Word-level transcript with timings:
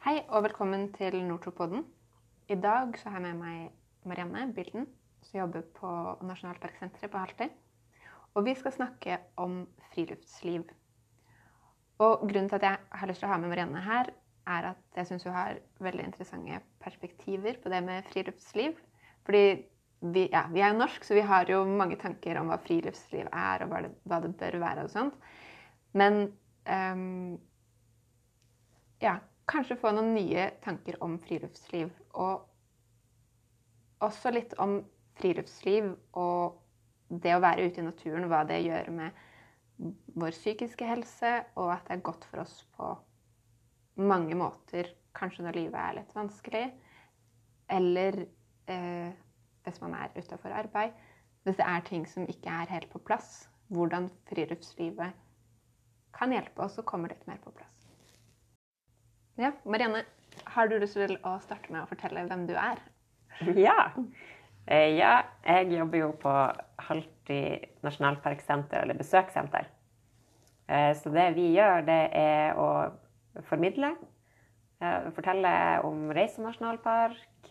Hei 0.00 0.22
og 0.32 0.46
velkommen 0.46 0.86
til 0.96 1.12
Nortropodden. 1.28 1.82
I 2.48 2.56
dag 2.56 2.94
så 2.96 3.10
har 3.12 3.20
jeg 3.20 3.34
med 3.36 3.42
meg 3.44 4.06
Marianne 4.08 4.46
Bilden, 4.56 4.86
som 5.20 5.42
jobber 5.42 5.66
på 5.76 5.90
Nasjonalparksenteret 6.24 7.12
på 7.12 7.20
halvtid. 7.20 7.50
Og 8.32 8.46
vi 8.46 8.54
skal 8.56 8.72
snakke 8.72 9.18
om 9.36 9.58
friluftsliv. 9.90 10.64
Og 12.00 12.24
grunnen 12.24 12.48
til 12.48 12.56
at 12.56 12.64
jeg 12.64 12.80
har 13.02 13.10
lyst 13.10 13.20
til 13.20 13.28
å 13.28 13.34
ha 13.34 13.38
med 13.42 13.52
Marianne 13.52 13.82
her, 13.84 14.08
er 14.48 14.70
at 14.70 14.80
jeg 14.96 15.10
syns 15.10 15.28
hun 15.28 15.36
har 15.36 15.60
veldig 15.84 16.06
interessante 16.08 16.62
perspektiver 16.80 17.60
på 17.60 17.68
det 17.68 17.84
med 17.84 18.08
friluftsliv. 18.08 18.80
Fordi 19.28 19.44
vi, 20.00 20.26
ja, 20.32 20.46
vi 20.48 20.64
er 20.64 20.72
jo 20.72 20.80
norsk, 20.80 21.04
så 21.04 21.20
vi 21.20 21.28
har 21.28 21.52
jo 21.52 21.60
mange 21.68 22.00
tanker 22.00 22.40
om 22.40 22.48
hva 22.48 22.56
friluftsliv 22.64 23.28
er, 23.28 23.66
og 23.66 23.74
hva 23.74 23.84
det, 23.84 23.92
hva 24.08 24.24
det 24.24 24.32
bør 24.40 24.62
være 24.64 24.88
og 24.88 24.94
sånt. 24.96 25.20
Men 25.92 26.22
um, 26.64 27.36
ja, 29.04 29.18
kanskje 29.50 29.78
få 29.80 29.92
noen 29.94 30.14
nye 30.14 30.48
tanker 30.64 30.98
om 31.04 31.18
friluftsliv. 31.22 31.90
Og 32.14 32.46
også 34.04 34.32
litt 34.34 34.54
om 34.62 34.80
friluftsliv 35.20 35.90
og 36.18 36.60
det 37.10 37.34
å 37.34 37.42
være 37.42 37.66
ute 37.66 37.82
i 37.82 37.86
naturen, 37.86 38.28
hva 38.30 38.44
det 38.46 38.60
gjør 38.62 38.90
med 38.94 39.26
vår 40.20 40.36
psykiske 40.36 40.86
helse, 40.86 41.32
og 41.58 41.72
at 41.74 41.88
det 41.88 41.96
er 41.96 42.06
godt 42.06 42.26
for 42.30 42.44
oss 42.44 42.60
på 42.76 42.92
mange 44.00 44.36
måter, 44.38 44.92
kanskje 45.16 45.44
når 45.46 45.58
livet 45.58 45.80
er 45.80 45.96
litt 45.98 46.12
vanskelig, 46.14 46.66
eller 47.70 48.20
eh, 48.70 49.10
hvis 49.64 49.80
man 49.82 49.96
er 49.98 50.14
utafor 50.16 50.54
arbeid. 50.54 50.94
Hvis 51.44 51.58
det 51.58 51.66
er 51.66 51.84
ting 51.88 52.06
som 52.08 52.28
ikke 52.28 52.52
er 52.52 52.70
helt 52.70 52.90
på 52.92 53.00
plass, 53.02 53.48
hvordan 53.72 54.10
friluftslivet 54.28 55.16
kan 56.14 56.34
hjelpe 56.34 56.66
oss 56.66 56.78
å 56.78 56.86
komme 56.86 57.10
litt 57.10 57.26
mer 57.30 57.40
på 57.42 57.52
plass. 57.54 57.79
Ja, 59.40 59.54
Marianne, 59.64 60.02
har 60.52 60.68
du 60.68 60.74
lyst 60.76 60.98
til 60.98 61.14
å 61.24 61.30
starte 61.40 61.72
med 61.72 61.80
å 61.80 61.88
fortelle 61.88 62.26
hvem 62.28 62.42
du 62.44 62.52
er? 62.60 62.80
Ja. 63.56 63.88
Eh, 64.68 64.98
ja, 64.98 65.14
jeg 65.46 65.70
jobber 65.78 66.02
jo 66.02 66.10
på 66.20 66.32
Halti 66.84 67.38
nasjonalparksenter, 67.80 68.82
eller 68.84 68.98
besøkssenter. 69.00 69.70
Eh, 70.68 70.92
så 70.98 71.12
det 71.14 71.24
vi 71.38 71.46
gjør, 71.54 71.86
det 71.88 71.98
er 72.20 72.60
å 72.60 72.68
formidle. 73.48 73.94
Eh, 74.84 75.08
fortelle 75.16 75.52
om 75.88 76.10
reise 76.12 76.42
og 76.42 76.50
nasjonalpark, 76.50 77.50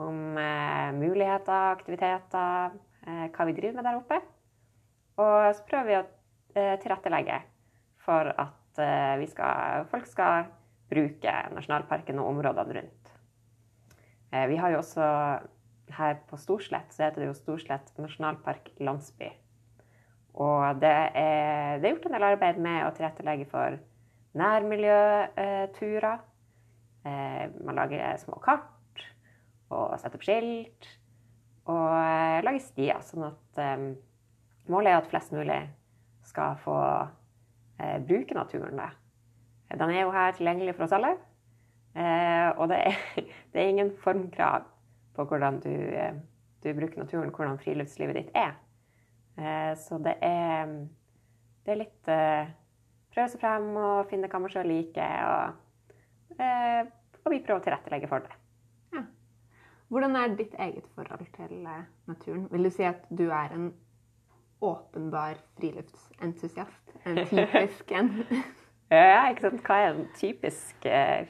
om 0.00 0.38
muligheter, 0.96 1.74
aktiviteter, 1.74 2.78
hva 3.04 3.46
vi 3.50 3.56
driver 3.58 3.82
med 3.82 3.84
der 3.90 4.00
oppe. 4.00 4.22
Og 5.20 5.50
så 5.58 5.68
prøver 5.68 5.88
vi 5.90 5.98
å 6.00 6.06
tilrettelegge 6.80 7.42
for 8.06 8.32
at 8.32 8.80
skal, 9.28 9.84
folk 9.90 10.06
skal 10.06 10.46
bruke 10.88 11.34
nasjonalparken 11.54 12.20
og 12.22 12.32
områdene 12.32 12.80
rundt. 12.80 13.14
Vi 14.28 14.56
har 14.60 14.72
jo 14.74 14.80
også 14.82 15.04
her 15.96 16.18
på 16.28 16.36
Storslett 16.40 16.92
så 16.92 17.06
heter 17.06 17.22
det 17.22 17.28
jo 17.30 17.36
Storslett 17.36 17.92
nasjonalpark 18.00 18.70
landsby. 18.84 19.30
Og 20.38 20.80
det 20.82 20.90
er, 20.90 21.78
det 21.80 21.88
er, 21.88 21.94
gjort 21.94 22.08
en 22.08 22.14
del 22.14 22.26
arbeid 22.28 22.60
med 22.62 22.84
å 22.86 22.92
tilrettelegge 22.94 23.48
for 23.50 23.78
nærmiljøturer. 24.38 26.20
Eh, 27.08 27.44
man 27.64 27.78
lager 27.78 28.20
små 28.22 28.38
kart 28.44 29.04
og 29.72 29.96
setter 29.98 30.18
opp 30.18 30.26
skilt. 30.26 30.90
Og 31.68 31.88
eh, 31.96 32.38
lager 32.44 32.62
stier, 32.62 33.02
sånn 33.04 33.26
at 33.32 33.62
eh, 33.64 33.88
målet 34.70 34.92
er 34.92 35.00
at 35.00 35.10
flest 35.10 35.34
mulig 35.34 35.62
skal 36.28 36.58
få 36.62 36.78
bruke 37.78 38.34
naturen. 38.34 38.74
Da. 38.74 38.88
Den 39.68 39.90
er 39.92 40.00
jo 40.00 40.14
her 40.14 40.32
tilgjengelig 40.32 40.74
for 40.76 40.86
oss 40.86 40.96
alle. 40.96 41.16
og 42.56 42.68
det 42.70 42.78
er, 42.78 42.98
det 43.52 43.62
er 43.62 43.68
ingen 43.68 43.92
formkrav 44.02 44.64
på 45.18 45.26
hvordan 45.26 45.60
du, 45.60 45.70
eh, 45.70 46.14
du, 46.62 46.72
bruker 46.74 46.98
naturen, 47.02 47.30
hvordan 47.34 47.58
friluftslivet 47.58 48.20
ditt 48.20 48.34
er. 48.38 48.54
Eh, 49.38 49.72
så 49.78 49.98
det 50.02 50.14
er, 50.22 50.74
det 51.66 51.74
er 51.74 51.80
litt 51.80 52.10
eh, 52.12 52.52
prøve 53.14 53.32
seg 53.32 53.42
frem 53.42 53.72
og 53.74 54.06
finne 54.10 54.30
hva 54.30 54.42
man 54.42 54.52
sjøl 54.52 54.70
liker. 54.70 55.32
Og, 55.32 56.94
og 57.24 57.34
vi 57.34 57.42
prøver 57.42 57.58
å 57.58 57.64
tilrettelegge 57.66 58.10
for 58.10 58.22
det. 58.22 58.38
Ja. 58.94 59.02
Hvordan 59.90 60.14
er 60.20 60.38
ditt 60.38 60.54
eget 60.54 60.86
forhold 60.94 61.26
til 61.34 61.66
naturen? 61.66 62.46
Vil 62.52 62.68
du 62.68 62.72
si 62.74 62.86
at 62.86 63.10
du 63.10 63.26
er 63.26 63.58
en 63.58 63.72
åpenbar 64.62 65.42
friluftsentusiast? 65.58 66.94
En 67.06 67.24
typisk 67.32 67.90
en? 67.98 68.14
Ja, 68.90 69.30
ikke 69.30 69.42
sant. 69.46 69.62
Hva 69.66 69.76
er 69.82 69.88
en 69.92 70.08
typisk 70.16 70.76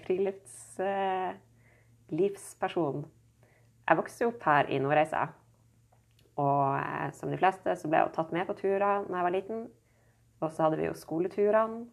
friluftslivsperson? 0.07 2.99
Jeg 3.89 3.97
vokste 3.97 4.27
opp 4.29 4.43
her 4.45 4.65
i 4.69 4.79
Nordreisa. 4.85 5.23
Og 6.39 6.79
eh, 6.79 7.11
som 7.19 7.33
de 7.33 7.39
fleste 7.41 7.75
så 7.77 7.91
ble 7.91 8.03
jeg 8.03 8.15
tatt 8.15 8.35
med 8.35 8.47
på 8.47 8.57
turer 8.59 9.07
da 9.07 9.13
jeg 9.19 9.27
var 9.27 9.35
liten. 9.35 9.65
Og 10.39 10.53
så 10.53 10.67
hadde 10.67 10.79
vi 10.79 10.87
jo 10.87 10.97
skoleturene. 10.97 11.87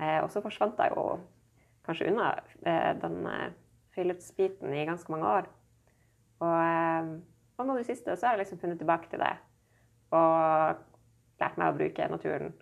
Eh, 0.00 0.20
og 0.20 0.28
så 0.32 0.42
forsvant 0.44 0.80
jeg 0.82 0.92
jo 0.92 1.04
kanskje 1.86 2.10
unna 2.10 2.32
eh, 2.66 2.92
den 3.00 3.22
friluftsbiten 3.94 4.74
i 4.74 4.86
ganske 4.88 5.12
mange 5.12 5.30
år. 5.38 5.50
Og, 6.44 7.12
og 7.56 7.68
nå 7.68 7.78
det 7.78 7.86
siste 7.88 8.16
så 8.16 8.26
har 8.26 8.34
jeg 8.34 8.44
liksom 8.44 8.60
funnet 8.60 8.82
tilbake 8.82 9.08
til 9.12 9.22
det. 9.22 9.32
Og 10.12 10.82
lært 11.40 11.60
meg 11.60 11.70
å 11.70 11.78
bruke 11.78 12.10
naturen 12.10 12.52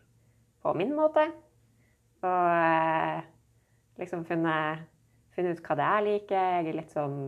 på 0.62 0.74
min 0.78 0.92
måte. 0.94 1.26
Og 2.26 4.00
liksom 4.00 4.24
funnet, 4.28 4.86
funnet 5.34 5.58
ut 5.58 5.64
hva 5.66 5.78
det 5.78 5.86
er 5.86 5.96
jeg 5.98 6.08
liker. 6.08 6.50
Jeg 6.58 6.70
er 6.72 6.78
litt 6.78 6.94
sånn 6.94 7.18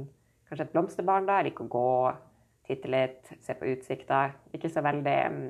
kanskje 0.48 0.68
et 0.68 0.74
blomsterbarn. 0.74 1.28
da, 1.28 1.38
Jeg 1.40 1.50
liker 1.50 1.66
å 1.66 1.72
gå, 1.74 1.92
titte 2.68 2.90
litt, 2.92 3.32
se 3.44 3.56
på 3.58 3.70
utsikta. 3.74 4.26
Ikke 4.54 4.70
så 4.72 4.84
veldig 4.84 5.16
mm, 5.34 5.46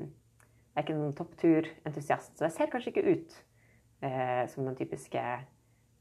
Jeg 0.75 0.81
er 0.81 0.83
ikke 0.83 0.97
noen 0.97 1.13
toppturentusiast, 1.15 2.33
så 2.35 2.49
jeg 2.49 2.51
ser 2.51 2.71
kanskje 2.71 2.91
ikke 2.91 3.11
ut 3.13 3.35
eh, 4.03 4.41
som 4.51 4.65
den 4.67 4.75
typiske 4.75 5.21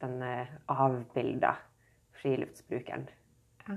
den 0.02 0.22
eh, 0.22 0.48
avbilda 0.66 1.52
friluftsbrukeren. 2.18 3.06
Ja. 3.68 3.76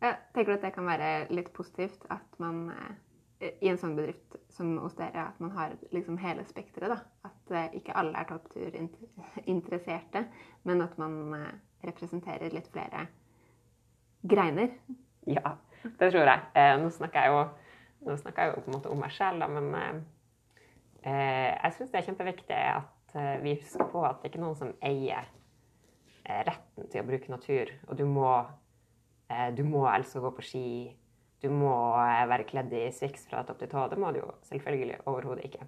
Jeg 0.00 0.16
tenker 0.34 0.56
at 0.56 0.64
det 0.64 0.72
kan 0.72 0.88
være 0.88 1.10
litt 1.34 1.52
positivt 1.52 2.06
at 2.12 2.40
man 2.42 2.70
eh, 2.72 2.94
i 3.40 3.68
en 3.68 3.78
sånn 3.78 3.96
bedrift 3.98 4.36
som 4.56 4.78
hos 4.80 4.94
dere, 4.96 5.26
at 5.28 5.40
man 5.42 5.52
har 5.56 5.74
liksom 5.92 6.16
hele 6.22 6.44
spekteret. 6.48 7.02
At 7.26 7.52
eh, 7.52 7.74
ikke 7.80 7.96
alle 8.00 8.16
er 8.16 8.28
toppturinteresserte, 8.30 10.24
men 10.64 10.82
at 10.84 10.96
man 11.00 11.34
eh, 11.36 11.52
representerer 11.84 12.54
litt 12.54 12.68
flere 12.72 13.06
greiner? 14.26 14.72
Ja, 15.28 15.56
det 15.84 16.10
tror 16.14 16.26
jeg. 16.30 16.40
Eh, 16.56 16.74
nå 16.80 16.90
snakker 16.94 17.20
jeg 17.26 17.30
jo, 17.34 18.16
snakker 18.16 18.42
jeg 18.42 18.54
jo 18.54 18.62
på 18.64 18.70
en 18.70 18.78
måte 18.78 18.92
om 18.92 19.00
meg 19.04 19.12
selv, 19.14 19.44
men 19.52 19.66
eh, 19.76 19.96
eh, 21.04 21.52
jeg 21.52 21.72
syns 21.76 21.90
det 21.92 22.00
er 22.00 22.08
kjempeviktig 22.10 22.60
at 22.72 23.16
eh, 23.20 23.36
vi 23.44 23.58
husker 23.60 23.90
på 23.92 24.04
at 24.08 24.22
det 24.22 24.32
ikke 24.32 24.40
er 24.40 24.46
noen 24.46 24.60
som 24.62 24.76
eier 24.80 25.24
eh, 26.24 26.40
retten 26.48 26.88
til 26.88 27.02
å 27.02 27.08
bruke 27.10 27.34
natur. 27.34 27.66
Og 27.90 28.00
du 28.00 28.06
må, 28.08 28.30
eh, 29.28 29.50
du 29.52 29.62
må 29.68 29.84
altså 29.90 30.24
gå 30.24 30.32
på 30.38 30.46
ski. 30.54 30.68
Du 31.42 31.50
må 31.52 31.72
være 32.30 32.46
kledd 32.48 32.72
i 32.72 32.86
sviks 32.94 33.26
fra 33.30 33.42
topp 33.44 33.60
til 33.60 33.70
tå. 33.72 33.84
Det 33.92 33.98
må 34.00 34.12
du 34.12 34.22
jo 34.22 34.30
selvfølgelig 34.48 35.02
overhodet 35.04 35.44
ikke. 35.50 35.66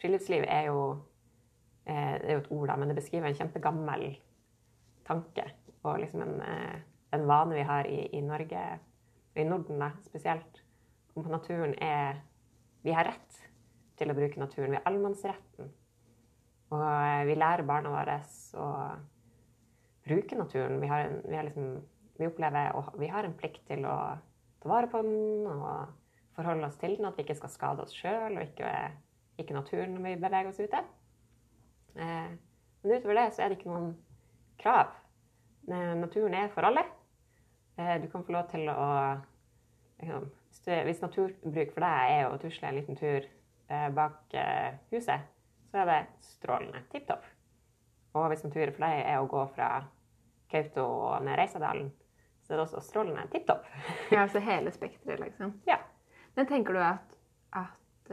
friluftsliv 0.00 0.44
er 0.48 0.66
jo, 0.68 0.80
det 1.86 2.26
er 2.26 2.34
jo 2.34 2.42
et 2.42 2.50
ord, 2.50 2.66
da, 2.68 2.76
men 2.76 2.90
det 2.90 2.98
beskriver 2.98 3.30
en 3.30 3.38
kjempegammel 3.38 4.10
tanke 5.06 5.46
og 5.82 6.00
liksom 6.00 6.22
en, 6.22 6.40
eh, 6.44 6.80
en 7.16 7.26
vane 7.26 7.54
vi 7.54 7.66
har 7.66 7.86
i, 7.88 8.00
i 8.16 8.20
Norge, 8.20 8.64
og 9.34 9.40
i 9.40 9.44
Norden 9.48 9.80
da, 9.80 9.90
spesielt, 10.04 10.62
om 11.14 11.24
at 11.24 11.30
naturen 11.30 11.74
er 11.82 12.20
Vi 12.82 12.92
har 12.96 13.04
rett 13.04 13.40
til 14.00 14.08
å 14.08 14.14
bruke 14.16 14.40
naturen. 14.40 14.70
Vi 14.72 14.78
har 14.78 14.86
allemannsretten. 14.88 15.66
Og 16.72 16.84
eh, 16.86 17.24
vi 17.28 17.34
lærer 17.36 17.66
barna 17.68 17.90
våre 17.92 18.14
å 18.56 18.68
bruke 20.06 20.38
naturen. 20.38 20.78
Vi, 20.80 20.88
har 20.88 21.10
vi, 21.26 21.34
har 21.36 21.44
liksom, 21.44 21.74
vi 22.20 22.28
opplever 22.28 22.76
og 22.76 22.92
vi 23.00 23.08
har 23.10 23.26
en 23.26 23.36
plikt 23.36 23.64
til 23.68 23.86
å 23.88 23.96
ta 24.60 24.70
vare 24.70 24.90
på 24.92 25.00
den 25.06 25.48
og 25.48 25.96
forholde 26.36 26.68
oss 26.68 26.78
til 26.80 26.98
den. 26.98 27.08
At 27.08 27.18
vi 27.18 27.24
ikke 27.26 27.38
skal 27.38 27.52
skade 27.52 27.84
oss 27.84 27.96
sjøl 27.96 28.36
og 28.36 28.44
ikke, 28.44 28.70
ikke, 29.40 29.56
naturen 29.56 29.96
når 29.96 30.06
vi 30.06 30.16
beveger 30.22 30.52
oss 30.52 30.60
ute. 30.60 30.84
Eh, 31.96 32.32
men 32.80 32.96
utover 32.96 33.18
det 33.18 33.28
så 33.34 33.44
er 33.44 33.52
det 33.52 33.60
ikke 33.60 33.72
noen 33.72 33.94
krav 34.60 34.92
naturen 35.70 36.34
er 36.34 36.48
for 36.48 36.62
alle. 36.62 36.84
Eh, 37.76 38.02
du 38.02 38.10
kan 38.10 38.24
få 38.24 38.32
lov 38.32 38.48
til 38.50 38.68
å 38.68 39.16
liksom, 40.00 40.30
Hvis 40.60 41.00
naturbruk 41.00 41.70
for 41.72 41.84
deg 41.84 42.14
er 42.14 42.26
å 42.28 42.38
tusle 42.40 42.68
en 42.68 42.76
liten 42.76 42.96
tur 42.98 43.24
eh, 43.24 43.88
bak 43.94 44.34
eh, 44.34 44.74
huset, 44.90 45.28
så 45.70 45.82
er 45.82 45.86
det 45.86 46.00
strålende. 46.20 46.82
Tipp 46.92 47.06
topp. 47.08 47.24
Og 48.14 48.28
hvis 48.28 48.44
naturen 48.44 48.74
for 48.74 48.84
deg 48.84 49.04
er 49.06 49.20
å 49.20 49.28
gå 49.30 49.46
fra 49.54 49.70
Kautokeino 50.50 50.86
og 51.06 51.24
ned 51.24 51.38
Reisadalen, 51.38 51.90
så 52.50 52.56
det 52.56 52.64
også 52.64 52.80
strålende. 52.82 53.28
Tipp 53.30 53.46
topp. 53.46 53.66
ja, 54.10 54.24
altså 54.24 54.42
hele 54.42 54.72
spekteret, 54.74 55.20
liksom. 55.22 55.52
Ja. 55.68 55.76
Men 56.34 56.48
tenker 56.50 56.74
du 56.74 56.80
at, 56.82 57.12
at 57.54 58.10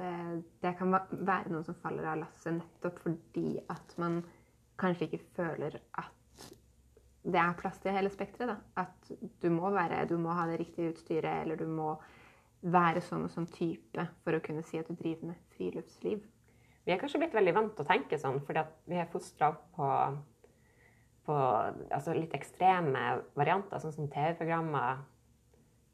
det 0.62 0.76
kan 0.78 0.94
være 0.94 1.50
noen 1.50 1.66
som 1.66 1.78
faller 1.82 2.06
av 2.06 2.20
lasset 2.22 2.54
nettopp 2.54 3.00
fordi 3.02 3.56
at 3.74 3.96
man 3.98 4.20
kanskje 4.78 5.08
ikke 5.08 5.24
føler 5.40 5.80
at 5.98 6.46
det 7.28 7.40
er 7.42 7.58
plass 7.58 7.82
til 7.82 7.98
hele 7.98 8.12
spekteret. 8.14 8.62
At 8.78 9.10
du 9.42 9.50
må 9.52 9.74
være, 9.74 10.06
du 10.06 10.20
må 10.22 10.38
ha 10.38 10.46
det 10.48 10.62
riktige 10.62 10.94
utstyret, 10.94 11.42
eller 11.42 11.58
du 11.58 11.66
må 11.66 11.96
være 12.62 13.02
sånn 13.02 13.26
og 13.26 13.34
sånn 13.34 13.50
type 13.50 14.06
for 14.22 14.38
å 14.38 14.44
kunne 14.46 14.64
si 14.66 14.78
at 14.78 14.88
du 14.88 14.96
driver 14.96 15.32
med 15.32 15.42
friluftsliv. 15.58 16.22
Vi 16.86 16.94
er 16.94 17.02
kanskje 17.02 17.20
blitt 17.26 17.36
veldig 17.36 17.58
vant 17.58 17.74
til 17.76 17.84
å 17.84 17.90
tenke 17.90 18.22
sånn, 18.22 18.40
fordi 18.46 18.64
vi 18.88 19.02
er 19.02 19.10
fostra 19.12 19.50
på, 19.76 19.90
på 21.28 21.36
altså 21.92 22.16
litt 22.16 22.36
ekstreme 22.38 23.04
varianter, 23.38 23.82
sånn 23.84 23.96
som 23.96 24.10
TV-programmer. 24.12 25.04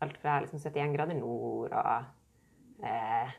Alt 0.03 0.19
fra 0.21 0.39
liksom 0.43 0.61
71 0.61 0.93
grader 0.93 1.17
nord 1.17 1.73
og 1.79 2.85
eh, 2.85 3.33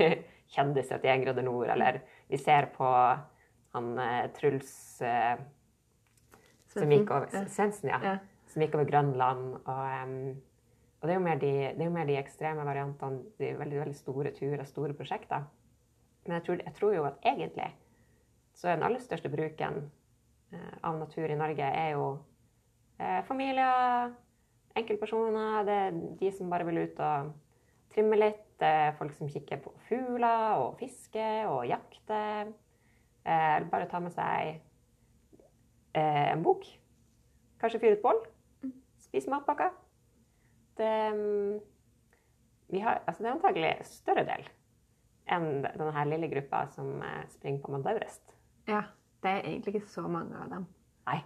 Kjendis 0.54 0.90
71 0.90 1.24
grader 1.26 1.46
nord, 1.46 1.70
eller 1.70 2.00
vi 2.30 2.40
ser 2.40 2.70
på 2.74 2.90
han 3.74 3.90
eh, 4.02 4.26
Truls 4.34 4.72
eh, 5.06 5.38
som 6.70 6.92
gikk 6.92 7.10
over, 7.10 7.46
Svendsen, 7.50 7.90
ja. 7.90 8.18
Som 8.50 8.62
gikk 8.64 8.76
over 8.78 8.86
Grønland. 8.86 9.54
Og, 9.60 9.84
um, 10.04 10.34
og 11.00 11.08
det, 11.08 11.16
er 11.16 11.40
de, 11.42 11.52
det, 11.74 11.80
er 11.80 11.88
jo 11.88 11.94
mer 11.94 12.10
de, 12.10 12.18
ekstreme 12.20 12.66
variantene, 12.66 13.24
de 13.40 13.54
veldig, 13.58 13.80
veldig 13.84 13.96
store 13.98 14.34
turer, 14.36 14.66
store 14.68 14.94
prosjekter. 14.98 15.46
Men 16.26 16.38
jeg 16.38 16.46
tror, 16.46 16.62
jeg 16.66 16.76
tror, 16.76 16.94
jo 16.94 17.06
at 17.08 17.26
egentlig 17.26 17.70
så 18.54 18.68
er 18.68 18.76
den 18.76 18.86
aller 18.86 19.02
største 19.02 19.30
bruken 19.32 19.86
av 20.82 20.98
natur 20.98 21.30
i 21.30 21.38
Norge 21.38 21.66
er 21.66 21.92
jo 21.94 22.06
eh, 22.98 23.20
familier, 23.28 24.12
enkeltpersoner. 24.78 25.64
Det 25.66 25.76
er 25.86 26.00
de 26.20 26.32
som 26.34 26.50
bare 26.50 26.66
vil 26.68 26.82
ut 26.84 27.02
og 27.04 27.32
trimme 27.94 28.18
litt. 28.18 28.46
Det 28.60 28.68
er 28.68 28.96
folk 28.98 29.14
som 29.16 29.30
kikker 29.30 29.62
på 29.64 29.72
fugler 29.88 30.60
og 30.60 30.76
fisker 30.80 31.48
og 31.48 31.64
jakter. 31.68 32.52
Eh, 33.24 33.56
bare 33.72 33.88
ta 33.88 34.00
med 34.02 34.12
seg 34.14 34.60
eh, 35.94 36.26
en 36.32 36.44
bok. 36.44 36.66
Kanskje 37.60 37.80
fyre 37.82 37.98
et 37.98 38.04
bål. 38.04 38.20
Spise 39.00 39.32
matpakker. 39.32 39.72
Det, 40.80 40.92
mm, 41.12 42.80
har, 42.80 43.02
altså 43.06 43.22
det 43.22 43.28
er 43.28 43.34
antagelig 43.34 43.74
større 43.88 44.24
del 44.28 44.46
enn 45.30 45.60
denne 45.62 46.04
lille 46.08 46.30
gruppa 46.32 46.64
som 46.74 47.02
eh, 47.04 47.26
springer 47.32 47.62
på 47.62 47.72
Mount 47.72 47.88
Everest. 47.90 48.34
Ja. 48.68 48.84
Det 49.22 49.30
er 49.30 49.44
egentlig 49.44 49.74
ikke 49.74 49.92
så 49.92 50.06
mange 50.08 50.36
av 50.38 50.50
dem. 50.52 50.66
Nei. 51.08 51.20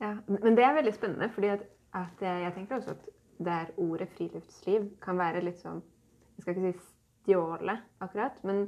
Ja, 0.00 0.12
men 0.28 0.56
det 0.56 0.64
er 0.64 0.76
veldig 0.76 0.92
spennende, 0.94 1.30
fordi 1.32 1.54
at, 1.54 1.62
at 1.96 2.20
jeg 2.20 2.52
tenker 2.54 2.76
også 2.76 2.96
at 2.96 3.06
der 3.38 3.70
ordet 3.76 4.08
friluftsliv 4.16 4.90
kan 5.04 5.18
være 5.18 5.44
litt 5.44 5.60
sånn 5.60 5.82
Jeg 6.36 6.44
skal 6.44 6.56
ikke 6.56 6.72
si 6.72 6.96
stjåle, 7.26 7.78
akkurat, 8.04 8.36
men, 8.44 8.66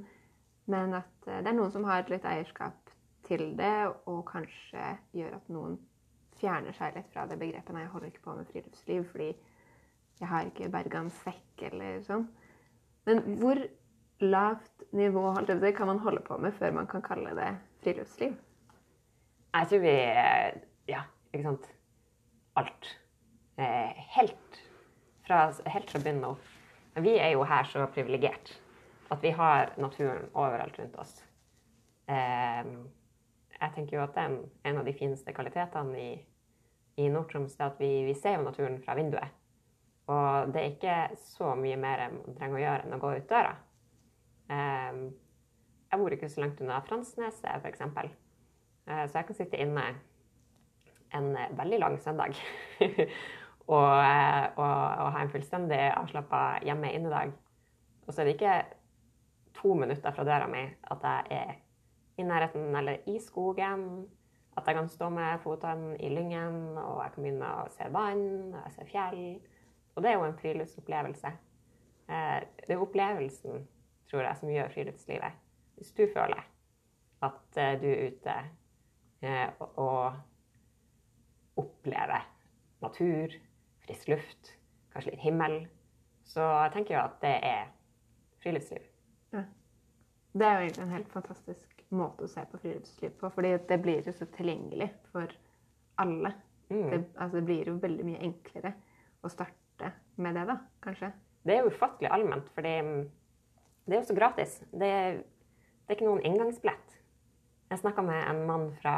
men 0.66 0.94
at 0.96 1.28
eh, 1.28 1.42
det 1.44 1.50
er 1.50 1.56
noen 1.58 1.70
som 1.70 1.84
har 1.84 2.08
litt 2.08 2.24
eierskap 2.26 2.90
til 3.28 3.52
det, 3.58 3.92
og 4.08 4.22
kanskje 4.30 4.94
gjør 5.14 5.36
at 5.36 5.50
noen 5.52 5.76
fjerner 6.40 6.74
seg 6.74 6.96
litt 6.96 7.10
fra 7.12 7.26
det 7.28 7.36
begrepet. 7.38 7.74
Nei, 7.74 7.84
jeg 7.84 7.92
holder 7.92 8.10
ikke 8.10 8.24
på 8.24 8.36
med 8.38 8.48
friluftsliv 8.50 9.04
fordi 9.12 9.28
jeg 10.18 10.30
har 10.32 10.48
ikke 10.48 10.70
berga 10.72 11.04
en 11.04 11.12
sekk 11.20 11.66
eller 11.68 12.00
sånn. 12.06 12.24
Men 13.06 13.22
hvor 13.38 13.60
lavt 14.24 14.88
nivå 14.96 15.30
det, 15.46 15.74
kan 15.76 15.92
man 15.92 16.02
holde 16.02 16.24
på 16.26 16.38
med 16.42 16.56
før 16.58 16.74
man 16.80 16.88
kan 16.90 17.04
kalle 17.04 17.36
det 17.38 17.52
friluftsliv? 17.82 18.36
Jeg 19.54 19.68
tror 19.70 19.84
vi 19.84 19.96
Ja, 20.88 21.02
ikke 21.32 21.44
sant. 21.44 21.68
Alt. 22.56 22.92
Eh, 23.58 24.04
helt 24.16 24.60
fra, 25.26 25.52
helt 25.66 25.90
fra 25.90 26.00
bunnen 26.00 26.24
av. 26.24 26.38
Men 26.94 27.04
vi 27.04 27.18
er 27.18 27.34
jo 27.34 27.44
her 27.46 27.66
så 27.68 27.86
privilegert 27.94 28.54
at 29.12 29.22
vi 29.22 29.30
har 29.30 29.72
naturen 29.78 30.28
overalt 30.34 30.78
rundt 30.78 30.96
oss. 30.98 31.12
Eh, 32.08 32.64
jeg 33.58 33.74
tenker 33.74 33.98
jo 33.98 34.04
at 34.04 34.14
det 34.14 34.24
er 34.24 34.70
en 34.70 34.80
av 34.80 34.86
de 34.86 34.94
fineste 34.96 35.34
kvalitetene 35.34 35.98
i, 35.98 36.10
i 37.02 37.08
Nord-Troms 37.12 37.56
er 37.58 37.68
at 37.70 37.80
vi, 37.82 37.90
vi, 38.06 38.14
ser 38.14 38.38
jo 38.38 38.46
naturen 38.46 38.78
fra 38.84 38.96
vinduet. 38.98 39.34
Og 40.08 40.52
det 40.54 40.60
er 40.60 40.70
ikke 40.72 40.98
så 41.20 41.52
mye 41.58 41.76
mer 41.80 42.06
man 42.14 42.36
trenger 42.38 42.56
å 42.56 42.62
gjøre 42.62 42.86
enn 42.86 42.96
å 42.96 43.00
gå 43.02 43.14
ut 43.18 43.28
døra. 43.28 43.56
Jeg 45.90 46.00
bor 46.00 46.14
ikke 46.14 46.28
så 46.28 46.42
langt 46.44 46.60
unna 46.60 46.80
Fransneset, 46.84 47.48
f.eks. 47.62 47.80
Uh, 48.88 49.04
så 49.08 49.20
jeg 49.20 49.28
kan 49.28 49.38
sitte 49.38 49.60
inne 49.60 49.84
en 51.16 51.30
veldig 51.56 51.78
lang 51.80 51.96
søndag 52.00 52.36
og, 53.68 53.92
og, 54.56 54.64
og, 54.64 55.12
ha 55.14 55.22
en 55.22 55.32
fullstendig 55.32 55.80
avslappa 55.96 56.58
hjemme-innedag. 56.64 57.32
Og 58.06 58.12
så 58.12 58.20
er 58.20 58.28
det 58.28 58.36
ikke 58.36 58.58
to 59.56 59.74
minutter 59.74 60.12
fra 60.12 60.24
døra 60.24 60.46
mi 60.50 60.62
at 60.64 61.08
jeg 61.08 61.40
er 61.40 61.56
i 62.18 62.26
nærheten 62.26 62.76
eller 62.76 62.96
i 63.06 63.18
skogen. 63.20 64.06
At 64.56 64.66
jeg 64.66 64.74
kan 64.74 64.88
stå 64.88 65.08
med 65.08 65.38
fotene 65.38 65.96
i 66.02 66.08
lyngen, 66.08 66.78
og 66.78 67.02
jeg 67.04 67.12
kan 67.14 67.22
begynne 67.22 67.50
å 67.60 67.66
se 67.70 67.86
vann, 67.94 68.54
og 68.54 68.64
jeg 68.64 68.72
ser 68.74 68.88
fjell. 68.90 69.20
Og 69.94 70.02
det 70.02 70.10
er 70.10 70.16
jo 70.16 70.24
en 70.26 70.38
friluftsopplevelse. 70.40 71.30
Eh, 72.10 72.38
det 72.64 72.74
er 72.74 72.82
opplevelsen, 72.82 73.68
tror 74.10 74.24
jeg, 74.26 74.40
som 74.40 74.50
gjør 74.50 74.72
friluftslivet. 74.74 75.38
Hvis 75.78 75.94
du 75.94 76.04
føler 76.10 76.42
at 77.22 77.58
eh, 77.58 77.74
du 77.80 77.86
er 77.90 78.10
ute 78.10 78.34
eh, 79.22 79.48
og 79.80 80.12
opplever 81.58 82.26
natur, 82.82 83.34
frisk 83.86 84.10
luft, 84.12 84.52
kanskje 84.92 85.14
litt 85.14 85.24
himmel, 85.24 85.58
så 86.28 86.44
tenker 86.74 86.94
jeg 86.94 87.02
at 87.02 87.18
det 87.22 87.34
er 87.46 87.70
friluftsliv. 88.42 88.84
Ja. 89.32 89.44
Det 90.38 90.46
er 90.46 90.54
jo 90.54 90.66
egentlig 90.66 90.84
en 90.84 90.96
helt 90.96 91.12
fantastisk 91.12 91.84
måte 91.94 92.26
å 92.26 92.30
se 92.30 92.44
på 92.50 92.60
friluftsliv 92.62 93.14
på. 93.20 93.30
fordi 93.34 93.54
det 93.68 93.78
blir 93.82 94.06
jo 94.06 94.14
så 94.14 94.28
tilgjengelig 94.34 94.90
for 95.12 95.32
alle. 95.98 96.34
Mm. 96.68 96.90
Det, 96.90 97.00
altså, 97.16 97.38
det, 97.38 97.44
blir 97.48 97.70
jo 97.70 97.78
veldig 97.80 98.04
mye 98.04 98.20
enklere 98.28 98.74
å 99.24 99.30
starte 99.32 99.92
med 100.20 100.36
det, 100.36 100.44
da, 100.50 100.58
kanskje. 100.84 101.10
Det 101.46 101.54
er 101.54 101.64
jo 101.64 101.72
ufattelig 101.72 102.10
allment, 102.12 102.50
fordi 102.54 102.74
det 103.88 103.96
er 103.96 104.02
jo 104.02 104.08
så 104.10 104.18
gratis. 104.18 104.58
Det, 104.68 104.92
det 105.88 105.94
er 105.94 105.96
ikke 105.96 106.08
noen 106.10 106.24
inngangsbillett. 106.28 106.96
Jeg 107.72 107.80
snakka 107.80 108.02
med 108.04 108.18
en 108.20 108.42
mann 108.44 108.66
fra, 108.76 108.96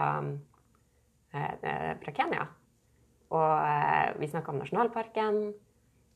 eh, 1.33 1.93
fra 2.03 2.13
Kenya. 2.17 2.49
Og 3.31 3.53
eh, 3.63 4.19
vi 4.19 4.27
snakka 4.27 4.51
om 4.51 4.59
nasjonalparken 4.59 5.39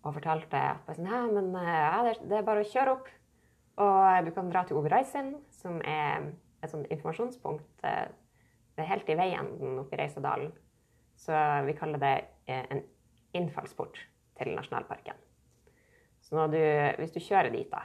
og 0.03 0.17
fortalte 0.17 0.59
at 0.75 0.91
sånn, 0.97 1.31
men, 1.31 1.55
eh, 1.61 1.79
ja, 1.79 2.15
det, 2.19 2.41
er 2.41 2.43
bare 2.47 2.65
å 2.65 2.71
kjøre 2.73 2.97
opp. 2.97 3.07
Og 3.85 4.27
du 4.27 4.33
kan 4.35 4.51
dra 4.51 4.65
til 4.67 4.81
Overreisen, 4.81 5.37
som 5.55 5.79
er 5.87 6.33
et 6.59 6.73
sånt 6.73 6.91
informasjonspunkt. 6.91 7.87
Eh, 7.87 8.11
det 8.75 8.83
er 8.83 8.91
helt 8.91 9.15
i 9.15 9.19
veienden 9.19 9.79
oppe 9.79 9.95
i 9.95 10.03
Reisadalen. 10.03 10.51
Så 11.15 11.39
vi 11.69 11.79
kaller 11.79 12.03
det 12.03 12.15
eh, 12.51 12.67
en 12.67 12.83
innfallsport 13.39 14.03
til 14.41 14.57
nasjonalparken. 14.59 15.23
Så 16.25 16.49
du, 16.51 16.59
hvis 16.99 17.15
du 17.15 17.23
kjører 17.23 17.55
dit, 17.55 17.71
da, 17.71 17.85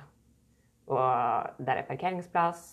og 0.89 1.65
der 1.65 1.81
er 1.81 1.87
parkeringsplass, 1.87 2.63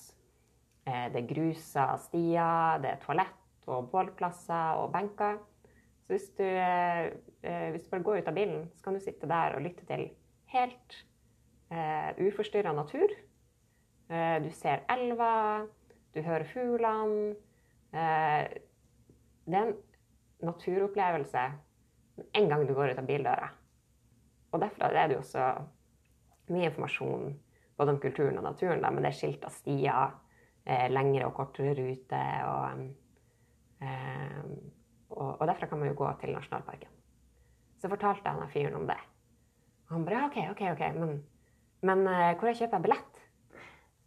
eh, 0.89 1.09
det 1.13 1.23
er 1.23 1.31
grusa 1.35 1.89
stier, 2.01 2.81
det 2.83 2.95
er 2.95 3.03
toalett 3.05 3.69
og 3.71 3.91
bålplasser 3.91 4.81
og 4.81 4.93
benker 4.95 5.41
Så 6.07 6.13
hvis 6.15 6.29
du, 6.39 6.45
hvis 7.73 7.83
du 7.83 7.89
bare 7.91 8.03
går 8.07 8.21
ut 8.21 8.29
av 8.31 8.37
bilen, 8.37 8.61
så 8.77 8.85
kan 8.85 8.95
du 8.95 9.01
sitte 9.03 9.27
der 9.27 9.57
og 9.57 9.65
lytte 9.65 9.83
til 9.89 10.05
helt 10.55 10.99
uh, 11.75 12.15
uforstyrra 12.29 12.71
natur. 12.73 13.11
Uh, 14.07 14.39
du 14.45 14.53
ser 14.55 14.85
elva, 14.93 15.67
du 16.15 16.23
hører 16.23 16.47
fuglene. 16.53 17.35
Eh, 17.97 18.49
det 19.47 19.55
er 19.55 19.69
en 19.69 19.75
naturopplevelse 20.45 21.43
en 22.35 22.49
gang 22.49 22.65
du 22.69 22.75
går 22.75 22.93
ut 22.93 23.01
av 23.01 23.07
bildøra. 23.09 23.49
Og 24.53 24.61
derfor 24.61 24.97
er 24.97 25.09
det 25.09 25.17
jo 25.17 25.23
så 25.25 25.47
mye 26.53 26.71
informasjon 26.71 27.31
både 27.77 27.95
om 27.95 28.01
kulturen 28.01 28.39
og 28.41 28.47
naturen, 28.47 28.83
da, 28.83 28.91
men 28.91 29.05
det 29.05 29.13
er 29.13 29.19
skilt 29.19 29.45
av 29.47 29.55
stier, 29.55 30.15
eh, 30.65 30.87
lengre 30.93 31.29
og 31.29 31.35
kortere 31.37 31.75
ruter. 31.79 32.47
Og, 32.51 32.87
eh, 33.83 34.39
og, 35.11 35.29
og, 35.35 35.45
derfra 35.47 35.69
kan 35.71 35.83
man 35.83 35.93
jo 35.93 35.99
gå 35.99 36.13
til 36.21 36.33
nasjonalparken. 36.37 36.95
Så 37.77 37.93
fortalte 37.93 38.25
jeg 38.25 38.41
han 38.41 38.55
fyren 38.55 38.79
om 38.81 38.87
det. 38.89 38.99
Og 39.87 39.99
han 39.99 40.07
bare 40.07 40.25
OK, 40.27 40.41
OK, 40.55 40.63
ok, 40.73 40.87
men, 40.97 41.21
men 41.87 42.07
eh, 42.11 42.33
hvor 42.41 42.53
kjøper 42.53 42.79
jeg 42.79 42.87
billett? 42.89 43.23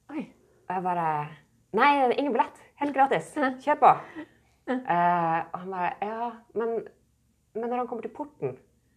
Oi. 0.09 0.25
Og 0.69 0.75
jeg 0.75 0.85
bare 0.85 1.05
Nei, 1.77 1.89
det 2.01 2.15
er 2.15 2.19
ingen 2.23 2.33
billett. 2.33 2.63
Helt 2.81 2.95
gratis. 2.95 3.27
Kjør 3.61 3.77
på. 3.77 3.89
Uh, 4.69 5.39
og 5.49 5.59
han 5.63 5.71
bare 5.73 5.91
Ja, 6.01 6.31
men, 6.53 6.83
men, 7.55 7.69
når 7.69 7.77
han 7.79 7.87
kommer 7.89 8.05
til 8.05 8.11
porten 8.13 8.51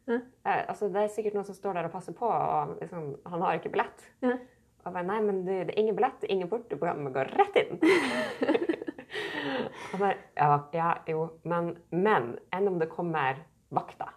uh, 0.04 0.18
altså, 0.44 0.90
Det 0.92 1.00
er 1.00 1.14
sikkert 1.14 1.38
noen 1.38 1.46
som 1.48 1.56
står 1.56 1.78
der 1.78 1.88
og 1.88 1.94
passer 1.94 2.12
på, 2.12 2.28
og 2.28 2.74
liksom, 2.80 3.14
han 3.26 3.44
har 3.44 3.56
ikke 3.56 3.72
billett. 3.72 4.04
Uh. 4.24 4.36
Og 4.82 4.92
bare 4.92 5.06
Nei, 5.06 5.20
men 5.22 5.44
det, 5.46 5.58
det 5.68 5.76
er 5.76 5.82
ingen 5.82 5.98
billett, 5.98 6.24
ingen 6.28 6.50
port. 6.50 6.66
Du 6.70 6.78
kan 6.80 7.04
gå 7.14 7.26
rett 7.28 7.58
inn. 7.60 7.78
han 9.92 10.00
bare 10.00 10.16
ja, 10.34 10.68
ja, 10.72 10.90
jo, 11.06 11.26
men, 11.48 11.74
men 11.90 12.36
enn 12.54 12.68
om 12.70 12.78
det 12.80 12.90
kommer 12.92 13.42
vakter 13.72 14.12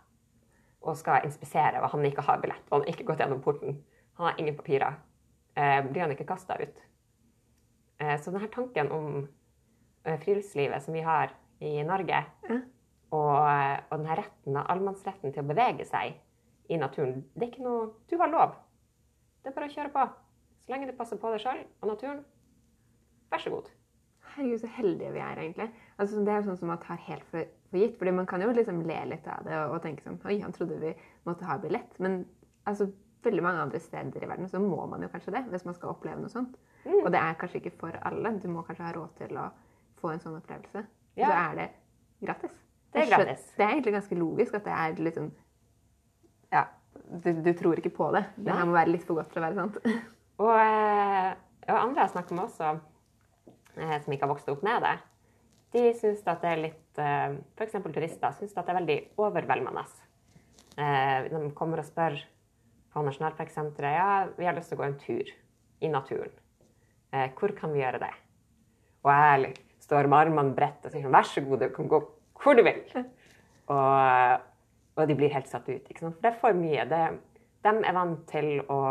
og 0.85 0.97
skal 0.99 1.25
inspisere, 1.25 1.81
og 1.81 1.89
han 1.95 2.05
ikke 2.05 2.23
har 2.27 2.41
billett, 2.43 2.65
og 2.69 2.77
han 2.77 2.83
har 2.85 2.93
ikke 2.93 3.07
gått 3.07 3.23
gjennom 3.23 3.39
porten, 3.41 3.79
han 4.19 4.27
har 4.29 4.41
ingen 4.41 4.57
papirer, 4.57 4.99
eh, 5.57 5.79
blir 5.87 6.03
han 6.03 6.13
ikke 6.13 6.27
kasta 6.29 6.59
ut? 6.61 6.83
Eh, 7.97 8.13
så 8.21 8.29
denne 8.29 8.51
tanken 8.53 8.91
om 8.93 9.07
eh, 10.05 10.19
friluftslivet 10.21 10.85
som 10.85 10.93
vi 10.93 11.01
har 11.01 11.33
i 11.65 11.79
Norge, 11.87 12.19
Ja. 12.45 12.59
og, 13.15 13.33
eh, 13.49 13.79
og 13.89 13.97
denne 13.97 14.19
retten, 14.19 14.59
allemannsretten 14.61 15.33
til 15.33 15.41
å 15.41 15.49
bevege 15.49 15.87
seg 15.89 16.19
i 16.69 16.77
naturen, 16.77 17.23
det 17.33 17.47
er 17.47 17.51
ikke 17.55 17.65
noe 17.65 17.89
Du 18.09 18.19
har 18.21 18.29
lov. 18.29 18.53
Det 19.41 19.49
er 19.49 19.57
bare 19.57 19.71
å 19.71 19.73
kjøre 19.73 19.93
på. 19.93 20.05
Så 20.65 20.73
lenge 20.73 20.89
du 20.89 20.95
passer 20.97 21.19
på 21.21 21.29
deg 21.29 21.43
sjøl 21.43 21.61
og 21.61 21.89
naturen, 21.91 22.21
vær 23.29 23.43
så 23.43 23.53
god. 23.53 23.67
Herregud, 24.35 24.59
så 24.63 24.69
heldige 24.75 25.11
vi 25.13 25.21
er, 25.21 25.39
egentlig. 25.39 25.67
Altså, 26.01 26.23
det 26.25 26.31
er 26.33 26.41
jo 26.41 26.47
sånn 26.49 26.57
som 26.59 26.71
man 26.73 26.81
tar 26.83 26.97
helt 27.05 27.25
for, 27.29 27.51
for 27.69 27.79
gitt. 27.79 27.93
fordi 27.99 28.13
man 28.17 28.27
kan 28.27 28.41
jo 28.43 28.49
liksom 28.51 28.81
le 28.89 28.97
litt 29.11 29.27
av 29.31 29.45
det 29.45 29.55
og, 29.61 29.75
og 29.77 29.83
tenke 29.85 30.03
sånn 30.03 30.17
Oi, 30.25 30.39
han 30.41 30.55
trodde 30.55 30.79
vi 30.81 30.91
måtte 31.27 31.47
ha 31.47 31.59
billett. 31.61 31.93
Men 32.03 32.23
altså, 32.67 32.89
veldig 33.25 33.45
mange 33.45 33.61
andre 33.67 33.81
steder 33.83 34.25
i 34.25 34.29
verden 34.29 34.49
så 34.49 34.59
må 34.61 34.81
man 34.89 35.05
jo 35.05 35.11
kanskje 35.13 35.35
det 35.37 35.45
hvis 35.53 35.67
man 35.67 35.77
skal 35.77 35.93
oppleve 35.93 36.23
noe 36.23 36.33
sånt. 36.33 36.57
Mm. 36.83 36.99
Og 37.03 37.11
det 37.13 37.21
er 37.21 37.37
kanskje 37.39 37.61
ikke 37.61 37.75
for 37.79 37.99
alle. 38.09 38.33
Du 38.41 38.49
må 38.51 38.65
kanskje 38.65 38.87
ha 38.87 38.93
råd 38.97 39.13
til 39.21 39.39
å 39.41 39.47
få 40.01 40.13
en 40.13 40.23
sånn 40.23 40.39
opplevelse. 40.41 40.83
Ja. 41.15 41.29
Så 41.29 41.37
er 41.37 41.61
det 41.61 41.69
gratis. 42.25 42.57
Det 42.95 43.03
er 43.03 43.11
gratis. 43.11 43.45
Det 43.55 43.63
er 43.63 43.75
egentlig 43.75 43.95
ganske 43.99 44.17
logisk 44.19 44.57
at 44.57 44.67
det 44.67 44.75
er 44.81 45.05
litt 45.05 45.19
sånn 45.19 45.31
Ja, 46.53 46.65
du, 47.23 47.31
du 47.43 47.51
tror 47.57 47.79
ikke 47.79 47.93
på 47.95 48.09
det. 48.15 48.25
Det 48.35 48.53
her 48.55 48.67
må 48.67 48.75
være 48.75 48.93
litt 48.93 49.07
for 49.07 49.19
godt 49.19 49.31
til 49.33 49.43
å 49.43 49.47
være 49.47 49.63
sant. 49.63 49.79
Og, 50.41 50.51
eh, 50.51 51.31
og 51.69 51.77
andre 51.79 52.03
jeg 52.03 52.13
snakker 52.13 52.35
med 52.35 52.45
også, 52.49 52.71
eh, 53.77 53.97
som 54.03 54.13
ikke 54.13 54.25
har 54.25 54.33
vokst 54.33 54.49
opp 54.51 54.63
med 54.67 54.83
det, 54.83 54.95
de 55.75 55.83
syns 55.99 56.23
at 56.27 56.43
det 56.43 56.51
er 56.51 56.63
litt 56.63 57.01
eh, 57.01 57.37
F.eks. 57.55 57.77
turister 57.83 58.35
syns 58.35 58.55
at 58.55 58.67
det 58.67 58.73
er 58.73 58.79
veldig 58.81 58.99
overveldende. 59.19 59.85
De 60.75 61.39
kommer 61.55 61.79
og 61.79 61.87
spør 61.87 62.17
på 62.91 63.03
Nasjonalparksenteret 63.03 63.95
ja, 63.95 64.07
vi 64.35 64.47
har 64.47 64.55
lyst 64.57 64.73
til 64.73 64.75
å 64.75 64.81
gå 64.81 64.87
en 64.89 64.97
tur 64.99 65.29
i 65.79 65.91
naturen. 65.91 66.33
Hvor 67.39 67.53
kan 67.55 67.71
vi 67.71 67.79
gjøre 67.79 68.01
det? 68.01 68.11
Og 69.05 69.11
jeg 69.13 69.53
står 69.85 70.09
med 70.11 70.17
armene 70.17 70.55
bredt 70.57 70.83
og 70.83 70.91
sier 70.91 71.05
sånn, 71.05 71.15
vær 71.15 71.29
så 71.29 71.43
god, 71.45 71.63
du 71.63 71.71
kan 71.77 71.87
gå 71.93 72.01
hvor 72.43 72.59
du 72.59 72.63
vil. 72.67 72.81
Og, 73.71 74.43
og 74.99 75.07
de 75.07 75.15
blir 75.15 75.31
helt 75.31 75.47
satt 75.47 75.69
ut. 75.69 75.87
Ikke 75.87 76.03
sant? 76.03 76.17
For 76.17 76.25
det 76.25 76.33
er 76.33 76.41
for 76.41 76.59
mye. 76.59 76.83
Det, 76.91 77.01
de 77.63 77.73
er 77.79 77.95
vant 77.95 78.27
til 78.27 78.49
å 78.67 78.81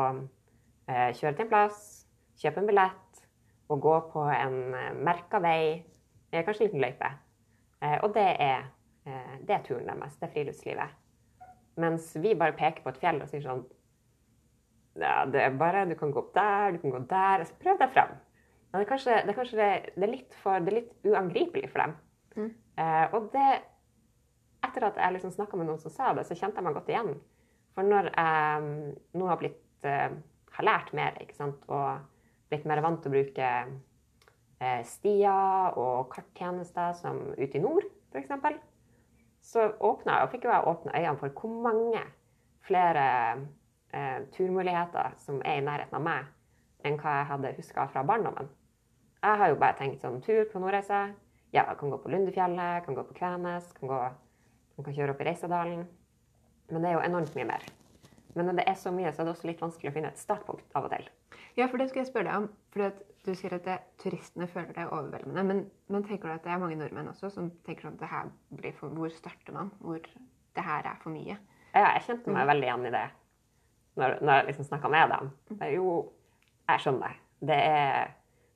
kjøre 0.89 1.33
til 1.35 1.47
en 1.47 1.51
plass, 1.51 1.85
kjøpe 2.41 2.61
en 2.61 2.69
billett 2.69 3.05
og 3.73 3.81
gå 3.81 3.95
på 4.13 4.25
en 4.29 4.59
eh, 4.77 4.97
merka 5.07 5.41
vei, 5.43 5.85
eh, 6.33 6.43
kanskje 6.45 6.67
en 6.67 6.69
liten 6.69 6.85
løype. 6.85 7.11
Eh, 7.81 7.97
og 8.03 8.13
det 8.17 8.27
er, 8.43 8.67
eh, 9.07 9.39
det 9.41 9.57
er 9.57 9.65
turen 9.65 9.89
deres, 9.89 10.19
det 10.21 10.29
er 10.29 10.35
friluftslivet. 10.35 11.01
Mens 11.81 12.13
vi 12.21 12.35
bare 12.39 12.57
peker 12.57 12.85
på 12.85 12.93
et 12.93 13.01
fjell 13.03 13.23
og 13.23 13.31
sier 13.31 13.43
sånn 13.43 13.65
ja, 14.95 15.25
det 15.27 15.41
er 15.43 15.57
bare, 15.59 15.89
Du 15.91 15.97
kan 15.99 16.13
gå 16.15 16.21
opp 16.21 16.35
der, 16.37 16.73
du 16.73 16.79
kan 16.79 16.93
gå 16.95 17.01
der. 17.11 17.43
Så 17.45 17.57
prøv 17.59 17.81
deg 17.81 17.91
fram. 17.91 18.13
Men 18.71 18.79
det 18.79 18.85
er 18.85 18.91
kanskje, 18.93 19.15
det 19.25 19.33
er, 19.33 19.39
kanskje 19.39 19.57
det, 19.59 19.71
det 19.97 20.07
er 20.07 20.13
litt 20.13 20.37
for, 20.39 20.61
det 20.63 20.71
er 20.71 20.77
litt 20.77 21.09
uangripelig 21.11 21.71
for 21.73 21.83
dem. 21.83 21.97
Mm. 22.37 22.53
Eh, 22.79 23.07
og 23.15 23.31
det 23.35 23.49
Etter 24.65 24.87
at 24.87 24.97
jeg 24.97 25.13
liksom 25.13 25.33
snakka 25.35 25.59
med 25.61 25.67
noen 25.69 25.81
som 25.83 25.93
sa 25.93 26.15
det, 26.17 26.23
så 26.25 26.33
kjente 26.39 26.57
jeg 26.57 26.65
meg 26.65 26.73
godt 26.79 26.87
igjen. 26.89 27.11
For 27.77 27.85
når 27.85 28.07
jeg 28.15 28.95
nå 29.19 29.27
har 29.29 29.37
blitt 29.43 29.85
eh, 29.91 30.15
har 30.57 30.67
lært 30.67 30.93
mer 30.97 31.17
ikke 31.23 31.37
sant? 31.37 31.65
og 31.69 32.03
blitt 32.51 32.67
mer 32.69 32.83
vant 32.85 33.01
til 33.03 33.11
å 33.11 33.15
bruke 33.15 33.51
eh, 34.61 34.83
stier 34.87 35.79
og 35.81 36.09
karttjenester 36.13 36.95
som 36.99 37.21
ute 37.39 37.59
i 37.59 37.63
nord, 37.63 37.87
f.eks., 38.13 38.33
så 39.45 39.67
åpna 39.85 40.15
jeg, 40.15 40.25
og 40.25 40.31
fikk 40.33 40.47
jo 40.47 40.53
jeg 40.55 40.69
åpne 40.71 40.95
øynene 40.97 41.21
for 41.21 41.35
hvor 41.37 41.57
mange 41.67 42.01
flere 42.65 43.07
eh, 43.93 44.23
turmuligheter 44.33 45.19
som 45.21 45.43
er 45.45 45.61
i 45.61 45.65
nærheten 45.67 45.99
av 45.99 46.07
meg, 46.07 46.31
enn 46.85 46.97
hva 47.01 47.19
jeg 47.19 47.29
hadde 47.33 47.53
huska 47.59 47.85
fra 47.93 48.07
barndommen. 48.09 48.49
Jeg 49.25 49.41
har 49.41 49.53
jo 49.53 49.61
bare 49.61 49.77
tenkt 49.77 50.01
sånn 50.05 50.21
tur 50.25 50.45
på 50.49 50.61
Nordreisa. 50.61 51.07
Ja, 51.53 51.67
jeg 51.69 51.79
kan 51.81 51.93
gå 51.93 52.01
på 52.01 52.11
Lundefjellet, 52.13 52.85
kan 52.85 52.97
gå 52.97 53.05
på 53.05 53.17
Kvænes, 53.21 53.71
kan, 53.77 53.89
gå, 53.93 54.01
kan 54.81 54.97
kjøre 54.97 55.15
opp 55.15 55.23
i 55.23 55.29
Reisadalen. 55.29 55.87
Men 56.73 56.85
det 56.85 56.91
er 56.91 56.99
jo 56.99 57.07
enormt 57.07 57.37
mye 57.37 57.49
mer. 57.53 57.73
Men 58.35 58.49
når 58.49 58.61
det 58.61 58.67
er 58.71 58.79
så 58.79 58.93
mye, 58.95 59.13
så 59.15 59.23
er 59.23 59.29
det 59.29 59.35
også 59.35 59.49
litt 59.49 59.63
vanskelig 59.63 59.91
å 59.91 59.95
finne 59.95 60.11
et 60.11 60.21
startpunkt 60.21 60.77
av 60.79 60.89
og 60.89 60.95
til. 60.95 61.09
Ja, 61.59 61.69
for 61.69 61.79
det 61.79 61.89
skal 61.91 62.03
jeg 62.03 62.11
spørre 62.11 62.29
deg 62.29 62.43
om. 62.43 62.49
For 62.75 63.03
du 63.25 63.33
sier 63.39 63.57
at 63.57 63.67
det, 63.67 63.79
turistene 64.03 64.49
føler 64.51 64.75
det 64.75 64.87
overveldende. 64.89 65.45
Men, 65.47 65.65
men 65.93 66.07
tenker 66.07 66.29
du 66.29 66.35
at 66.35 66.47
det 66.47 66.55
er 66.55 66.63
mange 66.63 66.79
nordmenn 66.81 67.13
også 67.13 67.31
som 67.33 67.53
tenker 67.67 67.87
sånn 67.87 67.99
at 67.99 68.05
det 68.05 68.11
her 68.11 68.33
blir 68.59 68.75
for 68.79 68.95
Hvor 68.95 69.13
starter 69.15 69.55
man? 69.57 69.71
Hvor 69.79 70.03
det 70.03 70.67
her 70.67 70.91
er 70.91 70.99
for 71.03 71.15
mye? 71.15 71.39
Ja, 71.75 71.93
jeg 71.97 72.09
kjente 72.09 72.35
meg 72.35 72.51
veldig 72.51 72.69
igjen 72.69 72.91
i 72.91 72.95
det 72.95 73.07
når, 73.99 74.19
når 74.21 74.35
jeg 74.35 74.47
liksom 74.51 74.69
snakka 74.69 74.91
med 74.91 75.15
dem. 75.15 75.31
Jeg, 75.61 75.75
jo, 75.79 75.95
jeg 76.69 76.83
skjønner. 76.83 77.19
Det 77.45 77.57
er, 77.57 78.15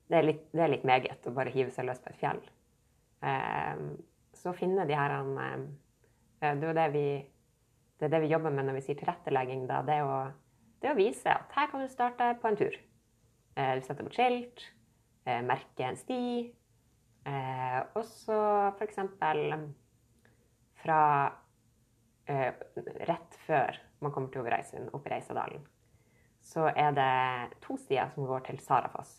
det, 0.09 0.17
er 0.17 0.27
litt, 0.27 0.45
det 0.53 0.63
er 0.63 0.73
litt 0.73 0.87
meget 0.87 1.27
å 1.27 1.35
bare 1.35 1.53
hive 1.53 1.71
seg 1.73 1.87
løs 1.87 2.01
på 2.03 2.11
et 2.11 2.19
fjell. 2.19 2.39
Eh, 3.23 3.83
så 4.39 4.55
finne 4.55 4.87
de 4.87 4.95
her 4.95 5.15
eh, 5.19 5.65
Det 6.39 6.51
er 6.51 6.67
jo 6.67 6.75
det 6.77 6.87
vi, 6.95 7.05
det 7.99 8.07
er 8.07 8.13
det 8.15 8.21
vi 8.23 8.31
jobber 8.31 8.53
med 8.55 8.67
når 8.67 8.79
vi 8.79 8.85
sier 8.85 8.99
tilrettelegging. 8.99 9.65
Da. 9.67 9.81
Det, 9.87 9.97
er 9.99 10.07
å, 10.07 10.19
det 10.79 10.89
er 10.89 10.95
å 10.95 10.99
vise 10.99 11.33
at 11.33 11.51
her 11.57 11.67
kan 11.71 11.83
du 11.83 11.91
starte 11.91 12.31
på 12.39 12.47
en 12.49 12.59
tur. 12.59 12.77
Eh, 13.59 13.73
du 13.75 13.83
setter 13.83 14.07
bort 14.07 14.15
skilt, 14.15 14.63
eh, 15.27 15.41
merke 15.43 15.87
en 15.87 15.99
sti. 15.99 16.21
Eh, 17.27 17.79
og 17.99 18.05
så 18.07 18.39
f.eks. 18.77 19.01
fra 20.79 21.01
eh, 22.31 22.53
rett 23.09 23.39
før 23.45 23.81
man 23.99 24.15
kommer 24.15 24.31
til 24.31 24.45
Overreisund, 24.45 24.93
opp 24.95 25.07
i 25.09 25.11
Reisadalen, 25.11 25.65
så 26.39 26.69
er 26.71 26.93
det 26.95 27.57
to 27.65 27.75
stier 27.77 28.07
som 28.13 28.27
går 28.29 28.47
til 28.47 28.61
Sarafoss. 28.63 29.17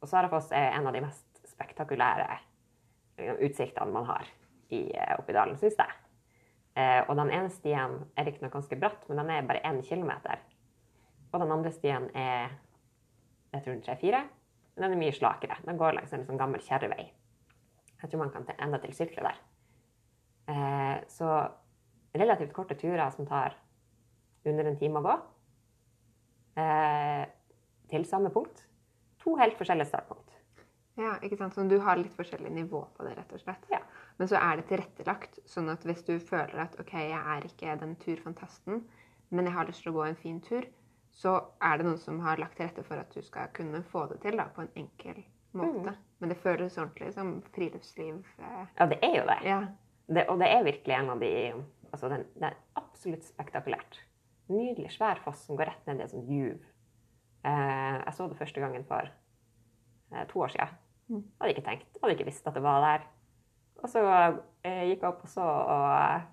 Og 0.00 0.08
Sarafoss 0.08 0.48
er 0.56 0.72
en 0.72 0.88
av 0.88 0.96
de 0.96 1.04
mest 1.04 1.42
spektakulære 1.52 2.30
eh, 3.20 3.36
utsiktene 3.44 3.92
man 3.92 4.08
har 4.08 4.24
i, 4.72 4.86
oppi 4.88 5.20
oppe 5.20 5.34
i 5.34 5.36
dalen, 5.36 5.60
syns 5.60 5.76
jeg. 5.76 6.01
Eh, 6.72 7.00
og 7.04 7.16
den 7.18 7.30
ene 7.34 7.50
stien 7.52 7.98
er 8.16 8.26
riktignok 8.26 8.54
ganske 8.54 8.78
bratt, 8.80 9.02
men 9.08 9.20
den 9.20 9.30
er 9.30 9.48
bare 9.48 9.64
én 9.68 9.82
kilometer. 9.84 10.40
Og 11.32 11.40
den 11.40 11.52
andre 11.52 11.72
stien 11.72 12.08
er 12.16 12.52
jeg 13.52 13.64
tror 13.64 13.80
tre-fire, 13.84 14.22
men 14.74 14.86
den 14.86 14.94
er 14.94 15.02
mye 15.02 15.16
slakere. 15.16 15.58
Den 15.66 15.80
går 15.80 15.98
langs 15.98 16.12
en 16.16 16.24
sånn 16.24 16.40
gammel 16.40 16.62
kjerrevei. 16.64 17.10
Jeg 18.00 18.10
tror 18.10 18.22
man 18.24 18.32
kan 18.32 18.48
enda 18.56 18.80
til 18.80 18.94
sykle 18.96 19.26
der. 19.26 19.42
Eh, 20.48 20.96
så 21.12 21.28
relativt 22.16 22.54
korte 22.56 22.76
turer 22.80 23.10
som 23.12 23.28
tar 23.28 23.54
under 24.48 24.66
en 24.66 24.78
time 24.80 25.00
å 25.00 25.06
gå, 25.06 25.18
eh, 26.62 27.26
til 27.92 28.04
samme 28.08 28.32
punkt. 28.32 28.64
To 29.22 29.36
helt 29.36 29.58
forskjellige 29.60 29.92
startpunkt. 29.92 30.31
Ja, 31.00 31.14
ikke 31.24 31.38
sant? 31.40 31.54
Så 31.54 31.64
du 31.68 31.78
har 31.80 31.96
litt 31.96 32.12
forskjellig 32.16 32.50
nivå 32.52 32.82
på 32.96 33.06
det, 33.06 33.14
rett 33.16 33.32
og 33.32 33.40
slett. 33.40 33.64
Ja. 33.72 33.80
Men 34.18 34.28
så 34.28 34.36
er 34.36 34.60
det 34.60 34.66
tilrettelagt, 34.68 35.38
sånn 35.48 35.70
at 35.72 35.84
hvis 35.88 36.04
du 36.04 36.18
føler 36.20 36.66
at 36.66 36.76
ok, 36.80 36.92
jeg 37.00 37.20
er 37.36 37.46
ikke 37.48 37.76
den 37.80 37.96
turfantasten, 38.02 38.82
men 39.32 39.48
jeg 39.48 39.56
har 39.56 39.68
lyst 39.68 39.82
til 39.82 39.94
å 39.94 39.96
gå 39.96 40.04
en 40.04 40.18
fin 40.20 40.40
tur, 40.44 40.66
så 41.12 41.38
er 41.64 41.78
det 41.78 41.86
noen 41.86 42.00
som 42.00 42.20
har 42.24 42.40
lagt 42.40 42.58
til 42.58 42.68
rette 42.68 42.84
for 42.84 43.00
at 43.00 43.12
du 43.12 43.24
skal 43.24 43.48
kunne 43.56 43.82
få 43.88 44.06
det 44.12 44.20
til 44.24 44.36
da, 44.36 44.48
på 44.52 44.64
en 44.64 44.72
enkel 44.76 45.22
måte. 45.56 45.94
Men 46.20 46.32
det 46.32 46.38
føles 46.40 46.78
ordentlig 46.78 47.12
som 47.16 47.34
friluftsliv. 47.56 48.20
Eh, 48.38 48.66
Ja, 48.78 48.86
det 48.88 48.98
er 49.02 49.16
jo 49.16 49.24
det. 49.28 49.38
ja. 49.48 49.60
det 50.08 50.26
og 50.28 50.38
det 50.40 50.48
er 50.52 50.64
virkelig 50.64 50.96
en 50.96 51.10
av 51.10 51.20
de 51.20 51.32
altså 51.92 52.08
den, 52.08 52.24
Det 52.34 52.48
er 52.48 52.56
absolutt 52.76 53.24
spektakulært. 53.24 54.00
Nydelig, 54.48 54.92
svær 54.92 55.20
foss 55.24 55.44
som 55.46 55.56
går 55.56 55.70
rett 55.70 55.86
ned 55.86 56.00
i 56.00 56.04
et 56.04 56.10
sånt 56.12 56.30
juv. 56.30 56.62
Eh, 57.44 57.96
jeg 58.04 58.14
så 58.14 58.28
det 58.28 58.38
første 58.38 58.60
gangen 58.60 58.84
for 58.84 59.08
eh, 60.12 60.24
to 60.28 60.40
år 60.40 60.48
siden. 60.54 60.78
Mm. 61.12 61.24
Hadde 61.40 61.54
ikke 61.54 61.66
tenkt, 61.66 61.88
hadde 62.00 62.14
ikke 62.16 62.28
visst 62.30 62.46
at 62.48 62.56
det 62.56 62.62
var 62.64 62.84
der. 62.84 63.08
Og 63.82 63.90
så 63.90 64.02
eh, 64.08 64.84
gikk 64.88 65.02
jeg 65.02 65.08
opp 65.08 65.24
og 65.26 65.30
så, 65.30 65.44
og, 65.44 66.28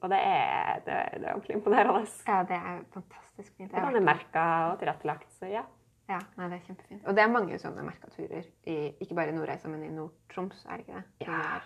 og 0.00 0.12
det, 0.12 0.18
er, 0.18 0.80
det, 0.86 0.96
det 1.20 1.26
er 1.28 1.34
ordentlig 1.34 1.58
imponerende. 1.58 2.06
ja, 2.26 2.40
det 2.48 2.58
er 2.58 2.80
fantastisk 2.94 3.52
fint. 3.56 3.72
merke 3.72 3.86
den 3.86 4.00
er 4.00 4.08
merka 4.08 4.46
og 4.70 4.80
tilrettelagt, 4.80 5.30
så 5.38 5.50
ja. 5.50 5.66
Ja, 6.10 6.18
nei, 6.34 6.48
det 6.50 6.56
er 6.56 6.64
kjempefint. 6.66 7.04
Og 7.06 7.14
det 7.14 7.22
er 7.22 7.30
mange 7.30 7.58
sånne 7.62 7.84
merkaturer, 7.86 8.46
i, 8.66 8.76
ikke 8.98 9.14
bare 9.14 9.30
i 9.30 9.34
Nordreisa, 9.36 9.70
men 9.70 9.84
i 9.86 9.92
Nord-Troms, 9.94 10.64
er 10.66 10.80
det 10.80 10.88
ikke 10.88 10.96
det? 10.96 11.28
Ja. 11.28 11.60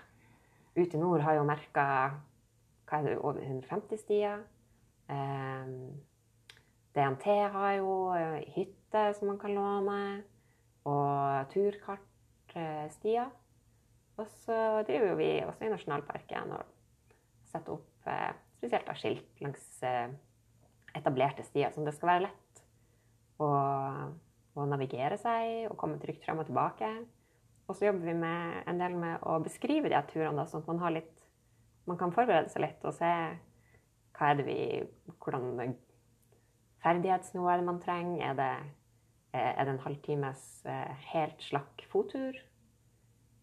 Ute 0.74 0.98
i 0.98 1.00
nord 1.00 1.22
har 1.24 1.38
jo 1.38 1.46
merka 1.48 1.86
hva 2.84 2.98
er 2.98 3.06
det, 3.06 3.14
over 3.22 3.40
150 3.40 4.02
stier. 4.02 4.42
Um, 5.08 5.94
DNT 6.94 7.24
har 7.54 7.70
jo 7.78 7.94
eh, 8.18 8.44
hytte 8.54 9.06
som 9.16 9.30
man 9.32 9.38
kan 9.40 9.54
låne, 9.56 10.00
og 10.84 11.48
turkartstier. 12.54 13.30
Og 14.14 14.28
så 14.44 14.56
driver 14.86 15.16
vi 15.18 15.30
også 15.42 15.66
i 15.66 15.72
nasjonalparken 15.72 16.54
og 16.54 16.68
setter 17.50 17.74
opp 17.74 18.10
eh, 18.10 18.30
spesielt 18.58 18.90
av 18.90 18.98
skilt 18.98 19.42
langs 19.42 19.64
eh, 19.82 20.12
etablerte 20.94 21.42
stier, 21.46 21.72
som 21.74 21.86
det 21.86 21.96
skal 21.96 22.12
være 22.12 22.26
lett 22.28 22.62
å, 23.42 23.48
å 24.54 24.66
navigere 24.70 25.18
seg 25.18 25.66
og 25.66 25.78
komme 25.80 25.98
trygt 26.02 26.22
frem 26.24 26.38
og 26.38 26.46
tilbake. 26.46 26.92
Og 27.66 27.74
så 27.74 27.88
jobber 27.88 28.06
vi 28.06 28.14
med 28.20 28.68
en 28.70 28.78
del 28.78 28.94
med 29.00 29.26
å 29.26 29.40
beskrive 29.42 29.90
de 29.90 30.02
turene, 30.12 30.46
sånn 30.46 30.62
at 30.62 30.70
man, 30.70 30.94
litt, 30.94 31.12
man 31.88 31.98
kan 31.98 32.14
forberede 32.14 32.52
seg 32.52 32.66
litt 32.68 32.86
og 32.86 32.94
se 32.94 33.10
hva 34.14 34.30
er 34.30 34.38
det 34.38 34.46
vi, 34.46 34.58
hvordan 35.24 35.74
ferdighetsnivå 36.84 37.48
er 37.50 37.58
det 37.58 37.66
man 37.66 37.82
trenger. 37.82 38.20
Er 38.30 38.38
det, 38.38 38.50
eh, 38.60 38.83
er 39.34 39.66
det 39.66 39.74
en 39.74 39.84
halvtimes 39.84 40.42
eh, 40.70 41.06
helt 41.10 41.42
slakk 41.42 41.84
fottur? 41.90 42.36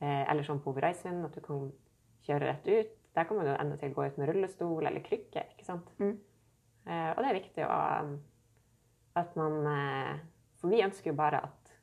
Eh, 0.01 0.23
eller 0.31 0.45
sånn 0.47 0.61
på 0.63 0.71
Hovereisund, 0.71 1.25
at 1.27 1.35
du 1.35 1.43
kan 1.45 1.69
kjøre 2.25 2.47
rett 2.47 2.67
ut. 2.69 2.97
Der 3.15 3.27
kan 3.27 3.37
man 3.37 3.49
jo 3.49 3.55
enda 3.59 3.77
til 3.79 3.93
gå 3.93 4.05
ut 4.07 4.19
med 4.19 4.29
rullestol 4.31 4.87
eller 4.87 5.03
krykke. 5.03 5.43
ikke 5.51 5.67
sant? 5.67 5.89
Mm. 5.99 6.15
Eh, 6.87 7.09
og 7.11 7.19
det 7.19 7.29
er 7.29 7.37
viktig 7.37 7.65
å, 7.67 7.79
at 9.21 9.35
man 9.37 9.67
eh, 9.69 10.13
For 10.61 10.71
vi 10.71 10.81
ønsker 10.85 11.11
jo 11.11 11.17
bare 11.17 11.41
at 11.45 11.73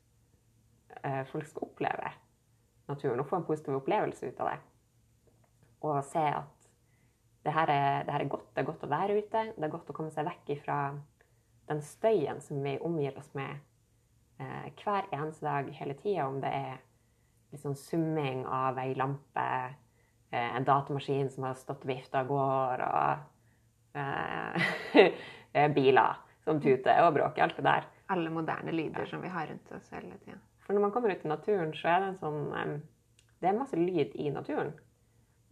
eh, 1.02 1.22
folk 1.30 1.46
skal 1.50 1.68
oppleve 1.68 2.10
naturen 2.88 3.20
og 3.20 3.28
få 3.28 3.40
en 3.40 3.46
positiv 3.46 3.76
opplevelse 3.80 4.30
ut 4.30 4.42
av 4.42 4.52
det. 4.52 4.58
Og 5.84 5.98
se 6.06 6.22
at 6.22 6.68
det 7.44 7.54
her, 7.54 7.70
er, 7.70 8.04
det 8.06 8.14
her 8.14 8.24
er 8.24 8.30
godt. 8.32 8.48
Det 8.54 8.62
er 8.62 8.68
godt 8.68 8.84
å 8.86 8.90
være 8.90 9.18
ute. 9.18 9.42
Det 9.54 9.66
er 9.66 9.72
godt 9.72 9.90
å 9.90 9.96
komme 9.96 10.12
seg 10.14 10.26
vekk 10.26 10.54
ifra 10.56 10.78
den 11.68 11.82
støyen 11.84 12.40
som 12.42 12.62
vi 12.64 12.78
omgir 12.84 13.18
oss 13.20 13.28
med 13.36 13.60
eh, 14.38 14.68
hver 14.82 15.08
eneste 15.12 15.46
dag 15.46 15.70
hele 15.80 15.94
tida. 15.98 16.26
Om 16.26 16.40
det 16.42 16.52
er 16.54 16.78
liksom 17.52 17.74
summing 17.74 18.44
av 18.46 18.78
ei 18.78 18.94
lampe, 18.94 19.48
eh, 20.30 20.56
en 20.56 20.64
datamaskin 20.64 21.30
som 21.30 21.48
har 21.48 21.54
stått 21.58 21.84
og 21.84 21.92
vifta 21.92 22.22
av 22.22 22.32
gårde, 22.32 22.88
og 22.88 23.98
eh, 25.52 25.70
biler 25.74 26.20
som 26.44 26.60
tuter 26.60 27.02
og 27.06 27.14
bråker. 27.14 27.42
Alt 27.42 27.56
det 27.56 27.66
der. 27.66 27.88
Alle 28.08 28.30
moderne 28.32 28.72
lyder 28.72 29.06
som 29.06 29.20
vi 29.20 29.28
har 29.28 29.46
rundt 29.46 29.72
oss 29.76 29.90
hele 29.92 30.16
tida. 30.24 30.38
For 30.64 30.76
når 30.76 30.86
man 30.86 30.92
kommer 30.92 31.12
ut 31.12 31.24
i 31.24 31.28
naturen, 31.28 31.72
så 31.76 31.88
er 31.88 32.00
det 32.00 32.12
en 32.12 32.20
sånn 32.20 32.80
Det 33.38 33.48
er 33.48 33.56
masse 33.56 33.76
lyd 33.76 34.16
i 34.18 34.30
naturen. 34.34 34.72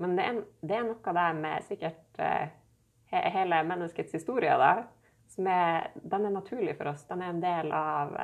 Men 0.02 0.16
det 0.16 0.24
er, 0.28 0.40
det 0.60 0.76
er 0.76 0.84
noe 0.84 1.14
der 1.18 1.36
med 1.38 1.64
sikkert 1.64 2.20
eh, 2.20 2.48
he, 3.12 3.22
hele 3.32 3.62
menneskets 3.64 4.12
historie 4.12 4.56
da, 4.60 4.72
som 5.32 5.48
er 5.48 5.90
Den 6.02 6.26
er 6.26 6.34
naturlig 6.34 6.76
for 6.76 6.92
oss. 6.92 7.06
Den 7.08 7.22
er 7.22 7.32
en 7.32 7.42
del 7.44 7.72
av 7.72 8.16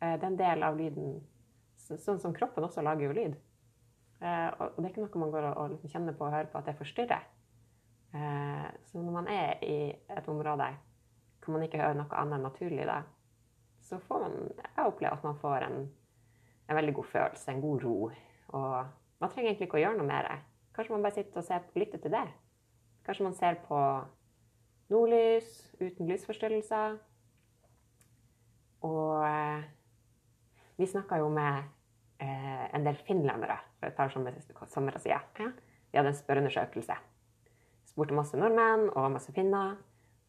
eh, 0.00 0.16
Det 0.16 0.24
er 0.24 0.30
en 0.30 0.40
del 0.40 0.62
av 0.66 0.78
lyden 0.78 1.20
Sånn 1.80 2.20
som 2.22 2.34
kroppen 2.36 2.62
også 2.62 2.84
lager 2.86 3.08
jo 3.08 3.14
lyd. 3.16 3.32
Eh, 4.20 4.48
og 4.60 4.76
det 4.76 4.84
er 4.84 4.90
ikke 4.92 5.02
noe 5.02 5.22
man 5.22 5.32
går 5.32 5.46
og, 5.48 5.72
liksom 5.72 5.90
kjenner 5.90 6.14
på 6.14 6.26
og 6.26 6.34
hører 6.34 6.50
på 6.52 6.60
at 6.60 6.68
det 6.68 6.76
forstyrrer. 6.78 7.24
Eh, 8.14 8.66
så 8.86 9.00
når 9.00 9.16
man 9.16 9.30
er 9.32 9.64
i 9.64 9.78
et 9.90 10.28
område 10.28 10.68
hvor 11.40 11.54
man 11.56 11.64
ikke 11.64 11.80
hører 11.80 11.96
noe 11.96 12.20
annet 12.20 12.42
naturlig, 12.44 12.84
da, 12.86 13.00
så 13.80 13.98
får 14.04 14.22
man 14.22 14.34
Jeg 14.52 14.84
opplever 14.84 15.16
at 15.16 15.24
man 15.24 15.38
får 15.40 15.66
en, 15.66 15.78
en 16.68 16.76
veldig 16.76 16.94
god 16.94 17.10
følelse, 17.14 17.50
en 17.50 17.64
god 17.64 17.84
ro. 17.84 18.10
Og 18.48 18.76
man 19.20 19.32
trenger 19.32 19.50
egentlig 19.50 19.70
ikke 19.70 19.80
å 19.80 19.84
gjøre 19.86 19.98
noe 19.98 20.10
mer. 20.10 20.30
Kanskje 20.76 20.94
man 20.94 21.06
bare 21.06 21.16
sitter 21.16 21.40
og 21.40 21.46
ser 21.48 21.66
lytter 21.80 21.98
til 21.98 22.14
det. 22.14 22.26
Kanskje 23.06 23.24
man 23.24 23.34
ser 23.34 23.56
på 23.64 23.80
nordlys 24.92 25.48
uten 25.80 26.10
lysforstyrrelser. 26.10 26.98
Og 28.86 29.24
vi 30.80 30.88
snakka 30.88 31.18
jo 31.20 31.28
med 31.32 31.62
eh, 32.24 32.66
en 32.74 32.86
del 32.86 32.96
finlendere 33.04 33.58
for 33.78 33.90
et 33.90 33.96
par 33.96 34.08
somre 34.12 35.02
siden. 35.02 35.26
Ja. 35.36 35.50
Vi 35.90 35.98
hadde 35.98 36.12
en 36.14 36.16
spørreundersøkelse. 36.16 36.96
Spurte 37.90 38.16
masse 38.16 38.38
nordmenn 38.38 38.88
og 38.94 39.10
masse 39.12 39.34
finner 39.36 39.76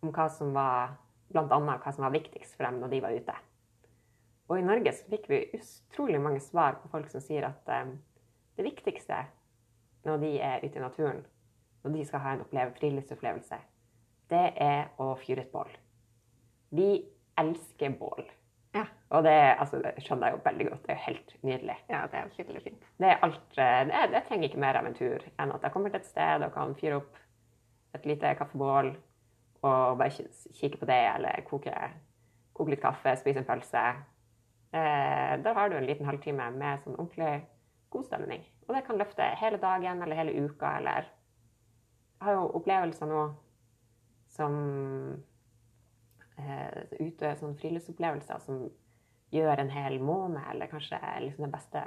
om 0.01 0.12
hva 0.12 0.27
som 0.34 0.51
var 0.55 0.98
blant 1.31 1.53
annet 1.55 1.84
hva 1.84 1.93
som 1.96 2.03
var 2.03 2.15
viktigst 2.15 2.58
for 2.58 2.67
dem 2.67 2.81
når 2.81 2.91
de 2.91 3.01
var 3.05 3.15
ute. 3.15 3.36
Og 4.51 4.60
i 4.60 4.65
Norge 4.65 4.91
så 4.98 5.08
fikk 5.08 5.29
vi 5.31 5.46
utrolig 5.55 6.20
mange 6.20 6.41
svar 6.43 6.81
på 6.81 6.91
folk 6.91 7.08
som 7.12 7.24
sier 7.24 7.48
at 7.48 7.72
eh, 7.72 7.93
det 8.58 8.67
viktigste 8.67 9.22
når 10.03 10.20
de 10.25 10.34
er 10.41 10.65
ute 10.65 10.75
i 10.75 10.84
naturen, 10.84 11.24
når 11.84 11.96
de 11.96 12.03
skal 12.10 12.25
ha 12.25 12.36
en 12.36 12.43
oppleve, 12.43 12.75
friluftsopplevelse, 12.81 13.62
det 14.34 14.46
er 14.60 14.89
å 15.00 15.13
fyre 15.22 15.46
et 15.46 15.51
bål. 15.53 15.72
Vi 16.75 16.89
elsker 17.39 17.96
bål. 18.00 18.25
Og 19.12 19.24
det, 19.25 19.32
altså, 19.60 19.82
det 19.84 19.91
skjønner 20.06 20.27
jeg 20.30 20.38
jo 20.38 20.44
veldig 20.46 20.65
godt. 20.70 20.84
Det 20.86 20.91
er 20.94 21.00
jo 21.00 21.06
helt 21.08 21.34
nydelig. 21.44 21.77
ja, 21.91 22.01
det 22.12 22.20
er 22.20 22.30
skikkelig 22.32 22.62
fint. 22.63 22.86
Det 23.01 23.10
er 23.12 23.24
alt, 23.25 23.58
eh, 23.60 23.80
det, 23.89 23.96
er- 24.01 24.12
det 24.13 24.22
trenger 24.27 24.48
ikke 24.50 24.62
mer 24.63 24.80
av 24.80 24.86
en 24.88 24.96
tur 24.96 25.25
enn 25.39 25.51
at 25.51 25.65
jeg 25.68 25.72
kommer 25.74 25.91
til 25.91 26.00
et 26.00 26.08
sted 26.08 26.46
og 26.46 26.53
kan 26.56 26.75
fyre 26.80 27.00
opp 27.01 27.18
et 27.98 28.06
lite 28.08 28.32
kaffebål 28.39 28.94
og 29.67 29.97
bare 30.00 30.10
kikke 30.56 30.80
på 30.80 30.88
det, 30.89 31.02
eller 31.15 31.43
koke, 31.45 31.74
koke 32.56 32.71
litt 32.71 32.82
kaffe, 32.82 33.12
spise 33.19 33.43
en 33.43 33.45
pølse. 33.50 33.84
Eh, 34.74 35.34
da 35.43 35.54
har 35.54 35.69
du 35.69 35.76
en 35.78 35.86
liten 35.86 36.08
halvtime 36.08 36.47
med 36.56 36.80
sånn 36.86 36.95
ordentlig 36.95 37.34
god 37.91 38.08
stemning. 38.08 38.45
Og 38.67 38.76
det 38.78 38.86
kan 38.88 38.97
løfte 38.97 39.28
hele 39.41 39.60
dagen 39.60 40.02
eller 40.02 40.15
hele 40.15 40.45
uka, 40.47 40.78
eller 40.80 41.10
Jeg 42.21 42.26
har 42.30 42.34
jo 42.39 42.47
opplevelser 42.62 43.10
nå 43.10 43.21
som 44.32 44.56
eh, 46.38 46.84
ute, 47.02 47.36
sånn 47.39 47.58
friluftsopplevelser 47.60 48.39
som 48.45 48.62
gjør 49.32 49.60
en 49.63 49.70
hel 49.72 50.00
måned, 50.04 50.41
eller 50.52 50.67
kanskje 50.72 51.00
liksom 51.26 51.46
det 51.46 51.52
beste 51.54 51.84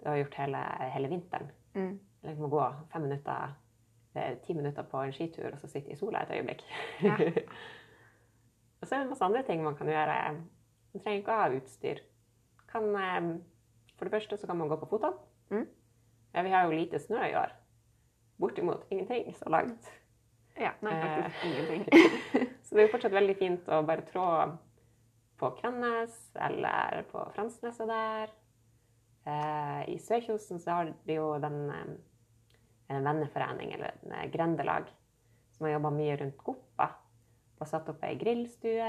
du 0.00 0.08
har 0.08 0.16
gjort 0.20 0.36
hele, 0.40 0.60
hele 0.94 1.10
vinteren. 1.12 1.50
Mm. 1.74 1.98
Liksom 2.24 2.46
å 2.46 2.52
gå 2.52 2.62
fem 2.92 3.02
minutter, 3.04 3.54
eh, 4.14 4.34
ti 4.46 4.54
minutter 4.54 4.86
på 4.88 5.02
en 5.04 5.12
skitur, 5.12 5.50
og 5.52 5.58
så 5.60 5.68
sitte 5.68 5.92
i 5.92 5.98
sola 5.98 6.22
et 6.22 6.32
øyeblikk. 6.36 6.62
Ja. 7.04 7.16
og 8.80 8.86
så 8.88 8.94
er 8.96 9.02
det 9.02 9.10
masse 9.12 9.24
andre 9.26 9.42
ting 9.46 9.64
man 9.64 9.76
kan 9.76 9.90
gjøre. 9.90 10.16
Man 10.94 11.02
trenger 11.04 11.20
ikke 11.22 11.34
å 11.34 11.42
ha 11.42 11.50
utstyr. 11.58 12.00
Kan, 12.70 12.88
eh, 12.96 13.30
for 13.96 14.08
det 14.08 14.14
første 14.16 14.38
så 14.40 14.46
kan 14.48 14.58
man 14.58 14.70
gå 14.72 14.78
på 14.80 14.88
fotene. 14.94 15.18
Mm. 15.50 15.66
Ja, 16.34 16.42
vi 16.46 16.50
har 16.54 16.64
jo 16.68 16.76
lite 16.78 16.98
snø 17.02 17.24
i 17.26 17.34
år. 17.34 17.52
Bortimot 18.40 18.86
ingenting 18.90 19.34
så 19.36 19.50
langt. 19.52 19.90
Ja, 20.60 20.70
nei, 20.82 20.92
faktisk 20.92 21.44
Eh. 21.44 21.50
ingenting. 21.50 21.84
Så 22.62 22.74
det 22.76 22.82
er 22.82 22.86
jo 22.86 22.92
fortsatt 22.92 23.12
veldig 23.14 23.34
fint 23.38 23.68
å 23.72 23.80
bare 23.86 24.04
trå 24.06 24.24
på 25.40 25.50
Kvennes 25.58 26.16
eller 26.36 27.02
på 27.10 27.24
Fransneset 27.34 27.88
der. 27.90 28.32
Eh, 29.26 29.82
I 29.94 29.98
Sørkjosen 30.00 30.60
så 30.62 30.76
har 30.78 30.92
de 31.06 31.16
jo 31.16 31.32
den 31.42 31.58
eh, 31.74 31.92
en 32.90 33.04
venneforening, 33.06 33.72
eller 33.76 33.94
en 34.02 34.16
eh, 34.18 34.26
grendelag, 34.32 34.88
som 35.54 35.66
har 35.66 35.76
jobba 35.76 35.92
mye 35.94 36.16
rundt 36.20 36.38
Goppa. 36.44 36.90
Og 37.60 37.68
satt 37.68 37.88
opp 37.92 38.00
ei 38.08 38.14
grillstue, 38.16 38.86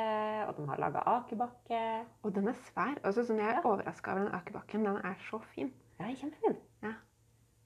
og 0.48 0.56
de 0.56 0.66
har 0.70 0.80
laga 0.80 1.02
akebakke. 1.18 1.82
Og 2.24 2.32
den 2.38 2.48
er 2.48 2.56
svær. 2.70 2.96
Altså, 3.04 3.26
sånn, 3.28 3.42
jeg 3.44 3.50
er 3.52 3.60
Ja. 3.60 3.66
overraska 3.68 4.14
over 4.14 4.24
den 4.24 4.36
akebakken. 4.38 4.86
Den 4.88 5.02
er 5.04 5.18
så 5.28 5.42
fin. 5.52 5.74
Ja, 6.00 6.08
kjempefin. 6.16 6.56
Ja. 6.82 6.94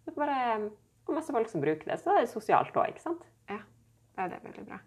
Det 0.05 0.13
er 0.15 0.17
bare 0.17 0.71
og 1.05 1.13
masse 1.13 1.31
folk 1.33 1.47
som 1.51 1.61
bruker 1.61 1.85
det, 1.85 1.99
så 2.01 2.15
det 2.15 2.23
er 2.23 2.31
sosialt 2.31 2.73
òg, 2.73 2.89
ikke 2.89 3.03
sant? 3.03 3.21
Ja, 3.47 3.59
det 4.17 4.33
er 4.33 4.39
veldig 4.47 4.65
bra. 4.65 4.79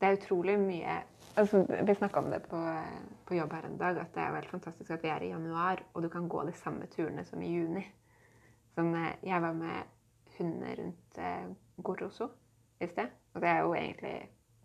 Det 0.00 0.08
er 0.08 0.16
utrolig 0.16 0.56
mye 0.60 0.98
altså, 1.36 1.60
Vi 1.86 1.94
snakka 1.94 2.22
om 2.22 2.30
det 2.32 2.42
på, 2.48 2.60
på 3.28 3.36
jobb 3.36 3.52
her 3.52 3.68
en 3.68 3.78
dag, 3.78 3.98
at 4.00 4.14
det 4.14 4.22
er 4.22 4.28
jo 4.28 4.38
helt 4.40 4.52
fantastisk 4.54 4.90
at 4.90 5.04
vi 5.04 5.12
er 5.12 5.24
i 5.24 5.32
januar, 5.32 5.82
og 5.94 6.02
du 6.02 6.08
kan 6.08 6.28
gå 6.28 6.44
de 6.48 6.54
samme 6.56 6.88
turene 6.92 7.24
som 7.28 7.42
i 7.42 7.52
juni. 7.52 7.84
Sånn, 8.74 8.94
jeg 9.26 9.42
var 9.42 9.56
med 9.56 9.90
hundene 10.38 10.74
rundt 10.78 11.18
eh, 11.20 11.48
Goroso 11.84 12.30
i 12.80 12.88
sted, 12.88 13.10
og 13.34 13.42
det 13.44 13.50
er 13.50 13.64
jo 13.64 13.74
egentlig 13.76 14.14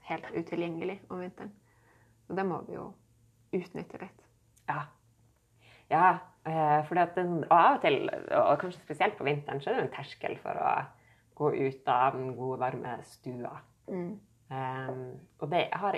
helt 0.10 0.30
utilgjengelig 0.36 1.00
om 1.10 1.24
vinteren. 1.24 1.52
Og 2.30 2.38
det 2.38 2.46
må 2.48 2.62
vi 2.68 2.78
jo 2.78 2.86
utnytte 3.56 4.00
litt. 4.02 4.22
Ja. 4.70 4.86
Ja, 5.92 6.06
eh, 6.48 6.80
fordi 6.88 7.26
og 7.26 7.52
av 7.54 7.76
og 7.76 7.82
til, 7.84 8.08
og 8.40 8.56
kanskje 8.62 8.86
spesielt 8.86 9.18
på 9.18 9.28
vinteren, 9.28 9.62
så 9.62 9.72
er 9.72 9.80
det 9.80 9.88
en 9.88 9.98
terskel 9.98 10.38
for 10.42 10.58
å 10.58 10.72
gå 11.36 11.52
ut 11.68 11.92
av 11.92 12.16
den 12.16 12.32
gode, 12.38 12.62
varme 12.62 12.96
stua. 13.06 13.58
Mm. 13.92 14.16
Um, 14.54 15.16
og 15.42 15.50
det 15.52 15.68
har, 15.74 15.98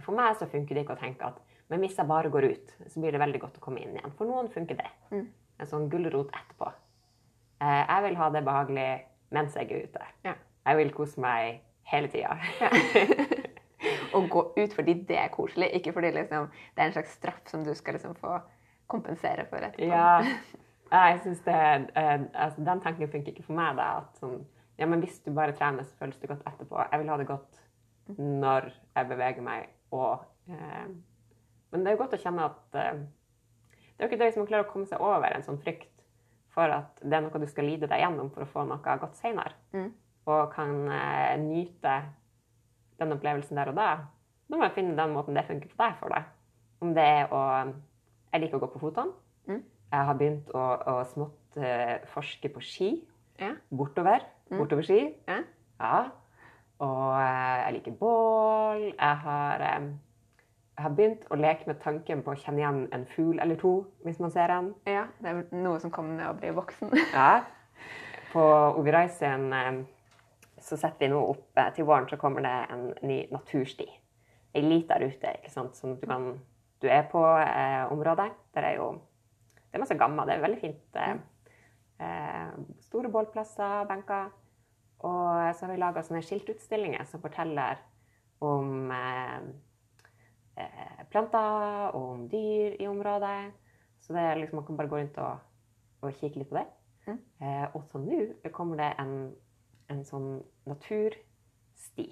for 0.00 0.16
meg 0.16 0.38
så 0.38 0.48
funker 0.48 0.76
det 0.76 0.86
ikke 0.86 0.96
å 0.96 1.02
tenke 1.02 1.28
at 1.28 1.40
men 1.72 1.80
hvis 1.80 1.96
jeg 1.96 2.04
bare 2.04 2.28
går 2.28 2.44
ut, 2.52 2.72
så 2.92 3.00
blir 3.00 3.14
det 3.14 3.20
veldig 3.22 3.38
godt 3.40 3.54
å 3.56 3.62
komme 3.64 3.80
inn 3.80 3.94
igjen. 3.96 4.12
For 4.18 4.28
noen 4.28 4.50
funker 4.52 4.76
det. 4.76 4.90
Mm. 5.08 5.22
En 5.56 5.68
sånn 5.70 5.86
gulrot 5.88 6.34
etterpå. 6.36 6.68
Uh, 7.62 7.80
jeg 7.80 8.02
vil 8.04 8.18
ha 8.18 8.26
det 8.34 8.42
behagelig 8.44 8.88
mens 9.32 9.56
jeg 9.56 9.70
er 9.70 9.86
ute. 9.86 10.08
Ja. 10.26 10.34
Jeg 10.68 10.80
vil 10.82 10.92
kose 10.92 11.22
meg 11.24 11.62
hele 11.88 12.10
tida. 12.12 12.36
Å 14.12 14.20
gå 14.34 14.42
ut 14.58 14.76
fordi 14.76 14.98
det 15.08 15.16
er 15.22 15.32
koselig, 15.32 15.70
ikke 15.78 15.94
fordi 15.96 16.12
liksom, 16.18 16.50
det 16.74 16.84
er 16.84 16.90
en 16.90 16.98
slags 16.98 17.16
straff 17.16 17.40
som 17.48 17.64
du 17.64 17.72
skal 17.78 17.96
liksom 17.96 18.18
få 18.20 18.36
kompensere 18.92 19.48
for 19.48 19.64
etterpå. 19.64 19.88
Ja, 19.88 20.20
Ja, 20.92 21.06
jeg 21.08 21.20
synes 21.22 21.40
det, 21.46 21.54
uh, 21.96 22.24
altså, 22.34 22.64
Den 22.64 22.80
tanken 22.84 23.08
funker 23.08 23.32
ikke 23.32 23.46
for 23.46 23.56
meg. 23.56 23.76
da, 23.80 24.02
at 24.02 24.18
sånn, 24.20 24.42
ja, 24.76 24.86
men 24.86 25.00
Hvis 25.00 25.22
du 25.24 25.32
bare 25.32 25.54
trener, 25.56 25.88
så 25.88 25.96
føles 25.96 26.18
det 26.20 26.28
godt 26.28 26.44
etterpå. 26.44 26.84
Jeg 26.84 27.00
vil 27.00 27.12
ha 27.12 27.16
det 27.16 27.26
godt 27.30 27.62
når 28.18 28.70
jeg 28.96 29.08
beveger 29.08 29.42
meg. 29.44 29.68
Og, 29.92 30.24
eh, 30.48 30.86
men 31.72 31.84
det 31.84 31.90
er 31.92 31.96
jo 31.96 32.02
godt 32.04 32.16
å 32.16 32.22
kjenne 32.22 32.44
at 32.50 32.78
eh, 32.80 33.02
det 33.02 34.00
er 34.00 34.06
jo 34.06 34.10
ikke 34.10 34.18
det 34.22 34.28
hvis 34.30 34.38
man 34.40 34.48
klarer 34.50 34.66
å 34.66 34.72
komme 34.72 34.88
seg 34.90 35.00
over 35.04 35.32
en 35.36 35.44
sånn 35.46 35.60
frykt 35.62 35.88
for 36.52 36.68
at 36.68 36.98
det 37.00 37.16
er 37.16 37.22
noe 37.24 37.40
du 37.40 37.46
skal 37.48 37.64
lide 37.68 37.88
deg 37.88 38.00
gjennom 38.02 38.28
for 38.34 38.44
å 38.44 38.50
få 38.50 38.64
noe 38.68 38.96
godt 39.00 39.16
senere, 39.20 39.54
Mm. 39.72 39.92
og 40.26 40.52
kan 40.52 40.74
eh, 40.88 41.36
nyte 41.40 41.94
den 43.00 43.12
opplevelsen 43.16 43.56
der 43.56 43.70
og 43.72 43.76
da, 43.78 43.88
da 44.48 44.56
må 44.58 44.66
jeg 44.68 44.74
finne 44.76 44.96
den 44.98 45.14
måten 45.14 45.34
det 45.34 45.46
funker 45.48 45.70
for 45.72 45.80
deg 45.86 45.96
for 46.00 46.12
deg. 46.12 46.24
Om 46.82 46.92
det 46.94 47.02
er 47.06 47.32
å 47.32 47.40
Jeg 48.32 48.40
liker 48.40 48.56
å 48.56 48.60
gå 48.64 48.68
på 48.72 48.80
fotene. 48.80 49.12
Mm. 49.46 49.62
Jeg 49.92 50.04
har 50.08 50.14
begynt 50.16 50.46
å, 50.56 50.60
å 50.88 50.92
smått 51.04 51.56
eh, 51.60 51.98
forske 52.14 52.48
på 52.48 52.62
ski. 52.64 52.88
Ja. 53.38 53.50
Bortover. 53.68 54.24
Mm. 54.48 54.58
Bortover 54.58 54.86
ski. 54.88 55.00
Ja. 55.28 55.42
Ja. 55.78 55.98
Og 56.82 57.14
eh, 57.14 57.58
jeg 57.62 57.74
liker 57.76 57.94
bål. 58.00 58.82
Jeg 58.90 59.16
har, 59.24 59.62
eh, 59.62 59.88
jeg 60.76 60.84
har 60.86 60.94
begynt 60.96 61.26
å 61.30 61.38
leke 61.38 61.68
med 61.70 61.80
tanken 61.84 62.24
på 62.26 62.34
å 62.34 62.38
kjenne 62.38 62.62
igjen 62.62 62.82
en 62.96 63.06
fugl 63.14 63.38
eller 63.42 63.58
to 63.60 63.74
hvis 64.06 64.20
man 64.22 64.34
ser 64.34 64.50
en. 64.54 64.72
Ja, 64.88 65.06
det 65.22 65.30
er 65.30 65.42
noe 65.54 65.78
som 65.82 65.92
kommer 65.94 66.18
med 66.18 66.30
å 66.30 66.38
bli 66.38 66.54
voksen. 66.56 66.94
Ja. 67.14 67.42
På 68.32 68.42
Oviraisen 68.80 69.50
eh, 69.52 69.82
så 70.62 70.78
setter 70.80 71.04
vi 71.04 71.12
nå 71.12 71.20
opp 71.34 71.58
til 71.76 71.84
våren 71.84 72.08
så 72.08 72.16
kommer 72.18 72.42
det 72.46 72.54
en 72.72 72.86
ny 73.04 73.18
natursti. 73.34 73.86
Ei 74.56 74.62
lita 74.64 74.98
rute 75.00 75.36
ikke 75.38 75.52
sant, 75.52 75.76
som 75.76 75.96
du 75.96 76.06
kan 76.06 76.34
Du 76.82 76.88
er 76.90 77.04
på 77.06 77.20
eh, 77.38 77.92
området. 77.94 78.32
Der 78.56 78.64
er 78.66 78.74
jo 78.80 78.88
Det 79.70 79.78
er 79.78 79.84
masse 79.84 79.94
gammel. 79.94 80.26
Det 80.26 80.34
er 80.34 80.42
veldig 80.42 80.60
fint. 80.60 80.96
Eh, 82.02 82.48
store 82.88 83.08
bålplasser, 83.08 83.84
benker. 83.88 84.32
Og 85.02 85.54
så 85.56 85.66
har 85.66 85.72
vi 85.72 85.80
laga 85.82 86.04
sånne 86.06 86.22
skiltutstillinger 86.24 87.06
som 87.10 87.22
forteller 87.22 87.80
om 88.42 88.90
eh, 88.94 89.38
eh, 90.62 91.02
planter 91.10 91.96
og 91.96 92.06
om 92.14 92.28
dyr 92.30 92.78
i 92.78 92.88
området. 92.90 93.52
Så 94.02 94.14
det 94.16 94.26
liksom, 94.38 94.60
man 94.60 94.66
kan 94.66 94.78
bare 94.78 94.90
gå 94.90 95.02
rundt 95.02 95.18
og, 95.22 95.42
og 96.02 96.16
kikke 96.18 96.42
litt 96.42 96.50
på 96.50 96.58
det. 96.58 96.66
Mm. 97.06 97.20
Eh, 97.42 97.64
og 97.74 97.86
så 97.90 98.02
nå 98.02 98.50
kommer 98.54 98.82
det 98.82 98.90
en, 99.02 99.14
en 99.90 100.02
sånn 100.06 100.28
natursti. 100.70 102.08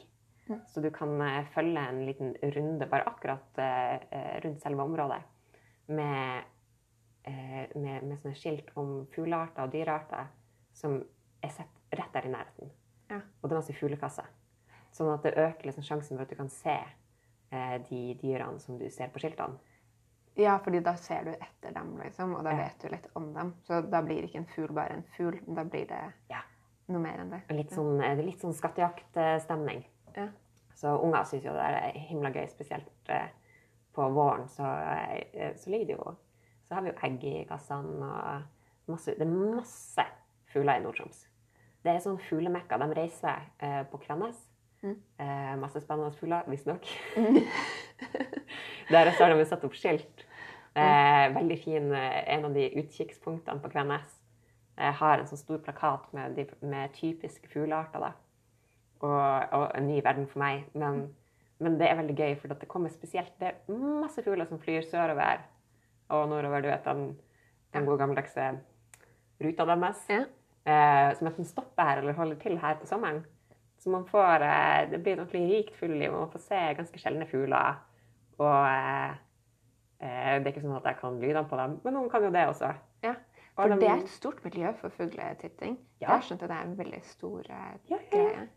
Mm. 0.51 0.63
Så 0.71 0.83
du 0.83 0.91
kan 0.95 1.15
eh, 1.23 1.45
følge 1.55 1.83
en 1.93 2.05
liten 2.07 2.35
runde 2.57 2.91
bare 2.91 3.07
akkurat 3.11 3.63
eh, 3.63 4.41
rundt 4.45 4.63
selve 4.63 4.83
området 4.83 5.21
med, 5.91 6.51
eh, 7.23 7.65
med, 7.75 8.03
med 8.07 8.19
sånne 8.19 8.39
skilt 8.39 8.71
om 8.79 9.05
fuglearter 9.15 9.67
og 9.67 9.75
dyrearter 9.75 10.31
som 10.75 11.01
er 11.43 11.55
sett 11.55 11.81
rett 11.95 12.15
der 12.15 12.27
i 12.27 12.33
nærheten. 12.35 12.71
Ja. 13.11 13.21
Og 13.43 13.49
det 13.49 13.57
er 13.57 13.61
masse 13.61 13.75
fuglekasser. 13.77 14.29
Sånn 14.93 15.13
at 15.15 15.23
det 15.27 15.35
øker 15.39 15.67
liksom 15.71 15.85
sjansen 15.87 16.17
for 16.17 16.23
at 16.25 16.31
du 16.31 16.37
kan 16.39 16.49
se 16.51 16.77
eh, 17.53 17.79
de 17.89 18.15
dyrene 18.23 18.61
som 18.63 18.79
du 18.79 18.89
ser 18.91 19.09
på 19.11 19.19
skiltene. 19.23 19.59
Ja, 20.39 20.57
fordi 20.63 20.81
da 20.83 20.95
ser 20.97 21.25
du 21.27 21.31
etter 21.35 21.73
dem, 21.75 21.97
liksom, 21.99 22.35
og 22.39 22.45
da 22.47 22.51
Ja. 22.55 22.57
vet 22.69 22.79
du 22.81 22.89
litt 22.89 23.09
om 23.19 23.33
dem. 23.35 23.55
Så 23.67 23.81
da 23.91 24.01
blir 24.03 24.23
ikke 24.23 24.39
en 24.39 24.47
fugl 24.47 24.73
bare 24.75 24.95
en 24.95 25.03
fugl, 25.17 25.41
men 25.47 25.55
da 25.55 25.65
blir 25.65 25.87
det 25.89 26.13
Ja. 26.31 26.43
noe 26.89 27.01
mer 27.03 27.19
enn 27.19 27.31
det. 27.31 27.43
Litt 27.51 27.71
sånn, 27.71 28.01
eh, 28.03 28.15
det 28.17 28.23
er 28.25 28.27
litt 28.31 28.41
sånn 28.41 28.55
skattejaktstemning. 28.55 29.85
Ja. 30.17 30.29
Så 30.75 30.95
unger 31.03 31.25
syns 31.25 31.45
jo 31.45 31.53
det 31.53 31.61
er 31.61 31.93
himla 31.99 32.31
gøy, 32.33 32.47
spesielt 32.49 33.09
eh, 33.09 33.29
på 33.93 34.09
våren. 34.15 34.49
Så, 34.49 34.63
eh, 35.35 35.53
så 35.57 35.71
ligger 35.71 35.87
det 35.87 35.97
jo 35.99 36.17
Så 36.69 36.75
har 36.77 36.83
vi 36.83 36.91
jo 36.91 36.99
egg 37.03 37.25
i 37.25 37.45
kassene 37.45 38.03
og 38.03 38.43
masse 38.87 39.07
Det 39.19 39.23
er 39.23 39.27
masse 39.57 40.05
fugler 40.53 40.77
i 40.77 40.81
Nord-Troms. 40.85 41.27
Det 41.81 41.93
er 41.93 42.03
sånn 42.05 42.19
fuglemekka. 42.29 42.79
De 42.81 42.89
reiser 42.97 43.45
eh, 43.65 43.83
på 43.89 44.01
Kvennes. 44.03 44.41
Mm. 44.83 44.97
Eh, 45.21 45.53
masse 45.61 45.81
spennende 45.81 46.13
fugler, 46.17 46.45
visstnok. 46.49 46.89
Der 48.91 49.11
så 49.13 49.27
har 49.27 49.35
de 49.35 49.47
satt 49.49 49.65
opp 49.65 49.77
skilt. 49.77 50.25
Eh, 50.79 51.27
veldig 51.35 51.57
fin 51.59 51.89
eh, 51.93 52.19
En 52.31 52.45
av 52.47 52.55
de 52.55 52.69
utkikkspunktene 52.79 53.59
på 53.63 53.71
Kvennes 53.73 54.13
eh, 54.79 54.93
har 55.01 55.19
en 55.19 55.27
sånn 55.27 55.41
stor 55.41 55.63
plakat 55.65 56.13
med, 56.17 56.37
de, 56.39 56.47
med 56.63 56.93
typiske 56.97 57.51
fuglearter. 57.53 58.05
da. 58.05 58.13
Og, 59.01 59.57
og 59.57 59.65
en 59.79 59.89
ny 59.89 60.01
verden 60.05 60.29
for 60.31 60.43
meg. 60.45 60.67
Men, 60.77 61.07
men 61.61 61.79
det 61.81 61.89
er 61.89 62.01
veldig 62.01 62.17
gøy, 62.19 62.35
for 62.43 62.53
det 62.53 62.69
kommer 62.71 62.93
spesielt 62.93 63.33
Det 63.41 63.55
er 63.55 63.81
masse 64.03 64.25
fugler 64.25 64.49
som 64.49 64.61
flyr 64.61 64.85
sørover 64.89 65.47
og 66.11 66.29
nordover. 66.29 66.61
Du 66.61 66.69
vet 66.69 66.85
den, 66.89 67.07
den 67.73 67.89
gode 67.89 68.05
gammeldagse 68.05 68.53
ruta 69.41 69.69
deres. 69.73 70.05
Ja. 70.13 70.27
Eh, 70.67 71.15
som 71.17 71.27
enten 71.31 71.47
stopper 71.49 71.83
her 71.89 72.03
eller 72.03 72.13
holder 72.19 72.37
til 72.43 72.59
her 72.61 72.75
på 72.77 72.87
sommeren. 72.87 73.23
Så 73.81 73.89
man 73.91 74.05
får, 74.05 74.43
eh, 74.45 74.91
det 74.91 74.99
blir 75.03 75.15
et 75.17 75.23
ordentlig 75.23 75.47
rikt 75.51 75.77
fugleliv, 75.79 76.13
og 76.13 76.21
man 76.27 76.33
får 76.35 76.43
se 76.45 76.59
ganske 76.77 77.01
sjeldne 77.01 77.27
fugler. 77.31 77.79
Og 78.39 78.67
eh, 78.69 79.15
eh, 80.05 80.35
det 80.39 80.47
er 80.47 80.53
ikke 80.53 80.63
sånn 80.67 80.77
at 80.77 80.85
jeg 80.91 80.99
kan 81.01 81.17
lydene 81.23 81.49
på 81.49 81.57
dem, 81.57 81.79
men 81.85 81.97
noen 81.97 82.11
kan 82.13 82.23
jo 82.27 82.31
det 82.35 82.47
også. 82.53 82.75
Ja, 83.05 83.15
Og 83.57 83.65
For 83.67 83.69
de- 83.75 83.81
det 83.81 83.89
er 83.91 84.03
et 84.05 84.09
stort 84.13 84.45
miljø 84.45 84.73
for 84.79 84.91
fugletitting. 84.91 85.79
Ja. 86.01 86.07
Jeg 86.07 86.09
har 86.11 86.21
skjønt 86.29 86.43
at 86.45 86.49
det 86.53 86.57
er 86.59 86.69
en 86.69 86.77
veldig 86.77 87.03
stor 87.05 87.41
eh, 87.51 87.73
Ja, 87.91 87.97
ja. 87.97 88.11
greie. 88.13 88.49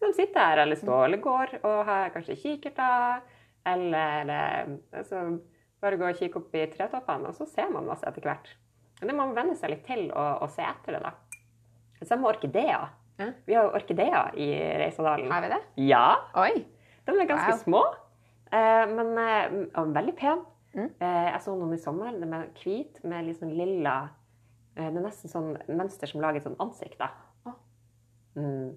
Så 0.00 0.06
de 0.08 0.12
sitter 0.16 0.40
her 0.40 0.58
eller 0.64 0.76
står 0.80 1.04
eller 1.04 1.20
går 1.20 1.54
og 1.64 1.84
har 1.86 2.10
kanskje 2.10 2.36
kikkerter, 2.40 3.20
eller 3.66 4.30
eh, 4.32 4.66
altså, 4.96 5.38
bare 5.80 5.96
gå 6.00 6.08
og 6.08 6.16
kikke 6.16 6.36
opp 6.40 6.54
i 6.56 6.66
tretoppene, 6.72 7.28
og 7.28 7.34
så 7.36 7.46
ser 7.48 7.68
man 7.70 7.84
masse 7.86 8.04
etter 8.08 8.22
hvert. 8.24 8.48
Men 9.00 9.08
det 9.08 9.16
må 9.16 9.26
man 9.28 9.34
venne 9.36 9.56
seg 9.56 9.70
litt 9.70 9.84
til 9.86 10.10
å, 10.12 10.24
å 10.44 10.48
se 10.48 10.62
etter 10.64 10.96
det, 10.96 11.02
da. 11.04 11.12
Samme 12.08 12.28
orkideer. 12.30 12.88
Ja. 13.20 13.26
Vi 13.46 13.54
har 13.54 13.66
jo 13.68 13.74
orkideer 13.76 14.30
i 14.40 14.46
Reisadalen. 14.80 15.30
Har 15.30 15.42
vi 15.44 15.48
det? 15.52 15.58
Ja, 15.90 16.06
Oi! 16.40 16.66
de 17.06 17.12
er 17.18 17.26
ganske 17.28 17.50
Wow. 17.52 17.58
små, 17.58 17.80
eh, 18.52 18.86
men 18.94 19.18
eh, 19.18 19.66
og 19.80 19.92
veldig 19.94 20.14
pen. 20.16 20.44
Mm. 20.74 20.86
Eh, 21.00 21.26
jeg 21.32 21.40
så 21.42 21.56
noen 21.58 21.74
i 21.74 21.78
sommer, 21.82 22.12
de 22.14 22.28
er 22.32 22.46
hvit 22.62 23.00
med 23.04 23.26
litt 23.26 23.40
sånn 23.40 23.56
lilla 23.58 23.96
Det 24.76 24.84
er 24.86 24.92
nesten 25.02 25.28
sånn 25.28 25.48
mønster 25.68 26.06
som 26.06 26.20
lager 26.22 26.38
et 26.38 26.44
sånt 26.46 26.60
ansikt, 26.62 26.96
da. 27.02 27.10
Mm. 28.38 28.76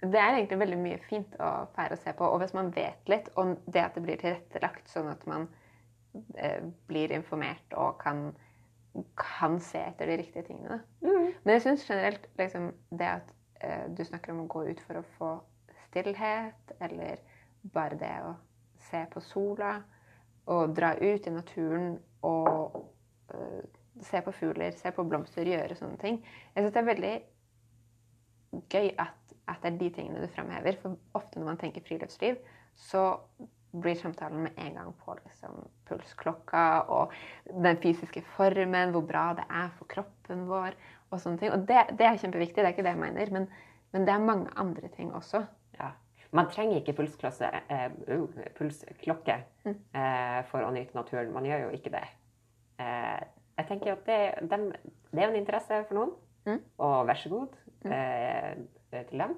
Det 0.00 0.14
er 0.20 0.36
egentlig 0.36 0.58
veldig 0.60 0.78
mye 0.78 0.98
fint 1.08 1.34
å 1.42 1.66
fære 1.74 1.96
å 1.96 1.98
se 1.98 2.12
på. 2.14 2.24
Og 2.24 2.38
hvis 2.40 2.54
man 2.54 2.70
vet 2.70 3.08
litt 3.10 3.28
om 3.36 3.56
det 3.66 3.82
at 3.82 3.94
det 3.98 4.02
blir 4.04 4.16
tilrettelagt, 4.20 4.86
sånn 4.88 5.10
at 5.10 5.26
man 5.26 5.48
blir 6.86 7.10
informert 7.12 7.74
og 7.74 7.98
kan, 8.00 8.30
kan 9.16 9.60
se 9.60 9.80
etter 9.80 10.10
de 10.10 10.16
riktige 10.20 10.44
tingene. 10.46 10.80
Mm. 11.00 11.32
Men 11.42 11.56
jeg 11.56 11.64
syns 11.66 11.86
generelt 11.88 12.26
liksom, 12.38 12.70
det 12.90 13.08
at 13.08 13.32
eh, 13.64 13.86
du 13.88 14.04
snakker 14.04 14.34
om 14.34 14.44
å 14.44 14.50
gå 14.52 14.66
ut 14.68 14.82
for 14.86 15.00
å 15.00 15.06
få 15.16 15.32
stillhet, 15.88 16.74
eller 16.80 17.22
bare 17.72 17.98
det 18.00 18.14
å 18.26 18.34
se 18.90 19.04
på 19.12 19.22
sola, 19.24 19.76
og 20.52 20.74
dra 20.76 20.94
ut 20.98 21.26
i 21.26 21.32
naturen 21.32 21.94
og 22.26 22.80
eh, 23.34 23.62
se 24.02 24.22
på 24.24 24.34
fugler, 24.34 24.74
se 24.76 24.90
på 24.92 25.04
blomster, 25.08 25.46
gjøre 25.46 25.76
sånne 25.78 26.00
ting. 26.00 26.20
Jeg 26.54 26.64
syns 26.64 26.74
det 26.74 26.82
er 26.82 26.90
veldig 26.90 27.14
gøy 28.72 28.90
at, 29.00 29.36
at 29.48 29.62
det 29.62 29.72
er 29.72 29.80
de 29.80 29.90
tingene 29.96 30.22
du 30.22 30.32
fremhever. 30.32 30.78
For 30.82 30.96
ofte 31.18 31.40
når 31.40 31.52
man 31.52 31.60
tenker 31.60 31.84
friluftsliv, 31.86 32.40
så 32.76 33.04
blir 33.72 33.94
samtalen 33.96 34.42
med 34.42 34.58
en 34.60 34.74
gang 34.74 34.92
på 35.04 35.14
liksom, 35.24 35.54
pulsklokka 35.88 36.64
og 36.92 37.12
den 37.64 37.76
fysiske 37.80 38.22
formen, 38.36 38.90
hvor 38.92 39.00
bra 39.08 39.32
det 39.38 39.44
er 39.48 39.70
for 39.78 39.88
kroppen 39.88 40.46
vår. 40.48 40.76
Og 41.12 41.20
sånne 41.20 41.38
ting. 41.40 41.52
Og 41.52 41.66
det, 41.68 41.82
det 41.98 42.06
er 42.06 42.16
kjempeviktig, 42.20 42.56
det 42.60 42.64
er 42.68 42.72
ikke 42.74 42.84
det 42.86 42.92
jeg 42.94 43.00
mener. 43.02 43.32
Men, 43.32 43.48
men 43.92 44.06
det 44.08 44.14
er 44.14 44.24
mange 44.24 44.50
andre 44.56 44.88
ting 44.96 45.12
også. 45.14 45.42
Ja. 45.78 45.90
Man 46.32 46.48
trenger 46.48 46.78
ikke 46.80 46.94
pulsklokke 46.96 47.48
eh, 47.68 47.90
uh, 48.08 48.44
pulsklokke 48.56 49.34
Mm. 49.64 49.74
eh, 49.94 50.38
for 50.48 50.64
å 50.64 50.70
nyte 50.74 50.96
naturen. 50.96 51.32
Man 51.32 51.44
gjør 51.44 51.66
jo 51.66 51.74
ikke 51.76 51.90
det. 51.92 52.04
Eh, 52.80 53.20
jeg 53.60 53.66
tenker 53.68 53.92
at 53.92 54.06
det, 54.08 54.48
dem, 54.50 54.64
det 55.12 55.22
er 55.22 55.28
en 55.28 55.36
interesse 55.38 55.84
for 55.88 55.94
noen, 55.94 56.14
Mm. 56.46 56.58
og 56.78 57.06
vær 57.06 57.14
så 57.20 57.28
god 57.30 57.52
Mm. 57.84 57.92
eh, 57.92 59.04
til 59.10 59.18
dem. 59.18 59.36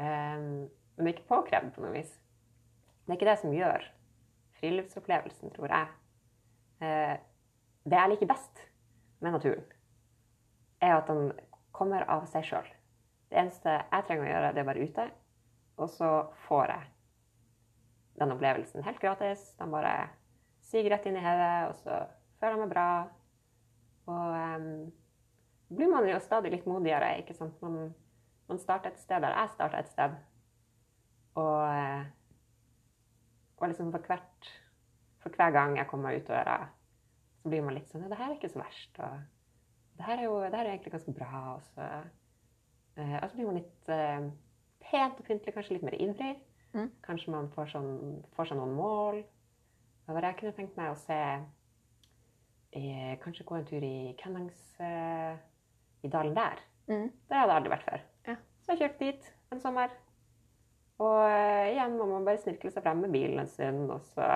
Eh, 0.00 0.66
men 0.96 1.06
ikke 1.12 1.28
påkrevd 1.28 1.70
på 1.74 1.84
noe 1.84 1.92
vis. 1.94 2.10
Det 3.10 3.16
er 3.16 3.18
ikke 3.18 3.30
det 3.32 3.40
som 3.40 3.54
gjør 3.54 3.84
friluftsopplevelsen, 4.60 5.50
tror 5.50 5.72
jeg. 5.72 5.86
Eh, 6.78 7.16
det 7.90 7.96
jeg 7.96 8.10
liker 8.12 8.28
best 8.30 8.60
med 9.18 9.34
naturen, 9.34 9.64
er 10.78 10.94
at 10.94 11.10
den 11.10 11.32
kommer 11.74 12.04
av 12.06 12.28
seg 12.30 12.46
sjøl. 12.46 12.68
Det 13.26 13.40
eneste 13.40 13.72
jeg 13.80 14.06
trenger 14.06 14.28
å 14.28 14.30
gjøre, 14.30 14.52
det 14.54 14.62
er 14.62 14.66
å 14.68 14.68
være 14.68 14.86
ute, 14.86 15.06
og 15.82 15.90
så 15.90 16.10
får 16.44 16.70
jeg 16.70 16.86
den 18.22 18.36
opplevelsen 18.36 18.86
helt 18.86 19.02
gratis. 19.02 19.42
Den 19.58 19.74
bare 19.74 19.96
siger 20.70 20.94
rett 20.94 21.10
inn 21.10 21.18
i 21.18 21.26
hodet, 21.26 21.50
og 21.72 21.74
så 21.82 21.98
føler 22.38 22.54
jeg 22.54 22.62
meg 22.62 22.72
bra. 22.76 22.86
Og 24.14 24.38
um, 24.38 24.70
blir 25.74 25.90
man 25.90 26.06
jo 26.06 26.22
stadig 26.22 26.54
litt 26.54 26.70
modigere, 26.70 27.10
ikke 27.24 27.34
sant. 27.34 27.58
Man, 27.58 27.90
man 28.46 28.62
starter 28.62 28.94
et 28.94 29.02
sted 29.02 29.26
der 29.26 29.34
jeg 29.34 29.54
starta 29.56 29.82
et 29.82 29.90
sted. 29.90 30.16
Og, 31.42 31.58
eh, 31.74 32.08
og 33.60 33.68
liksom 33.68 33.90
for, 33.92 34.06
hvert, 34.08 34.50
for 35.20 35.36
hver 35.36 35.52
gang 35.54 35.76
jeg 35.78 35.88
kommer 35.90 36.16
ut 36.16 36.28
døra, 36.28 36.58
så 37.42 37.48
blir 37.52 37.64
man 37.64 37.76
litt 37.76 37.88
sånn 37.90 38.04
Ja, 38.04 38.12
det 38.12 38.20
her 38.20 38.30
er 38.30 38.38
ikke 38.38 38.52
så 38.52 38.62
verst. 38.62 39.00
Og 39.04 39.98
det 39.98 40.06
her 40.06 40.18
er 40.18 40.28
jo 40.28 40.38
det 40.42 40.54
her 40.54 40.64
er 40.64 40.72
egentlig 40.74 40.94
ganske 40.94 41.16
bra. 41.16 41.42
Og 41.54 41.66
så, 41.74 41.88
eh, 42.96 43.18
og 43.20 43.26
så 43.28 43.36
blir 43.36 43.50
man 43.50 43.60
litt 43.60 43.92
eh, 43.92 44.30
pent 44.90 45.20
og 45.20 45.28
pyntelig, 45.28 45.54
kanskje 45.56 45.76
litt 45.76 45.86
mer 45.86 45.98
ivrig. 46.00 46.32
Mm. 46.72 46.90
Kanskje 47.04 47.34
man 47.34 47.50
får, 47.54 47.72
sånn, 47.74 47.92
får 48.36 48.50
seg 48.50 48.60
noen 48.60 48.76
mål. 48.78 49.22
Og 50.10 50.18
Jeg 50.24 50.36
kunne 50.40 50.56
tenkt 50.56 50.78
meg 50.78 50.90
å 50.90 50.98
se 50.98 51.16
eh, 52.74 53.12
Kanskje 53.22 53.46
gå 53.46 53.56
en 53.58 53.66
tur 53.68 53.84
i 53.86 54.14
Kennings 54.18 54.62
eh, 54.82 55.36
i 56.02 56.10
dalen 56.10 56.34
der. 56.34 56.62
Mm. 56.88 57.10
Der 57.28 57.42
hadde 57.42 57.52
jeg 57.52 57.60
aldri 57.60 57.74
vært 57.76 57.88
før. 57.88 58.06
Ja. 58.26 58.36
Så 58.64 58.72
jeg 58.72 58.80
kjørte 58.82 59.04
dit 59.04 59.28
en 59.54 59.62
sommer. 59.62 59.92
Og 61.00 61.18
eh, 61.24 61.72
igjen 61.72 61.96
må 61.96 62.06
man 62.10 62.26
bare 62.26 62.40
snirkle 62.42 62.72
seg 62.74 62.84
frem 62.84 63.00
med 63.04 63.14
bilen 63.14 63.40
en 63.40 63.48
stund, 63.48 63.88
og 63.92 64.04
så 64.12 64.26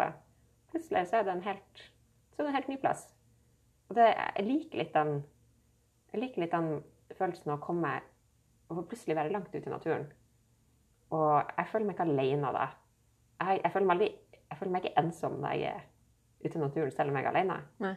plutselig 0.73 1.07
så 1.11 1.21
er 1.21 1.27
det 1.27 1.35
en 1.35 1.45
helt, 1.45 1.85
så 2.33 2.43
det 2.43 2.51
en 2.51 2.57
helt 2.57 2.73
ny 2.73 2.79
plass. 2.81 3.07
Og 3.91 3.99
det, 3.99 4.09
jeg 4.15 4.47
liker 4.49 4.81
litt 4.81 4.95
den 4.97 5.17
jeg 6.15 6.23
liker 6.23 6.45
litt 6.45 6.55
den 6.55 6.69
følelsen 7.19 7.51
av 7.51 7.59
å 7.59 7.65
komme 7.65 7.91
og 8.71 8.85
plutselig 8.89 9.17
være 9.19 9.33
langt 9.35 9.51
ute 9.51 9.67
i 9.67 9.73
naturen. 9.73 10.07
Og 11.15 11.51
jeg 11.59 11.69
føler 11.71 11.89
meg 11.89 11.97
ikke 11.97 12.07
alene 12.07 12.53
da. 12.55 12.69
Jeg, 13.43 13.61
jeg 13.65 13.75
føler 13.75 13.89
meg 13.89 13.97
aldri 13.97 14.09
jeg 14.45 14.61
føler 14.61 14.73
meg 14.75 14.85
ikke 14.85 15.03
ensom 15.03 15.37
når 15.43 15.57
jeg 15.59 15.75
er 15.75 15.85
ute 16.45 16.59
i 16.59 16.63
naturen, 16.63 16.93
selv 16.95 17.11
om 17.11 17.19
jeg 17.19 17.27
er 17.27 17.33
alene. 17.33 17.59
Nei. 17.83 17.93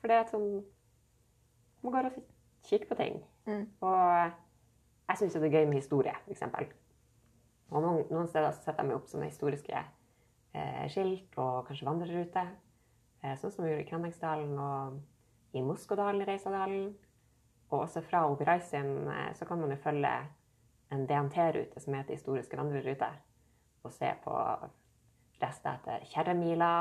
For 0.00 0.10
det 0.10 0.16
er 0.18 0.24
et 0.26 0.32
sånn 0.34 0.48
Man 1.82 1.94
går 1.94 2.10
og 2.10 2.18
kikker 2.68 2.90
på 2.92 2.96
ting. 3.00 3.16
Mm. 3.48 3.64
Og 3.82 4.02
jeg 5.08 5.18
syns 5.18 5.34
det 5.34 5.48
er 5.48 5.56
gøy 5.56 5.64
med 5.66 5.80
historie, 5.80 6.12
f.eks. 6.28 6.44
Og 7.72 7.80
noen, 7.84 8.28
steder 8.28 8.52
så 8.52 8.66
setter 8.66 8.86
meg 8.86 8.98
opp 8.98 9.08
sånne 9.08 9.30
historiske 9.30 9.78
eh, 9.78 10.84
skilt 10.92 11.38
og 11.40 11.64
kanskje 11.68 11.88
vandreruter. 11.88 12.52
Eh, 13.22 13.34
sånn 13.40 13.54
som 13.54 13.64
vi 13.64 13.72
gjorde 13.72 13.86
i 13.86 13.88
Krannengsdalen 13.88 14.52
og 14.60 15.56
i 15.56 15.64
Moskodalen, 15.64 16.26
Reisadalen. 16.28 16.92
Og 17.72 17.86
også 17.86 18.02
fra 18.04 18.26
Operaisien 18.28 19.08
eh, 19.08 19.30
så 19.38 19.48
kan 19.48 19.62
man 19.62 19.72
jo 19.72 19.80
følge 19.80 20.12
en 20.92 21.06
DNT-rute 21.08 21.80
som 21.80 21.96
heter 21.96 22.18
Historiske 22.18 22.58
vandreruter. 22.60 23.16
Og 23.82 23.94
se 23.94 24.12
på 24.24 24.36
rester 25.42 25.78
etter 25.78 26.04
Kjerremila 26.12 26.72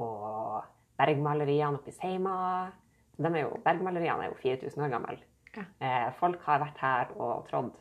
og 0.00 0.64
bergmaleriene 0.98 1.76
oppe 1.78 1.92
i 1.92 1.96
Seima. 1.96 2.38
Er 3.20 3.52
bergmaleriene 3.64 4.24
er 4.24 4.32
jo 4.32 4.40
4000 4.40 4.86
år 4.86 4.94
gamle. 4.96 5.20
Ja. 5.52 5.66
Eh, 5.82 6.08
folk 6.18 6.40
har 6.46 6.62
vært 6.62 6.80
her 6.80 7.14
og 7.18 7.46
trådd 7.50 7.76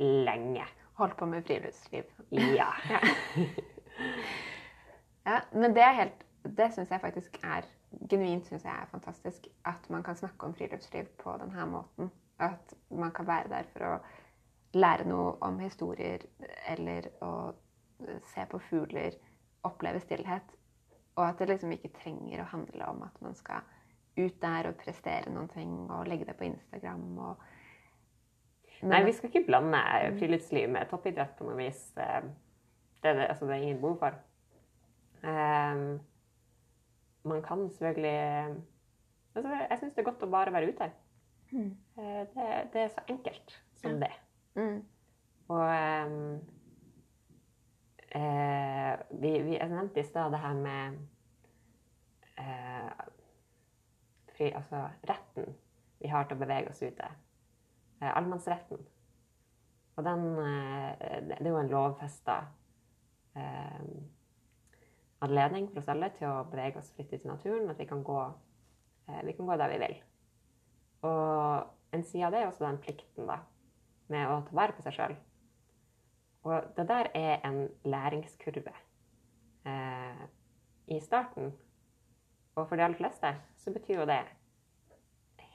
lenge. 0.00 0.66
Holdt 1.00 1.16
på 1.16 1.26
med 1.26 1.44
friluftsliv. 1.48 2.04
Ja. 2.60 2.72
Ja, 5.24 5.40
men 5.52 5.74
det 5.74 5.82
er 5.84 5.92
helt 5.92 6.22
Det 6.56 6.70
syns 6.72 6.90
jeg 6.90 7.00
faktisk 7.00 7.38
er 7.44 7.66
genuint 8.10 8.46
synes 8.46 8.64
jeg 8.64 8.72
er 8.72 8.88
fantastisk. 8.90 9.46
At 9.64 9.90
man 9.90 10.02
kan 10.02 10.16
snakke 10.16 10.46
om 10.46 10.54
friluftsliv 10.54 11.08
på 11.22 11.36
denne 11.40 11.66
måten. 11.66 12.10
At 12.38 12.74
man 12.90 13.12
kan 13.12 13.26
være 13.26 13.48
der 13.48 13.68
for 13.72 13.86
å 13.86 13.98
lære 14.74 15.04
noe 15.08 15.34
om 15.44 15.58
historier 15.60 16.24
eller 16.68 17.10
å 17.20 17.32
se 18.32 18.46
på 18.50 18.60
fugler, 18.70 19.16
oppleve 19.66 20.00
stillhet. 20.00 20.54
Og 21.16 21.26
at 21.26 21.38
det 21.38 21.48
liksom 21.50 21.72
ikke 21.74 21.92
trenger 22.00 22.42
å 22.42 22.50
handle 22.52 22.88
om 22.92 23.02
at 23.04 23.20
man 23.24 23.36
skal 23.36 23.66
ut 24.16 24.40
der 24.42 24.70
og 24.70 24.78
prestere 24.80 25.32
noen 25.32 25.50
ting 25.52 25.74
og 25.90 26.08
legge 26.08 26.28
det 26.28 26.36
på 26.38 26.48
Instagram 26.48 27.18
og 27.18 27.42
Nei, 28.82 29.02
vi 29.04 29.12
skal 29.12 29.28
ikke 29.28 29.46
blande 29.46 29.80
friluftsliv 30.18 30.70
med 30.72 30.88
toppidrett 30.88 31.34
på 31.36 31.44
noe 31.48 31.58
vis. 31.58 31.90
Eh, 31.96 32.22
Det 33.02 33.08
er 33.08 33.14
det, 33.16 33.26
altså, 33.28 33.46
det 33.46 33.54
er 33.54 33.62
ingen 33.64 33.80
behov 33.80 33.98
for. 33.98 34.16
Um, 35.22 36.00
man 37.24 37.42
kan 37.42 37.70
selvfølgelig 37.70 38.56
altså, 39.34 39.48
Jeg 39.70 39.78
syns 39.78 39.94
det 39.94 40.00
er 40.00 40.08
godt 40.10 40.22
å 40.24 40.30
bare 40.32 40.52
være 40.52 40.72
ute. 40.72 40.90
Mm. 41.52 41.76
Eh, 41.98 42.22
Det, 42.34 42.48
det 42.72 42.82
er 42.82 42.88
så 42.88 43.04
enkelt 43.08 43.56
som 43.82 44.00
det. 44.00 44.12
Mm. 44.54 44.82
Og 45.48 45.64
um, 46.06 46.40
eh, 48.14 48.92
vi, 49.10 49.32
vi, 49.42 49.56
Jeg 49.56 49.68
nevnte 49.68 50.00
i 50.00 50.08
stad 50.08 50.32
det 50.32 50.40
her 50.40 50.54
med 50.54 50.98
eh, 52.38 53.08
fri, 54.36 54.52
altså 54.52 54.86
retten 55.08 55.56
vi 56.00 56.08
har 56.08 56.24
til 56.24 56.38
å 56.38 56.40
bevege 56.40 56.70
oss 56.72 56.82
ute. 56.82 57.08
Eh, 58.00 58.16
Allemannsretten. 58.16 58.80
Og 59.96 60.04
den 60.04 60.24
eh, 60.38 61.28
Det 61.28 61.40
er 61.40 61.50
jo 61.50 61.60
en 61.60 61.72
lovfesta 61.72 62.38
eh, 63.36 63.82
anledning 65.20 65.68
for 65.68 65.82
oss 65.82 65.90
alle 65.92 66.08
til 66.16 66.30
å 66.30 66.46
bevege 66.48 66.80
oss 66.80 66.92
fritt 66.96 67.12
ut 67.12 67.24
i 67.24 67.28
naturen. 67.28 67.68
At 67.70 67.80
vi 67.80 67.88
kan 67.88 68.04
gå, 68.04 68.20
vi 69.26 69.36
kan 69.36 69.46
gå 69.46 69.58
der 69.60 69.74
vi 69.74 69.82
vil. 69.84 69.98
Og 71.04 71.96
en 71.96 72.04
side 72.04 72.26
av 72.26 72.32
det 72.32 72.40
er 72.40 72.48
også 72.48 72.64
den 72.64 72.80
plikten 72.80 73.28
da, 73.28 73.40
med 74.12 74.28
å 74.30 74.40
ta 74.46 74.56
vare 74.56 74.76
på 74.76 74.84
seg 74.84 74.96
sjøl. 74.96 75.16
Og 76.48 76.70
det 76.76 76.86
der 76.88 77.10
er 77.14 77.44
en 77.44 77.66
læringskurve 77.84 78.72
eh, 79.68 80.22
i 80.88 81.00
starten. 81.04 81.52
Og 82.56 82.64
for 82.64 82.76
de 82.76 82.84
aller 82.84 82.96
fleste 82.96 83.34
så 83.60 83.72
betyr 83.74 84.00
jo 84.00 84.08
det 84.08 84.22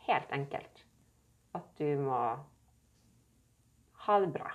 helt 0.05 0.29
enkelt 0.33 0.84
at 1.55 1.67
du 1.79 1.87
må 2.03 2.19
ha 4.05 4.19
det 4.21 4.31
bra. 4.35 4.51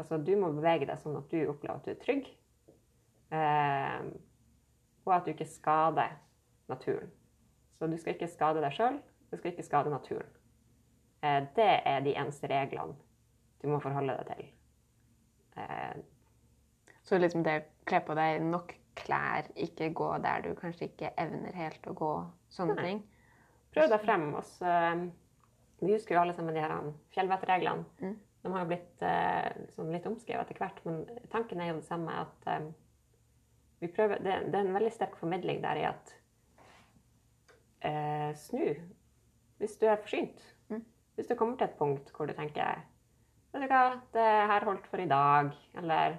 Altså 0.00 0.18
du 0.18 0.32
må 0.40 0.50
bevege 0.56 0.88
deg 0.88 0.98
sånn 1.02 1.18
at 1.20 1.28
du 1.30 1.44
opplever 1.52 1.76
at 1.78 1.86
du 1.86 1.92
er 1.94 2.00
trygg. 2.02 2.30
Eh, 3.34 4.06
og 5.04 5.12
at 5.18 5.26
du 5.26 5.32
ikke 5.34 5.48
skader 5.48 6.16
naturen. 6.70 7.10
Så 7.78 7.86
du 7.90 7.96
skal 7.98 8.14
ikke 8.16 8.30
skade 8.30 8.62
deg 8.64 8.72
sjøl, 8.74 9.00
du 9.30 9.36
skal 9.36 9.52
ikke 9.52 9.66
skade 9.66 9.90
naturen. 9.92 10.28
Eh, 11.24 11.40
det 11.56 11.70
er 11.86 12.04
de 12.06 12.14
eneste 12.16 12.48
reglene 12.50 12.96
du 13.62 13.68
må 13.72 13.80
forholde 13.82 14.16
deg 14.20 14.34
til. 14.36 14.50
Eh, 15.62 16.02
Så 17.04 17.18
liksom 17.20 17.42
det 17.44 17.54
å 17.60 17.64
kle 17.84 17.98
på 18.00 18.14
deg 18.16 18.40
nok 18.48 18.70
klær, 18.96 19.44
ikke 19.60 19.90
gå 19.92 20.06
der 20.24 20.40
du 20.46 20.54
kanskje 20.56 20.86
ikke 20.88 21.10
evner 21.20 21.52
helt 21.52 21.84
å 21.90 21.92
gå, 21.98 22.12
sånne 22.48 22.76
Nei. 22.78 22.84
ting. 22.86 23.02
prøv 23.74 23.90
deg 23.92 24.00
frem. 24.06 24.24
Også, 24.38 24.64
eh, 24.64 25.02
vi 25.80 25.92
husker 25.92 26.14
jo 26.16 26.20
alle 26.22 26.34
sammen 26.36 26.54
de 26.54 26.62
her 26.62 26.72
um, 26.78 26.92
fjellvettreglene. 27.14 27.84
Mm. 28.00 28.14
De 28.44 28.52
har 28.52 28.64
jo 28.64 28.68
blitt 28.68 29.02
eh, 29.08 29.62
sånn 29.72 29.92
litt 29.94 30.06
omskrevet 30.08 30.44
etter 30.50 30.60
hvert, 30.60 30.82
men 30.84 31.04
tanken 31.32 31.62
er 31.64 31.70
jo 31.70 31.78
det 31.78 31.86
samme 31.88 32.12
at 32.26 32.48
eh, 32.52 32.66
vi 33.80 33.88
prøver, 33.92 34.20
det, 34.20 34.34
det 34.52 34.58
er 34.58 34.66
en 34.66 34.76
veldig 34.76 34.92
sterk 34.92 35.16
formidling 35.16 35.62
der 35.64 35.80
i 35.80 35.86
at 35.88 36.12
eh, 37.88 38.30
snu 38.36 38.66
hvis 39.62 39.78
du 39.80 39.86
er 39.88 40.00
forsynt. 40.02 40.42
Mm. 40.68 40.82
Hvis 41.16 41.30
du 41.30 41.36
kommer 41.38 41.56
til 41.56 41.70
et 41.70 41.78
punkt 41.78 42.10
hvor 42.14 42.28
du 42.28 42.34
tenker 42.36 42.82
Vet 43.54 43.62
du 43.62 43.70
hva, 43.70 44.00
det 44.12 44.22
her 44.50 44.64
holdt 44.66 44.86
for 44.90 44.98
i 44.98 45.06
dag. 45.06 45.52
Eller 45.78 46.16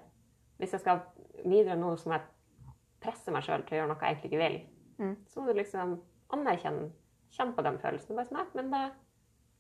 hvis 0.56 0.72
jeg 0.72 0.80
skal 0.86 1.02
videre 1.44 1.76
nå 1.76 1.90
som 2.00 2.14
jeg 2.16 2.24
presser 3.04 3.36
meg 3.36 3.44
sjøl 3.44 3.66
til 3.68 3.76
å 3.76 3.80
gjøre 3.82 3.90
noe 3.92 4.00
jeg 4.00 4.16
egentlig 4.16 4.32
ikke 4.32 4.44
vil, 4.46 4.58
Mm. 4.96 5.18
så 5.28 5.42
må 5.42 5.52
du 5.52 5.58
liksom 5.60 5.98
anerkjenne 6.32 6.86
Kjenne 7.36 7.52
på 7.52 7.64
den 7.66 7.76
følelsen. 7.82 8.16
Bare 8.16 8.30
sånn, 8.30 8.52
men 8.56 8.70
da, 8.72 8.80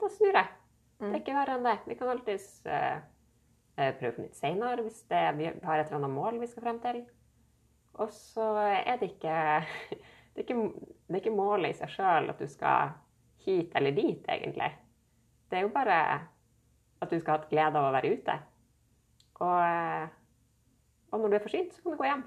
da 0.01 0.09
snur 0.11 0.35
jeg. 0.35 0.51
Det 0.99 1.11
er 1.11 1.21
ikke 1.21 1.35
verre 1.35 1.57
enn 1.57 1.67
det. 1.67 1.75
Vi 1.89 1.97
kan 1.99 2.11
alltids 2.11 2.49
eh, 2.71 2.97
prøve 3.75 4.11
på 4.15 4.23
nytt 4.23 4.37
seinere 4.39 4.85
hvis 4.85 5.01
det, 5.11 5.23
vi 5.39 5.49
har 5.51 5.81
et 5.81 5.89
eller 5.89 5.99
annet 5.99 6.15
mål 6.15 6.39
vi 6.41 6.49
skal 6.51 6.65
frem 6.67 6.81
til. 6.83 7.01
Og 7.99 8.11
så 8.11 8.49
er 8.75 8.99
det 8.99 9.13
ikke 9.13 9.35
Det 10.35 10.43
er 10.43 10.47
ikke, 10.49 10.87
det 11.07 11.15
er 11.15 11.21
ikke 11.21 11.31
målet 11.31 11.71
i 11.71 11.75
seg 11.77 11.91
sjøl 11.93 12.25
at 12.27 12.41
du 12.43 12.47
skal 12.51 12.89
hit 13.45 13.71
eller 13.79 13.93
dit, 13.95 14.25
egentlig. 14.27 14.67
Det 15.47 15.55
er 15.55 15.63
jo 15.63 15.69
bare 15.71 15.99
at 16.99 17.07
du 17.07 17.15
skal 17.21 17.31
ha 17.31 17.37
hatt 17.37 17.47
glede 17.53 17.79
av 17.79 17.87
å 17.87 17.93
være 17.95 18.11
ute. 18.17 18.35
Og, 19.45 19.61
eh, 19.63 20.09
og 21.13 21.23
når 21.23 21.31
du 21.31 21.37
er 21.37 21.45
forsynt, 21.45 21.71
så 21.71 21.85
kan 21.85 21.95
du 21.95 22.01
gå 22.01 22.09
hjem. 22.09 22.25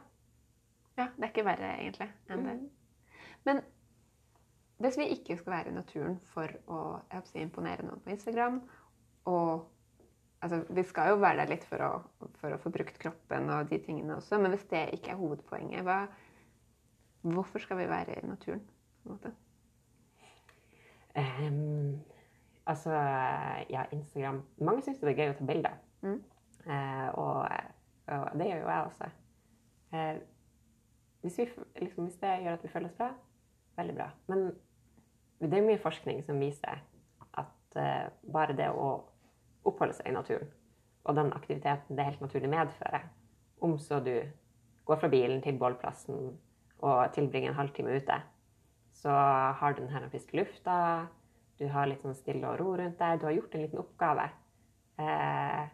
Ja, 0.97 1.07
det 1.19 1.27
er 1.27 1.35
ikke 1.35 1.45
verre 1.51 1.75
egentlig 1.75 2.09
enn 2.33 2.47
det. 2.49 2.57
Men 3.45 3.61
hvis 4.79 4.99
vi 4.99 5.09
ikke 5.15 5.37
skal 5.39 5.53
være 5.53 5.73
i 5.73 5.75
naturen 5.75 6.21
for 6.33 6.53
å 6.71 6.83
jeg 7.11 7.27
si, 7.31 7.41
imponere 7.43 7.87
noen 7.87 8.03
på 8.05 8.13
Instagram, 8.15 8.61
og 9.31 9.67
altså, 10.41 10.63
vi 10.71 10.85
skal 10.87 11.13
jo 11.13 11.21
være 11.23 11.43
der 11.43 11.53
litt 11.53 11.67
for 11.67 11.83
å, 11.83 11.91
for 12.39 12.55
å 12.55 12.61
få 12.63 12.73
brukt 12.75 13.01
kroppen 13.03 13.51
og 13.55 13.71
de 13.73 13.81
tingene 13.83 14.17
også, 14.19 14.39
men 14.39 14.55
hvis 14.55 14.69
det 14.71 14.85
ikke 14.95 15.15
er 15.15 15.21
hovedpoenget, 15.21 15.83
hva, 15.87 16.05
hvorfor 17.27 17.65
skal 17.65 17.83
vi 17.83 17.91
være 17.91 18.21
i 18.21 18.27
naturen? 18.27 18.63
på 19.03 19.09
en 19.09 19.19
måte? 19.19 19.35
Um, 21.19 22.01
altså, 22.67 22.93
ja, 23.71 23.85
Instagram 23.93 24.43
Mange 24.59 24.83
syns 24.83 25.01
det 25.01 25.11
er 25.11 25.19
gøy 25.19 25.33
å 25.33 25.39
ta 25.39 25.47
bilder. 25.49 25.79
Mm. 26.07 26.19
Uh, 26.69 27.09
og, 27.19 27.39
og 28.15 28.39
det 28.39 28.51
gjør 28.51 28.61
jo 28.63 28.69
jeg 28.71 28.91
også. 28.91 29.11
Uh, 29.93 30.19
hvis, 31.25 31.39
vi, 31.39 31.49
liksom, 31.81 32.07
hvis 32.07 32.21
det 32.23 32.35
gjør 32.45 32.59
at 32.59 32.67
vi 32.67 32.73
føler 32.73 32.91
oss 32.91 32.99
bra, 32.99 33.09
veldig 33.81 33.97
bra. 33.97 34.09
Men 34.31 34.51
det 35.41 35.59
er 35.59 35.67
mye 35.67 35.83
forskning 35.83 36.23
som 36.27 36.41
viser 36.43 36.81
at 37.39 37.79
eh, 37.79 38.09
bare 38.33 38.57
det 38.59 38.69
å 38.71 38.89
oppholde 39.69 39.95
seg 39.99 40.11
i 40.11 40.17
naturen, 40.17 40.49
og 41.05 41.17
den 41.19 41.31
aktiviteten 41.37 41.99
det 41.99 42.07
helt 42.09 42.25
naturlig 42.25 42.51
medfører, 42.53 43.07
om 43.63 43.77
så 43.83 44.01
du 44.05 44.15
går 44.89 45.01
fra 45.01 45.11
bilen 45.13 45.41
til 45.45 45.59
bålplassen 45.61 46.33
og 46.79 46.99
tilbringer 47.15 47.53
en 47.53 47.59
halvtime 47.59 47.97
ute, 47.99 48.19
så 48.99 49.15
har 49.61 49.75
du 49.75 49.83
den 49.83 49.93
her 49.95 50.09
friske 50.11 50.37
lufta, 50.39 51.07
du 51.59 51.67
har 51.71 51.89
litt 51.91 52.03
sånn 52.03 52.17
stille 52.19 52.47
og 52.47 52.59
ro 52.61 52.75
rundt 52.79 53.01
deg, 53.01 53.19
du 53.19 53.27
har 53.27 53.35
gjort 53.35 53.55
en 53.55 53.65
liten 53.65 53.83
oppgave. 53.83 54.29
Eh, 54.99 55.65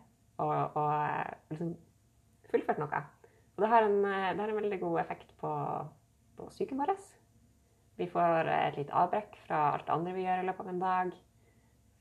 og, 0.41 0.55
og 0.77 0.93
eh, 0.93 1.35
liksom 1.53 1.75
fullført 2.51 2.81
noe. 2.81 3.03
Og 3.55 3.65
det 3.65 3.71
har 3.71 3.87
en, 3.87 3.99
eh, 4.09 4.31
det 4.33 4.43
har 4.43 4.53
en 4.53 4.61
veldig 4.61 4.81
god 4.81 5.01
effekt 5.05 5.35
på, 5.41 5.53
på 6.39 6.49
psyken 6.53 6.81
vår. 6.81 6.95
Vi 7.97 8.07
får 8.11 8.49
eh, 8.49 8.67
et 8.69 8.79
lite 8.81 8.95
avbrekk 8.97 9.37
fra 9.47 9.61
alt 9.73 9.87
det 9.87 9.95
andre 9.95 10.15
vi 10.17 10.25
gjør 10.27 10.43
i 10.43 10.47
løpet 10.49 10.67
av 10.67 10.73
en 10.73 10.83
dag. 10.83 11.13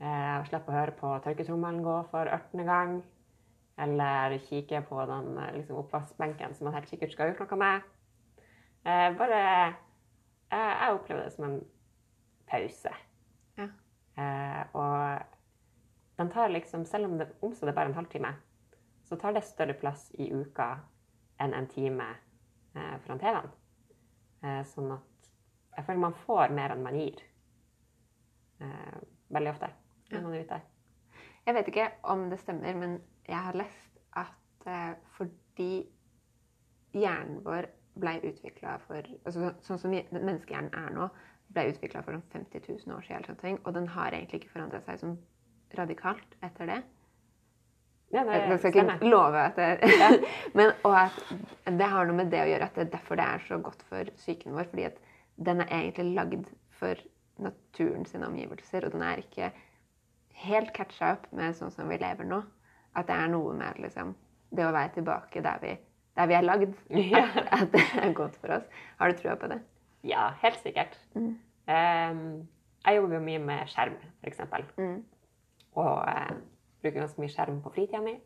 Eh, 0.03 0.35
og 0.39 0.47
slipper 0.49 0.73
å 0.73 0.77
høre 0.79 0.95
på 0.99 1.11
tørketrommelen 1.25 1.83
gå 1.85 1.97
for 2.11 2.31
ørtende 2.37 2.65
gang. 2.67 2.95
Eller 3.83 4.37
kikke 4.47 4.83
på 4.89 5.05
den 5.09 5.37
eh, 5.37 5.51
liksom, 5.57 5.79
oppvaskbenken 5.83 6.55
som 6.57 6.69
man 6.69 6.77
helt 6.77 6.89
sikkert 6.89 7.13
skal 7.13 7.29
ha 7.29 7.33
gjort 7.33 7.53
noe 7.53 7.61
med. 7.61 7.91
Eh, 8.83 9.09
bare 9.19 9.43
jeg, 9.43 9.75
jeg 10.51 10.97
opplever 10.97 11.23
det 11.23 11.35
som 11.35 11.47
en 11.47 11.61
pause. 12.49 12.95
Ja. 13.61 13.69
Eh, 14.17 14.63
og 14.73 16.17
den 16.17 16.33
tar 16.33 16.49
liksom, 16.53 16.85
selv 16.85 17.05
om 17.11 17.17
det, 17.17 17.29
omstår 17.41 17.69
det 17.69 17.77
bare 17.77 17.93
en 17.93 17.97
halvtime, 17.97 18.35
så 19.03 19.15
tar 19.15 19.33
det 19.33 19.45
større 19.45 19.73
plass 19.77 20.09
i 20.17 20.29
uka 20.33 20.75
enn 21.41 21.53
en 21.57 21.69
time 21.69 22.05
eh, 22.75 22.93
foran 23.05 23.21
TV-en. 23.21 23.49
Eh, 24.43 24.61
sånn 24.69 24.93
at 24.97 25.12
jeg 25.77 25.85
føler 25.87 26.03
man 26.05 26.19
får 26.25 26.53
mer 26.55 26.73
enn 26.75 26.83
man 26.85 26.97
gir. 26.99 27.23
Eh, 28.61 28.99
veldig 29.33 29.51
ofte. 29.55 29.69
Ja. 30.11 30.19
når 30.19 30.23
man 30.27 30.33
er 30.37 30.45
ute. 30.45 30.61
Jeg 31.45 31.55
vet 31.57 31.69
ikke 31.71 31.89
om 32.13 32.29
det 32.29 32.39
stemmer, 32.39 32.75
men 32.77 32.97
jeg 33.27 33.39
har 33.47 33.57
lest 33.57 33.99
at 34.19 34.67
eh, 34.69 34.93
fordi 35.17 35.71
hjernen 36.93 37.41
vår 37.45 37.67
ble 37.99 38.15
utvikla 38.29 38.77
for 38.87 39.05
altså, 39.25 39.51
Sånn 39.65 39.79
som 39.81 39.93
menneskehjernen 39.93 40.73
er 40.77 40.93
nå, 40.95 41.09
ble 41.53 41.67
utvikla 41.73 42.01
for 42.05 42.15
sånn 42.15 42.25
50 42.33 42.67
000 42.87 42.95
år 42.97 43.05
siden, 43.07 43.25
sånne 43.27 43.59
og 43.63 43.73
den 43.75 43.87
har 43.93 44.15
egentlig 44.15 44.41
ikke 44.41 44.53
forandra 44.55 44.81
seg 44.85 45.01
sånn 45.01 45.17
radikalt 45.77 46.37
etter 46.45 46.69
det. 46.69 46.79
Ja, 48.13 48.21
det 48.27 48.33
Jeg 48.37 48.59
skal 48.61 48.75
stemmer. 48.75 49.01
love 49.09 49.41
at 49.41 49.55
det 49.57 50.19
Men 50.57 50.73
og 50.85 50.93
at 50.93 51.15
det 51.65 51.87
har 51.89 52.05
noe 52.05 52.17
med 52.19 52.29
det 52.29 52.43
å 52.43 52.49
gjøre 52.51 52.67
at 52.69 52.75
det 52.77 52.85
er 52.85 52.91
derfor 52.93 53.17
det 53.17 53.25
er 53.25 53.45
så 53.47 53.57
godt 53.57 53.81
for 53.89 54.11
psyken 54.19 54.53
vår. 54.53 54.67
Fordi 54.69 54.85
at 54.91 54.99
den 55.35 55.61
er 55.61 55.71
egentlig 55.71 56.15
lagd 56.15 56.49
for 56.79 56.99
naturen 57.41 58.05
sine 58.05 58.27
omgivelser, 58.27 58.85
og 58.85 58.91
den 58.93 59.01
er 59.01 59.21
ikke 59.21 59.51
helt 60.43 60.73
catcha 60.75 61.13
opp 61.15 61.29
med 61.35 61.55
sånn 61.57 61.73
som 61.73 61.89
vi 61.89 61.97
lever 62.01 62.27
nå. 62.27 62.41
At 62.97 63.09
det 63.09 63.17
er 63.17 63.31
noe 63.33 63.55
med 63.57 63.79
liksom, 63.81 64.13
det 64.53 64.65
å 64.67 64.73
være 64.73 64.93
tilbake 64.97 65.41
der 65.45 65.61
vi, 65.63 65.73
der 66.17 66.29
vi 66.29 66.37
er 66.37 66.45
lagd. 66.45 66.75
Ja. 67.13 67.25
At, 67.25 67.53
at 67.61 67.71
det 67.73 67.85
er 68.01 68.17
godt 68.17 68.37
for 68.41 68.57
oss. 68.59 68.67
Har 68.99 69.09
du 69.09 69.21
trua 69.21 69.37
på 69.39 69.49
det? 69.53 69.61
Ja, 70.05 70.29
helt 70.43 70.59
sikkert. 70.61 70.97
Mm. 71.15 71.33
Um, 71.65 72.23
jeg 72.83 72.99
jobber 72.99 73.17
jo 73.17 73.23
mye 73.23 73.39
med 73.39 73.71
skjerm, 73.71 73.95
f.eks. 74.21 74.43
Mm. 74.77 74.99
Og 75.79 75.93
uh, 76.03 76.35
bruker 76.83 76.99
ganske 76.99 77.23
mye 77.23 77.31
skjerm 77.31 77.61
på 77.63 77.71
fritida 77.73 78.03
mi. 78.03 78.17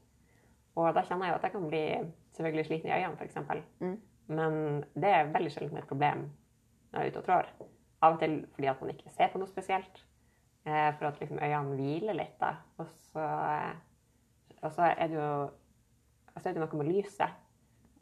Og 0.78 0.90
da 0.94 1.04
kjenner 1.06 1.30
jeg 1.30 1.34
jo 1.34 1.38
at 1.40 1.48
jeg 1.48 1.54
kan 1.54 1.70
bli 1.70 1.84
selvfølgelig 2.38 2.66
sliten 2.68 2.92
i 2.92 2.98
øynene, 2.98 3.16
f.eks. 3.22 3.38
Mm. 3.80 3.96
Men 4.28 4.60
det 4.98 5.14
er 5.14 5.32
veldig 5.32 5.54
sjelden 5.54 5.80
et 5.80 5.90
problem 5.90 6.28
er 7.00 7.12
ute 7.12 7.22
og 7.22 7.28
trår. 7.28 7.50
Av 8.06 8.14
og 8.14 8.22
til 8.22 8.40
fordi 8.54 8.70
at 8.70 8.82
man 8.82 8.94
ikke 8.94 9.14
ser 9.16 9.32
på 9.34 9.42
noe 9.42 9.50
spesielt. 9.50 10.04
Eh, 10.68 10.90
for 10.98 11.08
at 11.08 11.20
liksom 11.22 11.40
øynene 11.40 11.76
hviler 11.76 12.14
litt. 12.14 12.40
da. 12.40 12.56
Og 12.78 12.88
så, 13.12 13.24
eh, 13.24 14.58
og 14.62 14.72
så 14.72 14.82
er 14.82 15.08
det 15.08 15.16
jo 15.16 15.50
så 16.38 16.50
er 16.50 16.54
det 16.54 16.62
noe 16.62 16.78
med 16.78 16.92
lyset. 16.92 17.30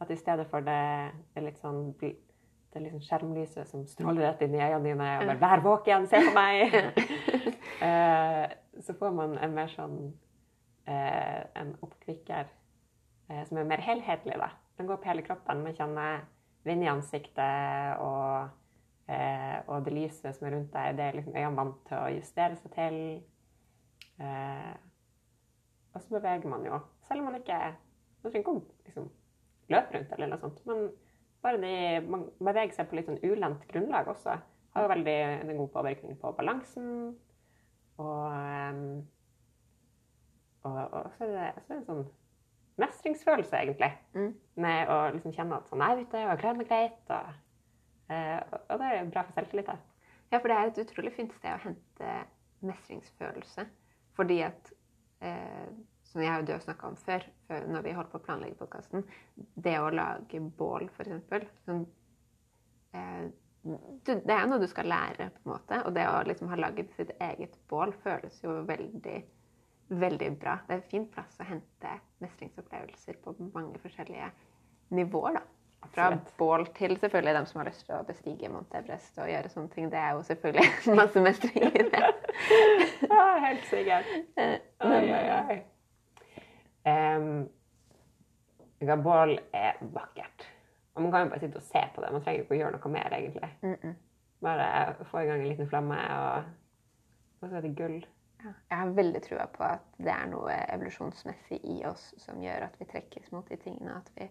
At 0.00 0.10
i 0.10 0.16
stedet 0.16 0.46
for 0.50 0.60
det, 0.60 1.12
det 1.34 1.42
litt 1.42 1.58
sånn 1.58 1.94
det 2.00 2.82
liksom 2.82 3.00
skjermlyset 3.00 3.68
som 3.70 3.86
stråler 3.88 4.26
rett 4.26 4.42
inn 4.44 4.54
i 4.54 4.60
øynene 4.60 4.84
dine 4.84 5.06
og 5.20 5.26
bare 5.26 5.38
'Vær 5.40 5.62
våken, 5.64 6.06
se 6.06 6.20
på 6.20 6.34
meg!' 6.34 6.74
eh, 7.86 8.50
så 8.80 8.92
får 8.98 9.14
man 9.16 9.38
en 9.38 9.54
mer 9.54 9.72
sånn 9.72 10.12
en 10.86 11.72
oppkvikker 11.82 12.46
som 13.44 13.58
er 13.58 13.64
mer 13.64 13.80
helhetlig. 13.80 14.36
da. 14.38 14.50
Den 14.78 14.86
går 14.86 14.96
på 14.96 15.08
hele 15.08 15.22
kroppen. 15.22 15.62
Man 15.64 15.74
kjenner 15.74 16.20
vind 16.64 16.84
i 16.84 16.86
ansiktet, 16.86 17.96
og, 17.98 18.48
eh, 19.08 19.56
og 19.66 19.86
det 19.86 19.94
lyset 19.94 20.36
som 20.36 20.46
er 20.48 20.56
rundt 20.56 20.74
deg, 20.74 20.98
det 20.98 21.06
er 21.06 21.18
liksom 21.18 21.36
øynene 21.36 21.56
vant 21.60 21.80
til 21.88 21.98
å 21.98 22.12
justere 22.16 22.60
seg 22.60 22.76
til. 22.76 23.00
Eh, 24.20 24.74
og 25.94 26.02
så 26.02 26.16
beveger 26.18 26.48
man 26.52 26.64
jo, 26.66 26.80
selv 27.08 27.22
om 27.22 27.30
man 27.30 27.40
ikke 27.40 27.60
man 28.26 28.32
trenger 28.32 28.56
ikke 28.58 28.84
liksom, 28.84 29.10
løpe 29.70 29.94
rundt 29.94 30.12
eller 30.12 30.30
noe 30.30 30.42
sånt. 30.42 30.62
Men 30.66 30.88
bare 31.44 31.60
de, 31.62 31.74
man 32.10 32.26
beveger 32.40 32.74
seg 32.74 32.88
på 32.90 32.98
litt 32.98 33.08
sånn 33.10 33.22
ulendt 33.22 33.66
grunnlag 33.70 34.10
også. 34.10 34.36
Har 34.74 34.84
jo 34.84 34.92
veldig 34.92 35.16
en 35.24 35.52
god 35.60 35.70
påvirkning 35.76 36.18
på 36.20 36.32
balansen. 36.36 36.88
Og, 38.02 38.24
ehm, 38.28 38.88
og, 40.66 40.80
og 40.82 41.10
så, 41.16 41.24
er 41.24 41.32
det, 41.32 41.64
så 41.64 41.72
er 41.72 41.76
det 41.76 41.78
en 41.78 41.88
sånn 41.90 42.06
mestringsfølelse, 42.82 43.62
egentlig. 43.62 43.92
Mm. 44.18 44.32
Med 44.66 44.92
å 44.92 44.98
liksom 45.14 45.32
kjenne 45.36 45.60
at 45.60 45.70
sånn, 45.70 45.84
jeg 45.84 45.96
er 45.96 46.02
ute, 46.02 46.24
og 46.24 46.32
jeg 46.32 46.42
klarer 46.42 46.60
meg 46.60 46.70
greit. 46.72 47.00
Og, 47.06 47.16
eh, 47.16 47.42
og 48.10 48.78
det 48.80 48.88
er 48.92 49.10
bra 49.10 49.24
for 49.26 49.34
selvtilliten. 49.38 49.80
Ja, 50.32 50.38
for 50.38 50.50
det 50.50 50.56
er 50.56 50.70
et 50.70 50.80
utrolig 50.82 51.12
fint 51.14 51.34
sted 51.38 51.54
å 51.54 51.62
hente 51.62 52.14
mestringsfølelse. 52.66 53.66
Fordi 54.16 54.40
at 54.46 54.72
eh, 55.20 55.68
Som 56.06 56.22
jeg 56.22 56.40
og 56.40 56.46
du 56.46 56.52
har 56.54 56.62
snakka 56.62 56.86
om 56.86 56.96
før, 56.96 57.24
når 57.66 57.82
vi 57.82 57.92
holdt 57.92 58.12
på 58.12 58.20
å 58.20 58.24
planlegge 58.24 58.56
podkasten, 58.60 59.02
det 59.58 59.74
å 59.82 59.90
lage 59.90 60.38
bål, 60.38 60.86
f.eks. 60.94 61.48
Sånn, 61.66 61.82
eh, 62.94 63.26
det 64.06 64.32
er 64.32 64.46
noe 64.46 64.62
du 64.62 64.68
skal 64.70 64.86
lære, 64.88 65.26
på 65.34 65.42
en 65.42 65.52
måte. 65.52 65.80
Og 65.82 65.96
det 65.96 66.06
å 66.08 66.22
liksom 66.28 66.48
ha 66.52 66.60
laget 66.60 66.94
sitt 66.94 67.10
eget 67.18 67.58
bål 67.68 67.92
føles 68.04 68.38
jo 68.44 68.54
veldig, 68.68 69.16
veldig 69.98 70.30
bra. 70.38 70.60
Det 70.68 70.76
er 70.76 70.80
en 70.80 70.90
fin 70.94 71.08
plass 71.10 71.42
å 71.42 71.48
hente 71.50 71.98
mestringsopplevelser 72.22 73.18
på 73.24 73.34
mange 73.50 73.82
forskjellige 73.82 74.30
nivåer, 74.94 75.40
da. 75.40 75.44
Fra 75.94 76.18
bål 76.38 76.66
til 76.76 76.96
selvfølgelig 77.00 77.34
dem 77.34 77.46
som 77.46 77.60
har 77.60 77.68
lyst 77.70 77.86
til 77.86 77.94
å 77.96 78.02
bestige 78.06 78.48
Mount 78.52 78.74
Everest 78.74 79.18
og 79.18 79.30
gjøre 79.30 79.52
sånne 79.52 79.72
ting. 79.74 79.90
Det 79.92 80.00
er 80.00 80.10
jo 80.16 80.22
selvfølgelig 80.26 80.66
masse 81.00 81.22
mestring 81.24 81.68
i 81.70 81.86
det. 81.92 82.04
Ja, 83.10 83.26
helt 83.46 83.64
sikkert. 83.70 84.10
Eh, 84.36 84.58
Oi, 84.86 85.04
oi, 85.12 85.26
oi. 85.36 85.58
Um, 86.86 87.48
bål 89.02 89.38
er 89.52 89.80
vakkert. 89.80 90.46
Og 90.96 91.02
man 91.02 91.12
kan 91.12 91.24
jo 91.24 91.28
bare 91.32 91.40
sitte 91.40 91.60
og 91.60 91.62
se 91.62 91.82
på 91.94 92.00
det. 92.02 92.12
Man 92.12 92.22
trenger 92.24 92.44
ikke 92.44 92.54
å 92.54 92.60
gjøre 92.60 92.76
noe 92.78 92.92
mer, 92.92 93.12
egentlig. 93.12 93.50
mm 93.62 93.74
-mm. 93.82 93.94
Bare 94.40 94.94
få 95.04 95.18
i 95.20 95.26
gang 95.26 95.40
en 95.40 95.48
liten 95.48 95.68
flamme, 95.68 95.96
og, 96.18 96.44
og 97.40 97.48
så 97.48 97.56
er 97.56 97.60
det 97.60 97.76
gull. 97.76 98.06
Ja. 98.44 98.52
Jeg 98.70 98.78
har 98.78 98.86
veldig 98.86 99.22
trua 99.22 99.46
på 99.46 99.64
at 99.64 99.80
det 99.98 100.12
er 100.12 100.26
noe 100.26 100.56
evolusjonsmessig 100.74 101.60
i 101.64 101.84
oss 101.88 102.14
som 102.18 102.42
gjør 102.42 102.66
at 102.68 102.80
vi 102.80 102.84
trekkes 102.84 103.32
mot 103.32 103.48
de 103.48 103.56
tingene. 103.56 103.96
At 103.96 104.10
vi, 104.16 104.28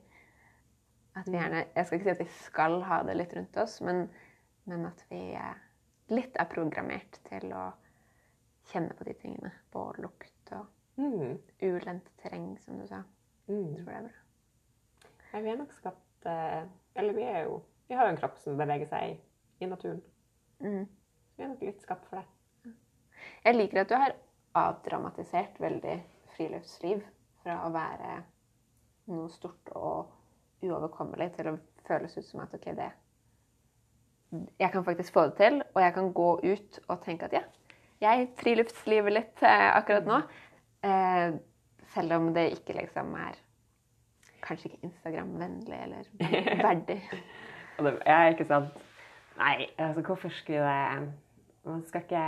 at 1.15 1.27
vi 1.27 1.37
gjerne 1.37 1.65
Jeg 1.75 1.85
skal 1.85 1.97
ikke 1.99 2.05
si 2.09 2.13
at 2.15 2.19
vi 2.23 2.31
skal 2.45 2.81
ha 2.83 3.01
det 3.07 3.15
litt 3.17 3.33
rundt 3.37 3.57
oss, 3.57 3.79
men, 3.81 4.09
men 4.65 4.85
at 4.89 5.03
vi 5.09 5.21
litt 6.15 6.35
er 6.37 6.49
programmert 6.51 7.19
til 7.29 7.53
å 7.55 7.65
kjenne 8.71 8.93
på 8.97 9.03
de 9.07 9.13
tingene. 9.21 9.51
På 9.71 9.91
lukt 10.01 10.51
og 10.57 10.65
Mm. 10.97 11.37
ulendt 11.61 12.05
terreng, 12.21 12.57
som 12.63 12.77
du 12.79 12.87
sa. 12.87 13.01
Jeg 13.47 13.55
Mm. 13.57 13.75
tror 13.75 13.85
det 13.85 13.95
er 13.95 14.01
bra. 14.01 15.09
Nei, 15.33 15.41
vi 15.41 15.49
er 15.49 15.57
nok 15.57 15.73
skapt 15.73 16.25
eh, 16.25 16.63
Eller 16.95 17.13
vi 17.13 17.23
er 17.23 17.43
jo 17.43 17.61
Vi 17.89 17.95
har 17.95 18.05
jo 18.07 18.11
en 18.13 18.17
kropp 18.17 18.37
som 18.39 18.57
beveger 18.57 18.87
seg 18.87 19.09
i, 19.11 19.19
i 19.61 19.65
naturen. 19.67 20.01
Mm. 20.61 20.87
Vi 21.37 21.43
er 21.43 21.47
nok 21.47 21.61
litt 21.61 21.81
skapt 21.81 22.05
for 22.09 22.17
det. 22.17 22.73
Jeg 23.45 23.55
liker 23.55 23.81
at 23.81 23.89
du 23.89 23.95
har 23.95 24.15
avdramatisert 24.55 25.59
veldig 25.59 26.03
friluftsliv 26.35 27.03
fra 27.43 27.59
å 27.67 27.71
være 27.73 28.23
noe 29.07 29.29
stort 29.29 29.69
og 29.75 30.07
uoverkommelig 30.65 31.31
til 31.37 31.51
å 31.51 31.57
føles 31.87 32.17
ut 32.17 32.27
som 32.27 32.43
at 32.43 32.53
ok, 32.57 32.69
det 32.77 32.91
Jeg 34.59 34.71
kan 34.73 34.83
faktisk 34.83 35.13
få 35.13 35.27
det 35.29 35.35
til, 35.37 35.61
og 35.73 35.81
jeg 35.81 35.93
kan 35.95 36.13
gå 36.13 36.29
ut 36.43 36.79
og 36.87 37.03
tenke 37.05 37.27
at 37.29 37.35
ja, 37.37 37.43
jeg 38.01 38.29
friluftsliver 38.39 39.13
litt 39.13 39.43
eh, 39.45 39.67
akkurat 39.77 40.07
nå. 40.09 40.17
Eh, 40.85 41.37
selv 41.93 42.17
om 42.17 42.33
det 42.35 42.49
ikke 42.57 42.75
liksom 42.79 43.13
er 43.19 43.41
Kanskje 44.45 44.69
ikke 44.69 44.85
Instagram-vennlig 44.85 45.77
eller 45.87 46.09
verdig. 46.67 46.99
ja, 48.05 48.19
ikke 48.29 48.45
sant 48.45 48.75
Nei, 49.39 49.67
altså 49.77 50.03
hvorfor 50.05 50.29
skulle 50.29 50.61
det 50.61 51.07
Man 51.65 51.81
skal 51.87 52.05
ikke 52.05 52.25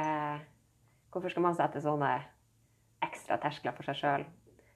Hvorfor 1.12 1.30
skal 1.30 1.46
man 1.46 1.56
sette 1.56 1.82
sånne 1.82 2.10
ekstra 3.06 3.38
terskler 3.42 3.76
for 3.78 3.86
seg 3.88 4.00
sjøl? 4.00 4.26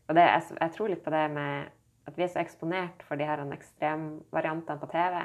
Og 0.08 0.15
det, 0.15 0.24
jeg, 0.28 0.58
jeg 0.60 0.74
tror 0.76 0.91
litt 0.91 1.02
på 1.04 1.12
det 1.13 1.24
med 1.34 1.71
at 2.09 2.17
vi 2.17 2.25
er 2.25 2.31
så 2.33 2.41
eksponert 2.41 3.03
for 3.07 3.19
de 3.19 3.27
her 3.27 3.43
ekstremvariantene 3.53 4.81
på 4.81 4.89
TV. 4.91 5.19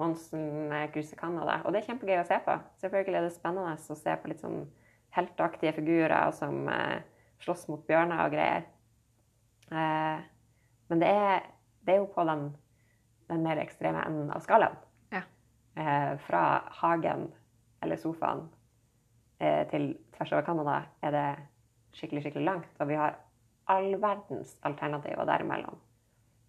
Monsen 0.00 0.46
gruser 0.70 0.92
cruiser 0.92 1.18
Canada. 1.20 1.60
Og 1.64 1.72
det 1.72 1.82
er 1.82 1.90
kjempegøy 1.90 2.18
å 2.18 2.26
se 2.26 2.38
på. 2.42 2.56
Selvfølgelig 2.82 3.20
er 3.20 3.26
det 3.28 3.34
spennende 3.36 3.74
å 3.76 3.98
se 3.98 4.16
på 4.18 4.30
litt 4.30 4.42
sånn 4.42 4.64
helteaktige 5.14 5.76
figurer 5.76 6.32
som 6.34 6.64
eh, 6.72 7.04
slåss 7.44 7.68
mot 7.70 7.84
bjørner 7.86 8.24
og 8.24 8.34
greier. 8.34 8.66
Eh, 9.70 10.24
men 10.90 11.02
det 11.02 11.12
er, 11.12 11.46
det 11.86 11.94
er 11.94 12.02
jo 12.02 12.10
på 12.16 12.24
den, 12.26 12.48
den 13.30 13.46
mer 13.46 13.62
ekstreme 13.62 14.02
enden 14.08 14.32
av 14.34 14.42
skalaen. 14.44 14.76
Ja. 15.14 15.22
Eh, 15.78 16.10
fra 16.26 16.42
hagen 16.80 17.28
eller 17.84 18.00
sofaen 18.00 18.48
eh, 19.38 19.62
til 19.70 19.92
tvers 20.16 20.34
over 20.34 20.48
Canada 20.48 20.80
er 21.04 21.14
det 21.14 21.28
skikkelig, 22.00 22.26
skikkelig 22.26 22.48
langt. 22.50 22.74
Og 22.80 22.90
vi 22.90 22.98
har 22.98 23.20
all 23.70 23.94
verdens 24.02 24.56
alternativer 24.66 25.28
derimellom. 25.28 25.78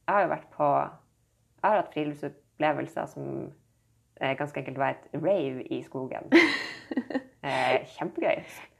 Jeg 0.05 0.13
har 0.13 0.21
jo 0.21 0.31
vært 0.35 0.49
på 0.53 0.65
Jeg 0.75 1.65
har 1.65 1.79
hatt 1.79 1.93
friluftsopplevelser 1.93 3.05
som 3.09 3.29
eh, 4.21 4.35
ganske 4.37 4.59
enkelt 4.61 4.77
var 4.77 4.95
et 4.95 5.21
rave 5.21 5.63
i 5.63 5.83
skogen. 5.83 6.31
Eh, 7.45 7.83
kjempegøy. 7.93 8.39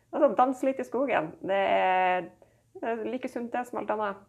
Altså, 0.10 0.28
danse 0.38 0.66
litt 0.66 0.80
i 0.82 0.86
skogen. 0.88 1.28
Det 1.46 1.58
er, 1.70 2.24
det 2.80 2.88
er 2.90 3.04
like 3.06 3.30
sunt 3.30 3.52
det 3.54 3.62
som 3.68 3.78
alt 3.78 3.92
annet. 3.94 4.24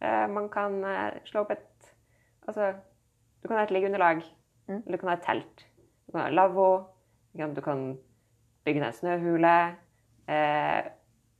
Eh, 0.00 0.24
man 0.32 0.46
kan 0.48 0.78
eh, 0.88 1.18
slå 1.28 1.42
opp 1.44 1.52
et 1.52 1.90
Altså, 2.48 2.70
du 3.42 3.48
kan 3.48 3.56
ha 3.56 3.64
et 3.64 3.70
liggeunderlag. 3.70 4.22
Mm. 4.68 4.82
Du 4.88 4.96
kan 4.96 5.08
ha 5.08 5.14
et 5.18 5.26
telt. 5.26 5.66
Du 6.06 6.12
kan 6.12 6.22
ha 6.22 6.30
lavvo. 6.32 6.86
Du 7.32 7.38
kan, 7.38 7.54
du 7.54 7.60
kan 7.60 7.84
bygge 8.64 8.80
ned 8.80 8.88
en 8.88 8.96
snøhule. 8.96 9.54
Eh, 10.28 10.80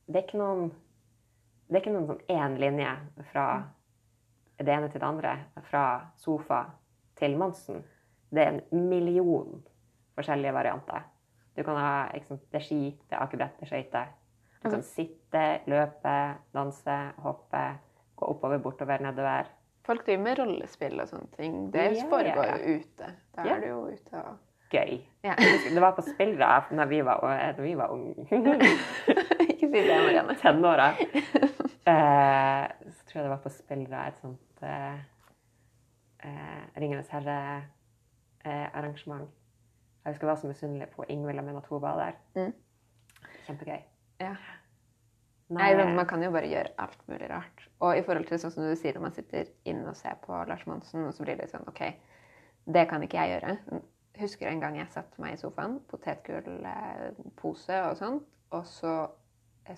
det 0.07 0.17
er 0.21 0.27
ikke 0.27 0.41
noen 0.41 0.73
Det 1.69 1.79
er 1.79 1.81
ikke 1.81 1.95
noen 1.95 2.11
sånn 2.11 2.25
én 2.29 2.59
linje 2.61 2.91
fra 3.33 3.47
det 4.59 4.69
ene 4.75 4.89
til 4.91 5.01
det 5.03 5.09
andre. 5.09 5.33
Fra 5.71 5.85
sofa 6.21 6.65
til 7.19 7.37
Monsen, 7.39 7.83
det 8.35 8.43
er 8.45 8.53
en 8.57 8.89
million 8.91 9.63
forskjellige 10.15 10.55
varianter. 10.55 11.03
Du 11.57 11.63
kan 11.63 11.77
ha 11.79 11.95
liksom, 12.15 12.39
det 12.51 12.59
er 12.61 12.65
ski, 12.67 12.81
det 13.11 13.15
er 13.17 13.23
akebrett, 13.23 13.59
det 13.61 13.67
er 13.67 13.73
skøyter. 13.73 14.13
Du 14.65 14.71
kan 14.73 14.83
sitte, 14.83 15.43
løpe, 15.69 16.15
danse, 16.57 16.95
hoppe, 17.23 17.61
gå 18.17 18.31
oppover, 18.33 18.59
bortover, 18.65 19.03
nedover. 19.05 19.51
Folk 19.85 20.07
driver 20.07 20.23
med 20.25 20.39
rollespill 20.41 20.97
og 21.03 21.11
sånne 21.11 21.29
ting. 21.37 21.59
Det 21.75 21.85
Ja, 21.99 22.07
foregår 22.09 22.47
ja, 22.49 22.57
ja. 22.57 22.79
ute. 22.81 23.11
Da 23.37 23.45
er 23.45 23.61
du 23.61 23.67
jo 23.69 23.81
ute 23.93 24.23
og 24.25 24.35
Gøy. 24.75 24.95
Ja. 25.23 25.35
Det 25.37 25.79
var 25.83 25.93
på 25.95 26.03
spillere 26.03 26.65
da 26.75 26.85
vi 26.91 27.03
var, 27.05 27.21
når 27.55 27.63
vi 27.63 27.75
var 27.79 27.93
unge. 27.95 28.25
Ikke 29.45 29.69
si 29.69 29.83
det, 29.85 29.99
Marianne. 30.07 30.35
tenåra. 30.41 30.89
Eh, 31.85 32.63
tror 33.15 33.23
jeg 33.23 33.29
det 33.29 33.37
var 33.37 33.43
på 33.45 33.51
Spillra, 33.55 33.99
et 34.11 34.17
sånt 34.19 34.63
eh, 34.67 34.99
eh, 36.27 36.63
Ringenes 36.83 37.13
herre-arrangement. 37.15 39.31
jeg 40.05 40.11
husker 40.11 40.27
jeg 40.27 40.33
var 40.33 40.41
så 40.41 40.51
misunnelig 40.51 40.89
på 40.97 41.07
Ingvild 41.09 41.39
og 41.39 41.45
Mena 41.47 41.63
var 41.71 41.97
der. 42.01 42.15
Mm. 42.35 42.53
Kjempegøy. 43.47 43.81
Ja. 44.21 44.35
Nei, 45.55 45.71
men 45.77 45.95
Man 45.95 46.07
kan 46.07 46.23
jo 46.23 46.31
bare 46.35 46.49
gjøre 46.51 46.75
alt 46.79 47.09
mulig 47.09 47.31
rart. 47.31 47.69
Og 47.79 47.99
i 47.99 48.03
forhold 48.03 48.27
til 48.27 48.39
sånn 48.43 48.51
som 48.51 48.65
du 48.67 48.75
sier, 48.75 48.95
når 48.97 49.03
man 49.07 49.15
sitter 49.15 49.45
inne 49.65 49.89
og 49.89 49.97
ser 49.97 50.15
på 50.25 50.45
Lars 50.49 50.67
Monsen, 50.67 51.07
og 51.07 51.15
så 51.15 51.23
blir 51.23 51.37
det 51.39 51.51
sånn 51.53 51.69
OK, 51.71 51.83
det 52.75 52.89
kan 52.91 53.03
ikke 53.07 53.19
jeg 53.21 53.31
gjøre. 53.37 53.51
Husker 54.19 54.47
en 54.51 54.61
gang 54.63 54.77
jeg 54.81 54.89
satte 54.91 55.21
meg 55.23 55.33
i 55.37 55.39
sofaen, 55.39 55.81
potetgullpose 55.91 57.77
og 57.91 57.97
sånt, 58.01 58.27
og 58.51 58.65
så 58.67 58.93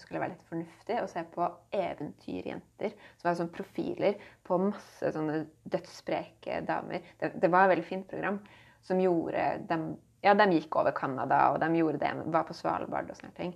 skulle 0.03 0.21
være 0.23 0.35
litt 0.35 0.49
fornuftig 0.49 0.97
og 0.99 1.11
se 1.11 1.23
på 1.31 1.47
eventyrjenter. 1.79 2.95
Som 3.19 3.29
var 3.29 3.37
sånn 3.39 3.53
profiler 3.55 4.17
på 4.47 4.59
masse 4.65 5.13
sånne 5.15 5.45
dødsspreke 5.71 6.63
damer. 6.67 7.07
Det, 7.21 7.37
det 7.39 7.51
var 7.53 7.67
et 7.67 7.77
veldig 7.77 7.87
fint 7.87 8.09
program 8.11 8.41
som 8.87 9.01
gjorde 9.03 9.47
dem 9.71 9.95
Ja, 10.25 10.33
de 10.35 10.47
gikk 10.57 10.75
over 10.81 10.91
Canada, 10.97 11.53
og 11.53 11.61
de 11.63 11.69
gjorde 11.79 12.01
det, 12.01 12.11
var 12.35 12.47
på 12.49 12.55
Svalbard 12.57 13.11
og 13.13 13.19
sånne 13.19 13.37
ting. 13.37 13.53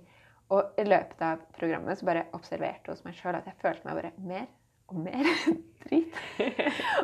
Og 0.53 0.79
i 0.79 0.85
løpet 0.85 1.19
av 1.25 1.41
programmet 1.57 1.99
så 1.99 2.07
bare 2.07 2.27
observerte 2.37 2.93
hos 2.93 3.01
meg 3.03 3.17
sjøl 3.17 3.35
at 3.35 3.49
jeg 3.49 3.59
følte 3.59 3.87
meg 3.87 3.97
bare 3.97 4.11
mer 4.29 4.45
og 4.91 5.01
mer 5.01 5.27
drit. 5.83 6.15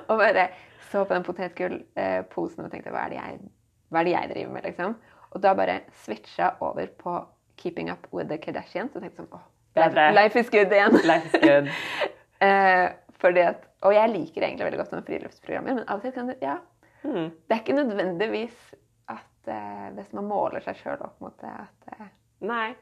og 0.07 0.21
bare 0.21 0.45
så 0.91 1.03
på 1.03 1.17
den 1.17 1.25
potetgullposen 1.27 2.63
og 2.63 2.71
tenkte 2.71 2.93
hva 2.95 3.07
er, 3.09 3.17
jeg, 3.17 3.41
hva 3.91 3.99
er 3.99 4.07
det 4.07 4.13
jeg 4.13 4.31
driver 4.33 4.53
med, 4.53 4.67
liksom? 4.69 4.95
Og 5.33 5.43
da 5.43 5.53
bare 5.57 5.81
switcha 6.05 6.53
over 6.63 6.93
på 7.01 7.17
Keeping 7.57 7.89
Up 7.93 8.07
With 8.13 8.29
The 8.31 8.37
Kardashians. 8.41 8.95
Og 8.95 9.01
tenkte 9.03 9.23
sånn 9.23 9.33
åh, 9.33 9.43
Bedre. 9.77 10.07
life, 10.13 10.15
life 10.21 10.39
is 10.45 10.49
good 10.53 10.71
igjen. 10.73 10.97
Life 11.05 11.27
is 11.33 11.41
good. 11.43 11.69
Eh, 12.37 12.91
fordi 13.17 13.41
at, 13.41 13.63
og 13.81 13.95
jeg 13.95 14.09
liker 14.13 14.43
egentlig 14.45 14.65
veldig 14.67 14.77
godt 14.77 14.91
sånne 14.91 15.05
friluftsprogrammer, 15.07 15.73
men 15.79 15.87
av 15.89 15.97
og 15.97 16.03
til 16.05 16.11
kan 16.13 16.27
det 16.29 16.35
Ja, 16.45 16.59
Mm. 17.03 17.31
det 17.47 17.55
er 17.55 17.61
ikke 17.63 17.73
nødvendigvis 17.77 18.57
at 19.09 19.47
eh, 19.49 19.87
hvis 19.95 20.11
man 20.13 20.27
måler 20.29 20.61
seg 20.61 20.75
sjøl 20.77 21.01
opp 21.01 21.17
mot 21.21 21.33
det, 21.41 21.49
at 21.49 21.95
eh, 21.97 22.07
Nei. 22.45 22.75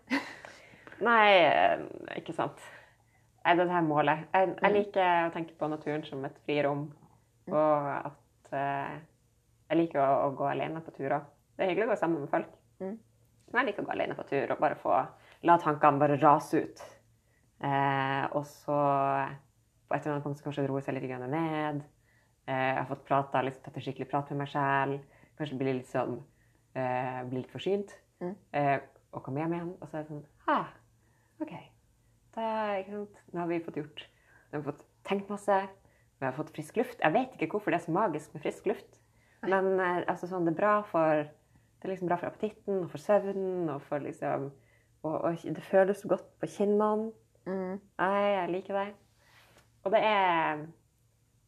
Nei, 1.03 1.29
eh, 1.45 1.85
ikke 2.19 2.33
sant. 2.35 2.59
Nei, 3.45 3.55
det 3.59 3.69
her 3.69 3.81
målet. 3.87 4.25
Jeg, 4.33 4.51
jeg 4.61 4.71
Mm. 4.71 4.75
liker 4.75 5.09
å 5.29 5.33
tenke 5.35 5.55
på 5.59 5.69
naturen 5.71 6.03
som 6.07 6.23
et 6.25 6.35
frirom, 6.45 6.85
og 7.47 7.89
at 8.11 8.53
eh, 8.59 8.95
jeg 9.69 9.77
liker 9.85 10.01
å, 10.03 10.27
å 10.27 10.35
gå 10.35 10.47
alene 10.51 10.81
på 10.83 10.91
turer. 10.97 11.23
Det 11.55 11.63
er 11.65 11.69
hyggelig 11.71 11.87
å 11.87 11.93
gå 11.93 11.99
sammen 12.01 12.21
med 12.25 12.31
folk. 12.31 12.51
Men 13.55 13.63
jeg 13.63 13.71
liker 13.71 13.85
å 13.85 13.87
gå 13.87 13.93
alene 13.95 14.15
på 14.17 14.27
tur 14.27 14.51
og 14.51 14.59
bare 14.59 14.75
få 14.75 14.93
la 15.47 15.55
tankene 15.61 16.01
bare 16.01 16.17
rase 16.19 16.59
ut. 16.65 16.81
Eh, 17.63 18.23
og 18.35 18.43
så 18.49 18.79
på 19.87 19.95
et 19.95 20.01
eller 20.01 20.17
annet 20.17 20.25
punkt 20.25 20.41
så 20.41 20.47
kanskje 20.49 20.65
roe 20.67 20.81
seg 20.83 20.97
litt 20.97 21.07
ned. 21.07 21.85
Eh, 22.49 22.65
jeg 22.73 22.81
har 22.81 22.89
fått 22.89 23.05
prata, 23.07 23.43
liksom, 23.45 23.63
tatt 23.63 23.77
en 23.79 23.85
skikkelig 23.85 24.09
prat 24.11 24.33
med 24.33 24.41
meg 24.41 24.51
sjæl. 24.51 24.97
Kanskje 25.39 25.59
bli 25.61 25.77
litt 25.77 25.87
sånn 25.87 26.17
eh, 26.75 27.21
Bli 27.29 27.45
litt 27.45 27.53
forsynt. 27.53 27.95
Mm. 28.19 28.35
Eh, 28.59 28.75
og 29.15 29.23
komme 29.23 29.39
hjem 29.39 29.55
igjen, 29.55 29.71
og 29.79 29.87
så 29.87 30.01
er 30.01 30.03
det 30.03 30.11
sånn 30.11 30.25
Ha, 30.49 30.59
OK. 31.45 31.55
Da? 32.35 32.49
Nå 32.91 33.39
har 33.39 33.47
vi 33.47 33.61
fått 33.63 33.79
gjort 33.79 34.03
Vi 34.03 34.57
har 34.57 34.67
fått 34.67 34.83
tenkt 35.07 35.31
masse. 35.31 35.61
Vi 36.19 36.27
har 36.27 36.35
fått 36.35 36.51
frisk 36.55 36.75
luft. 36.81 36.99
Jeg 36.99 37.15
vet 37.15 37.39
ikke 37.39 37.55
hvorfor 37.55 37.71
det 37.71 37.79
er 37.79 37.87
så 37.87 37.95
magisk 37.95 38.35
med 38.35 38.43
frisk 38.43 38.67
luft. 38.67 38.99
Men 39.47 39.77
eh, 39.79 40.03
altså, 40.11 40.27
sånn, 40.27 40.43
det 40.43 40.57
er 40.57 40.59
bra 40.59 40.75
for 40.91 41.23
det 41.85 41.91
er 41.91 41.93
liksom 41.93 42.09
bra 42.09 42.17
for 42.17 42.31
appetitten 42.31 42.79
og 42.83 42.89
for 42.91 43.01
søvnen. 43.01 43.69
og 43.69 43.81
for 43.85 44.01
liksom, 44.01 44.51
og, 45.05 45.15
og 45.21 45.43
Det 45.43 45.63
føles 45.63 46.05
godt 46.09 46.25
på 46.41 46.49
kinnene. 46.49 47.11
mm, 47.45 47.75
Nei, 47.99 48.23
jeg 48.33 48.49
liker 48.49 48.79
det. 48.79 48.87
Og 49.85 49.91
det 49.93 50.01
er, 50.01 50.65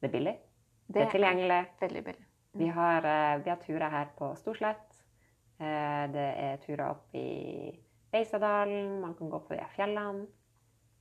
det 0.02 0.08
er 0.10 0.14
billig. 0.14 0.36
Det 0.94 1.02
er 1.02 1.10
tilgjengelig. 1.12 1.66
veldig 1.82 2.04
billig. 2.06 2.26
Vi 2.58 2.68
har, 2.68 3.06
eh, 3.06 3.44
vi 3.44 3.50
har 3.50 3.58
turer 3.66 3.90
her 3.90 4.14
på 4.18 4.30
Storslett. 4.38 5.02
Eh, 5.60 6.06
Det 6.14 6.28
er 6.46 6.58
turer 6.62 6.90
opp 6.90 7.16
i 7.16 7.74
Beisadalen. 8.12 9.02
Man 9.02 9.16
kan 9.16 9.30
gå 9.30 9.40
på 9.40 9.58
de 9.58 9.66
fjellene. 9.76 10.28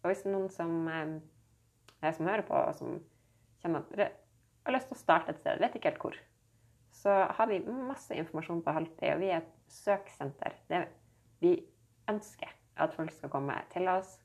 Og 0.02 0.10
hvis 0.10 0.22
det 0.22 0.32
er 0.32 0.38
noen 0.38 0.50
som, 0.50 0.88
eh, 0.88 2.12
som 2.12 2.26
hører 2.26 2.42
på, 2.42 2.72
som 2.74 3.00
kjenner 3.62 3.78
at 3.84 4.12
har 4.66 4.74
lyst 4.74 4.88
til 4.88 4.96
å 4.96 5.00
starte 5.00 5.30
et 5.30 5.38
sted, 5.38 5.60
vet 5.60 5.74
ikke 5.78 5.90
helt 5.92 6.02
hvor, 6.02 6.16
så 7.06 7.12
har 7.38 7.46
vi 7.46 7.60
masse 7.70 8.14
informasjon 8.18 8.64
på 8.66 8.72
HALTI, 8.74 9.10
og 9.14 9.20
vi 9.20 9.28
er 9.30 9.44
et 9.44 9.50
søksenter. 9.70 10.56
Det, 10.66 10.80
vi 11.38 11.52
ønsker 12.10 12.50
at 12.82 12.96
folk 12.98 13.12
skal 13.14 13.30
komme 13.30 13.54
til 13.70 13.86
oss 13.92 14.16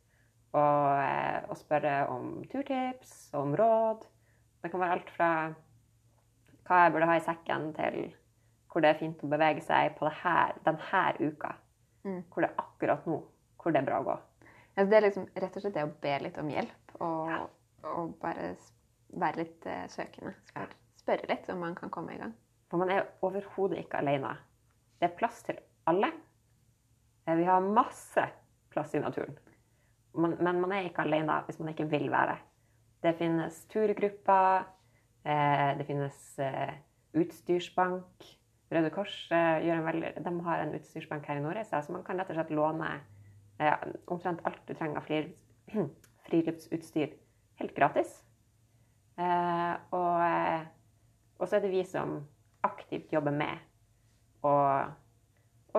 og, 0.56 0.88
eh, 0.98 1.44
og 1.46 1.60
spørre 1.60 2.08
om 2.10 2.40
turtips 2.50 3.30
om 3.38 3.54
råd. 3.60 4.08
Det 4.64 4.74
kan 4.74 4.82
være 4.82 4.98
alt 4.98 5.14
fra 5.14 5.30
hva 6.66 6.82
jeg 6.88 6.96
burde 6.96 7.12
ha 7.12 7.20
i 7.22 7.24
sekken, 7.28 7.70
til 7.78 8.02
hvor 8.72 8.82
det 8.82 8.96
er 8.96 9.00
fint 9.04 9.22
å 9.22 9.30
bevege 9.30 9.62
seg 9.62 9.94
på 10.02 10.10
det 10.10 10.18
her, 10.24 10.58
denne 10.66 11.16
uka. 11.22 11.54
Mm. 12.02 12.20
Hvor 12.34 12.42
det 12.42 12.50
er 12.50 12.66
akkurat 12.66 13.06
nå 13.06 13.22
hvor 13.62 13.76
det 13.76 13.84
er 13.84 13.90
bra 13.94 14.02
å 14.02 14.10
gå. 14.10 14.20
Ja, 14.74 14.90
det 14.90 14.98
er 14.98 15.06
liksom 15.06 15.30
rett 15.38 15.54
og 15.54 15.62
slett 15.62 15.78
det 15.78 15.86
å 15.86 15.96
be 16.02 16.20
litt 16.26 16.42
om 16.42 16.50
hjelp, 16.50 16.96
og, 16.98 17.30
Ja. 17.30 17.42
og 17.94 18.16
bare 18.24 18.56
være 19.14 19.44
litt 19.46 19.66
eh, 19.70 19.86
søkende. 19.86 20.34
Spør, 20.50 20.80
Spørre 20.98 21.30
litt 21.30 21.50
om 21.54 21.62
man 21.62 21.76
kan 21.78 21.94
komme 21.94 22.16
i 22.16 22.18
gang. 22.18 22.34
For 22.72 22.80
man 22.80 22.88
er 22.94 23.10
overhodet 23.20 23.82
ikke 23.82 24.00
alene. 24.00 24.30
Det 24.96 25.10
er 25.10 25.18
plass 25.20 25.42
til 25.44 25.58
alle. 25.92 26.08
Eh, 27.28 27.36
Vi 27.36 27.44
har 27.44 27.60
masse 27.60 28.24
plass 28.72 28.96
i 28.96 29.02
naturen. 29.04 29.36
Men 30.16 30.62
man 30.62 30.72
er 30.72 30.88
ikke 30.88 31.04
alene 31.04 31.42
hvis 31.48 31.60
man 31.60 31.74
ikke 31.74 31.90
vil 31.92 32.08
være. 32.12 32.38
Det 33.04 33.18
finnes 33.18 33.66
turgrupper, 33.68 34.64
eh, 35.26 35.78
det 35.78 35.86
finnes 35.88 36.40
eh, 36.40 36.74
utstyrsbank. 37.14 38.32
Røde 38.72 38.90
Kors 38.90 39.28
veldig, 39.30 40.14
de 40.24 40.40
har 40.46 40.62
en 40.62 40.76
utstyrsbank 40.78 41.26
her 41.28 41.36
i 41.36 41.44
Nordreisa, 41.44 41.82
så 41.82 41.92
man 41.92 42.06
kan 42.08 42.20
rett 42.20 42.30
og 42.32 42.38
slett 42.38 42.54
låne 42.56 43.02
omtrent 44.08 44.40
alt 44.48 44.62
du 44.64 44.74
trenger 44.74 45.02
av 45.02 45.10
friluftsutstyr 46.30 47.12
helt 47.60 47.76
gratis. 47.76 48.14
Og 49.92 51.44
så 51.44 51.58
er 51.58 51.66
det 51.66 51.74
vi 51.74 51.84
som 51.84 52.22
aktivt 52.92 53.14
jobber 53.14 53.32
med 53.32 53.60
å, 54.44 54.52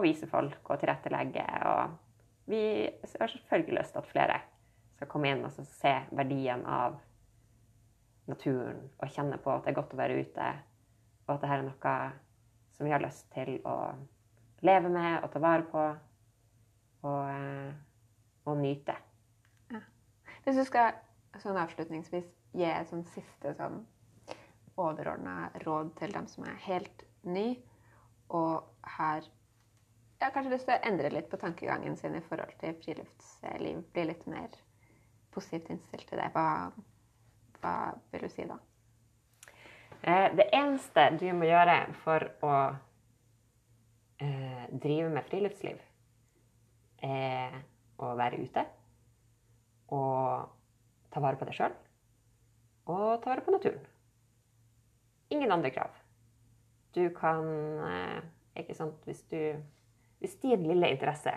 vise 0.01 0.27
folk 0.27 0.71
og 0.71 0.81
tilrettelegge. 0.81 1.45
Og 1.69 2.49
vi 2.49 2.63
har 2.89 3.29
selvfølgelig 3.29 3.77
lyst 3.77 3.93
til 3.93 4.01
at 4.01 4.09
flere 4.09 4.39
skal 4.97 5.11
komme 5.13 5.29
inn 5.29 5.45
og 5.45 5.53
se 5.53 5.93
verdien 6.17 6.65
av 6.65 6.97
naturen 8.31 8.81
og 8.97 9.13
kjenne 9.13 9.37
på 9.43 9.53
at 9.53 9.67
det 9.67 9.73
er 9.73 9.77
godt 9.77 9.93
å 9.93 10.01
være 10.01 10.23
ute, 10.23 10.49
og 11.27 11.35
at 11.35 11.43
dette 11.43 11.59
er 11.59 11.67
noe 11.67 11.95
som 12.73 12.87
vi 12.87 12.95
har 12.95 13.03
lyst 13.03 13.29
til 13.35 13.59
å 13.69 13.77
leve 14.65 14.89
med 14.89 15.21
og 15.21 15.33
ta 15.35 15.43
vare 15.43 15.67
på 15.69 15.85
og, 17.03 17.25
eh, 17.29 17.73
og 18.47 18.57
nyte. 18.63 18.95
Hvis 20.45 20.57
du 20.57 20.65
skal 20.65 20.95
sånn 21.43 21.59
avslutningsvis 21.61 22.31
gi 22.57 22.71
et 22.71 22.89
sånn 22.89 23.05
siste 23.13 23.53
sånn 23.59 23.83
overordna 24.81 25.51
råd 25.65 25.93
til 25.99 26.13
dem 26.15 26.27
som 26.31 26.47
er 26.49 26.59
helt 26.67 27.05
ny, 27.23 27.47
og 28.33 28.65
har 28.97 29.23
ja, 30.23 30.31
kanskje 30.31 30.53
lyst 30.55 30.69
til 30.69 30.77
å 30.77 30.85
endre 30.89 31.11
litt 31.13 31.29
på 31.31 31.41
tankegangen 31.41 31.97
sin 31.99 32.17
i 32.17 32.25
forhold 32.29 32.55
til 32.61 32.77
friluftsliv, 32.85 33.83
bli 33.93 34.07
litt 34.09 34.25
mer 34.31 34.55
positivt 35.35 35.71
innstilt 35.73 36.07
til 36.09 36.21
det, 36.21 36.29
hva, 36.35 36.71
hva 37.61 37.75
vil 38.13 38.27
du 38.27 38.33
si 38.33 38.47
da? 38.49 38.59
Eh, 40.03 40.29
Det 40.37 40.49
eneste 40.53 41.11
du 41.21 41.29
må 41.37 41.49
gjøre 41.51 41.77
for 42.03 42.27
å 42.43 42.55
eh, 44.23 44.67
drive 44.73 45.13
med 45.13 45.29
friluftsliv, 45.29 45.79
er 47.03 47.61
å 48.03 48.13
være 48.19 48.39
ute 48.39 48.63
og 49.93 50.51
ta 51.13 51.21
vare 51.21 51.39
på 51.39 51.49
deg 51.49 51.57
sjøl 51.57 51.75
og 52.93 53.23
ta 53.23 53.31
vare 53.31 53.45
på 53.45 53.55
naturen. 53.55 53.92
Ingen 55.33 55.53
andre 55.55 55.73
krav. 55.75 55.95
Du 56.95 57.07
kan 57.17 57.47
eh, 57.89 58.19
Ikke 58.61 58.77
sant 58.77 59.07
Hvis 59.09 59.23
du 59.33 59.39
Hvis 60.21 60.37
din 60.43 60.67
lille 60.69 60.91
interesse 60.93 61.33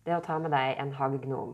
det 0.00 0.14
er 0.14 0.16
å 0.16 0.24
ta 0.24 0.38
med 0.40 0.48
deg 0.54 0.78
en 0.80 0.94
hagegnom 0.96 1.50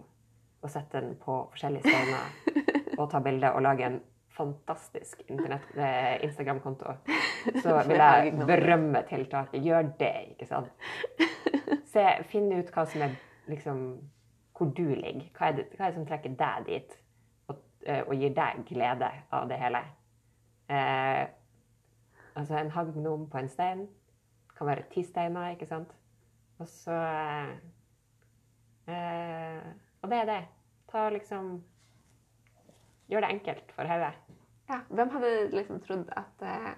og 0.62 0.70
sette 0.70 1.00
den 1.02 1.16
på 1.18 1.34
forskjellige 1.50 1.90
steiner 1.90 2.60
og 3.00 3.08
ta 3.10 3.18
bilde 3.20 3.50
og 3.52 3.64
lage 3.66 3.88
en 3.88 3.96
fantastisk 4.36 5.22
eh, 5.26 6.24
Instagram-konto, 6.24 6.94
så 7.62 7.80
vil 7.88 7.96
jeg 7.96 8.32
berømme 8.38 9.02
tiltaket. 9.08 9.64
Gjør 9.64 9.90
det, 9.98 10.12
ikke 10.34 10.48
sant? 10.48 10.70
Se, 11.92 12.04
Finn 12.30 12.52
ut 12.52 12.70
hva 12.74 12.84
som 12.86 13.06
er 13.08 13.16
liksom 13.50 13.82
Hvor 14.56 14.70
du 14.72 14.86
ligger. 14.94 15.26
Hva 15.36 15.50
er 15.50 15.58
det, 15.58 15.66
hva 15.76 15.84
er 15.84 15.90
det 15.90 15.98
som 15.98 16.06
trekker 16.08 16.36
deg 16.38 16.68
dit, 16.70 16.94
og, 17.50 17.58
eh, 17.84 18.02
og 18.06 18.14
gir 18.16 18.32
deg 18.36 18.62
glede 18.70 19.10
av 19.36 19.50
det 19.50 19.58
hele? 19.60 19.82
Eh, 20.72 21.26
altså, 22.37 22.59
en 22.61 22.70
hagnom 22.70 23.26
på 23.30 23.39
en 23.39 23.49
stein 23.49 23.87
kan 24.57 24.66
være 24.70 24.87
ti 24.93 25.03
steiner, 25.05 25.51
ikke 25.53 25.66
sant? 25.68 25.91
Og 26.59 26.68
så 26.68 26.95
eh, 28.89 29.61
Og 30.03 30.11
det 30.11 30.18
er 30.22 30.28
det. 30.30 30.43
Ta 30.93 31.09
liksom 31.12 31.62
Gjør 33.11 33.22
det 33.22 33.30
enkelt 33.37 33.72
for 33.76 33.87
hodet. 33.87 34.14
Ja, 34.68 34.80
Hvem 34.91 35.11
hadde 35.14 35.51
liksom 35.55 35.80
trodd 35.84 36.09
at 36.16 36.43
eh, 36.43 36.72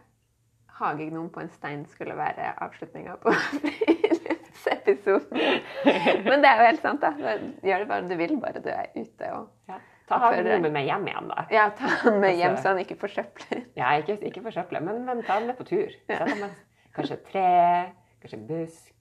hagegnom 0.79 1.31
på 1.33 1.41
en 1.41 1.49
stein 1.55 1.87
skulle 1.89 2.17
være 2.19 2.51
avslutninga 2.65 3.15
på 3.23 3.33
friluftsepisoden? 3.63 5.39
Men 6.29 6.43
det 6.45 6.51
er 6.51 6.61
jo 6.61 6.67
helt 6.67 6.83
sant, 6.85 7.01
da. 7.01 7.39
Gjør 7.65 7.79
det 7.85 7.89
bare 7.89 8.09
du 8.11 8.17
vil, 8.21 8.37
bare 8.43 8.61
du 8.61 8.69
er 8.75 8.91
ute 8.97 9.33
og 9.33 9.49
Ja. 9.71 9.79
Ta 10.09 10.19
hagegnomen 10.23 10.73
med 10.73 10.87
hjem 10.89 11.07
igjen, 11.11 11.29
da. 11.29 11.45
Ja, 11.53 11.67
ta 11.77 11.91
den 12.05 12.21
med 12.23 12.37
hjem 12.39 12.51
Altså- 12.55 12.63
så 12.63 12.69
han 12.73 12.79
ikke 12.85 12.97
forsøpler. 13.01 13.65
Ja, 13.81 13.91
ikke, 14.01 14.19
ikke 14.27 14.43
forsøpler, 14.43 14.81
men, 14.85 15.03
men 15.05 15.23
ta 15.27 15.39
den 15.39 15.47
med 15.51 15.57
på 15.59 15.67
tur. 15.69 15.93
Ja. 16.09 16.25
Med, 16.25 16.55
kanskje 16.97 17.19
et 17.19 17.27
tre, 17.33 17.45
kanskje 18.23 18.39
en 18.41 18.47
busk. 18.49 18.95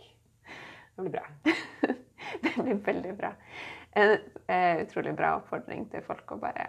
Det 0.98 1.06
blir 1.06 1.14
bra. 1.20 1.26
Det 2.44 2.52
blir 2.58 2.82
veldig 2.84 3.14
bra. 3.18 3.30
En 3.98 4.18
eh, 4.52 4.82
utrolig 4.84 5.14
bra 5.16 5.36
oppfordring 5.40 5.86
til 5.92 6.04
folk 6.04 6.32
å 6.36 6.38
bare 6.42 6.66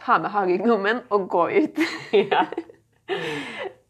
ta 0.00 0.16
med 0.18 0.32
hagegnommen 0.32 1.02
og 1.12 1.26
gå 1.30 1.42
ut. 1.52 1.82
ja. 2.32 2.46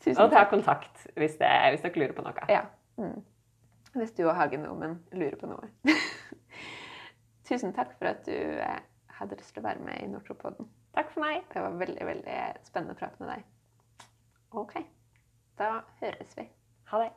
Tusen 0.02 0.18
Og 0.18 0.32
ta 0.32 0.42
takk. 0.42 0.50
kontakt 0.50 1.04
hvis, 1.14 1.36
det, 1.38 1.50
hvis 1.70 1.84
dere 1.84 2.02
lurer 2.02 2.16
på 2.16 2.24
noe. 2.26 2.48
Ja. 2.50 2.64
Mm. 2.98 3.20
Hvis 3.94 4.12
du 4.18 4.24
og 4.26 4.34
hagenomen 4.36 4.98
lurer 5.12 5.36
på 5.38 5.46
noe. 5.52 5.70
Tusen 7.48 7.72
takk 7.76 7.94
for 7.98 8.10
at 8.10 8.24
du 8.26 8.34
eh, 8.34 8.80
hadde 9.22 9.38
lyst 9.40 9.54
til 9.54 9.62
å 9.62 9.68
være 9.68 9.86
med 9.86 10.02
i 10.02 10.10
Nortropoden. 10.12 10.68
Takk 10.96 11.12
for 11.14 11.24
meg. 11.24 11.44
Det 11.52 11.64
var 11.64 11.80
veldig, 11.80 12.06
veldig 12.08 12.38
spennende 12.68 12.96
å 12.96 13.00
prate 13.00 13.22
med 13.22 13.32
deg. 13.32 14.08
OK. 14.62 14.78
Da 15.58 15.72
høres 16.02 16.36
vi. 16.38 16.48
Ha 16.92 17.04
det. 17.04 17.12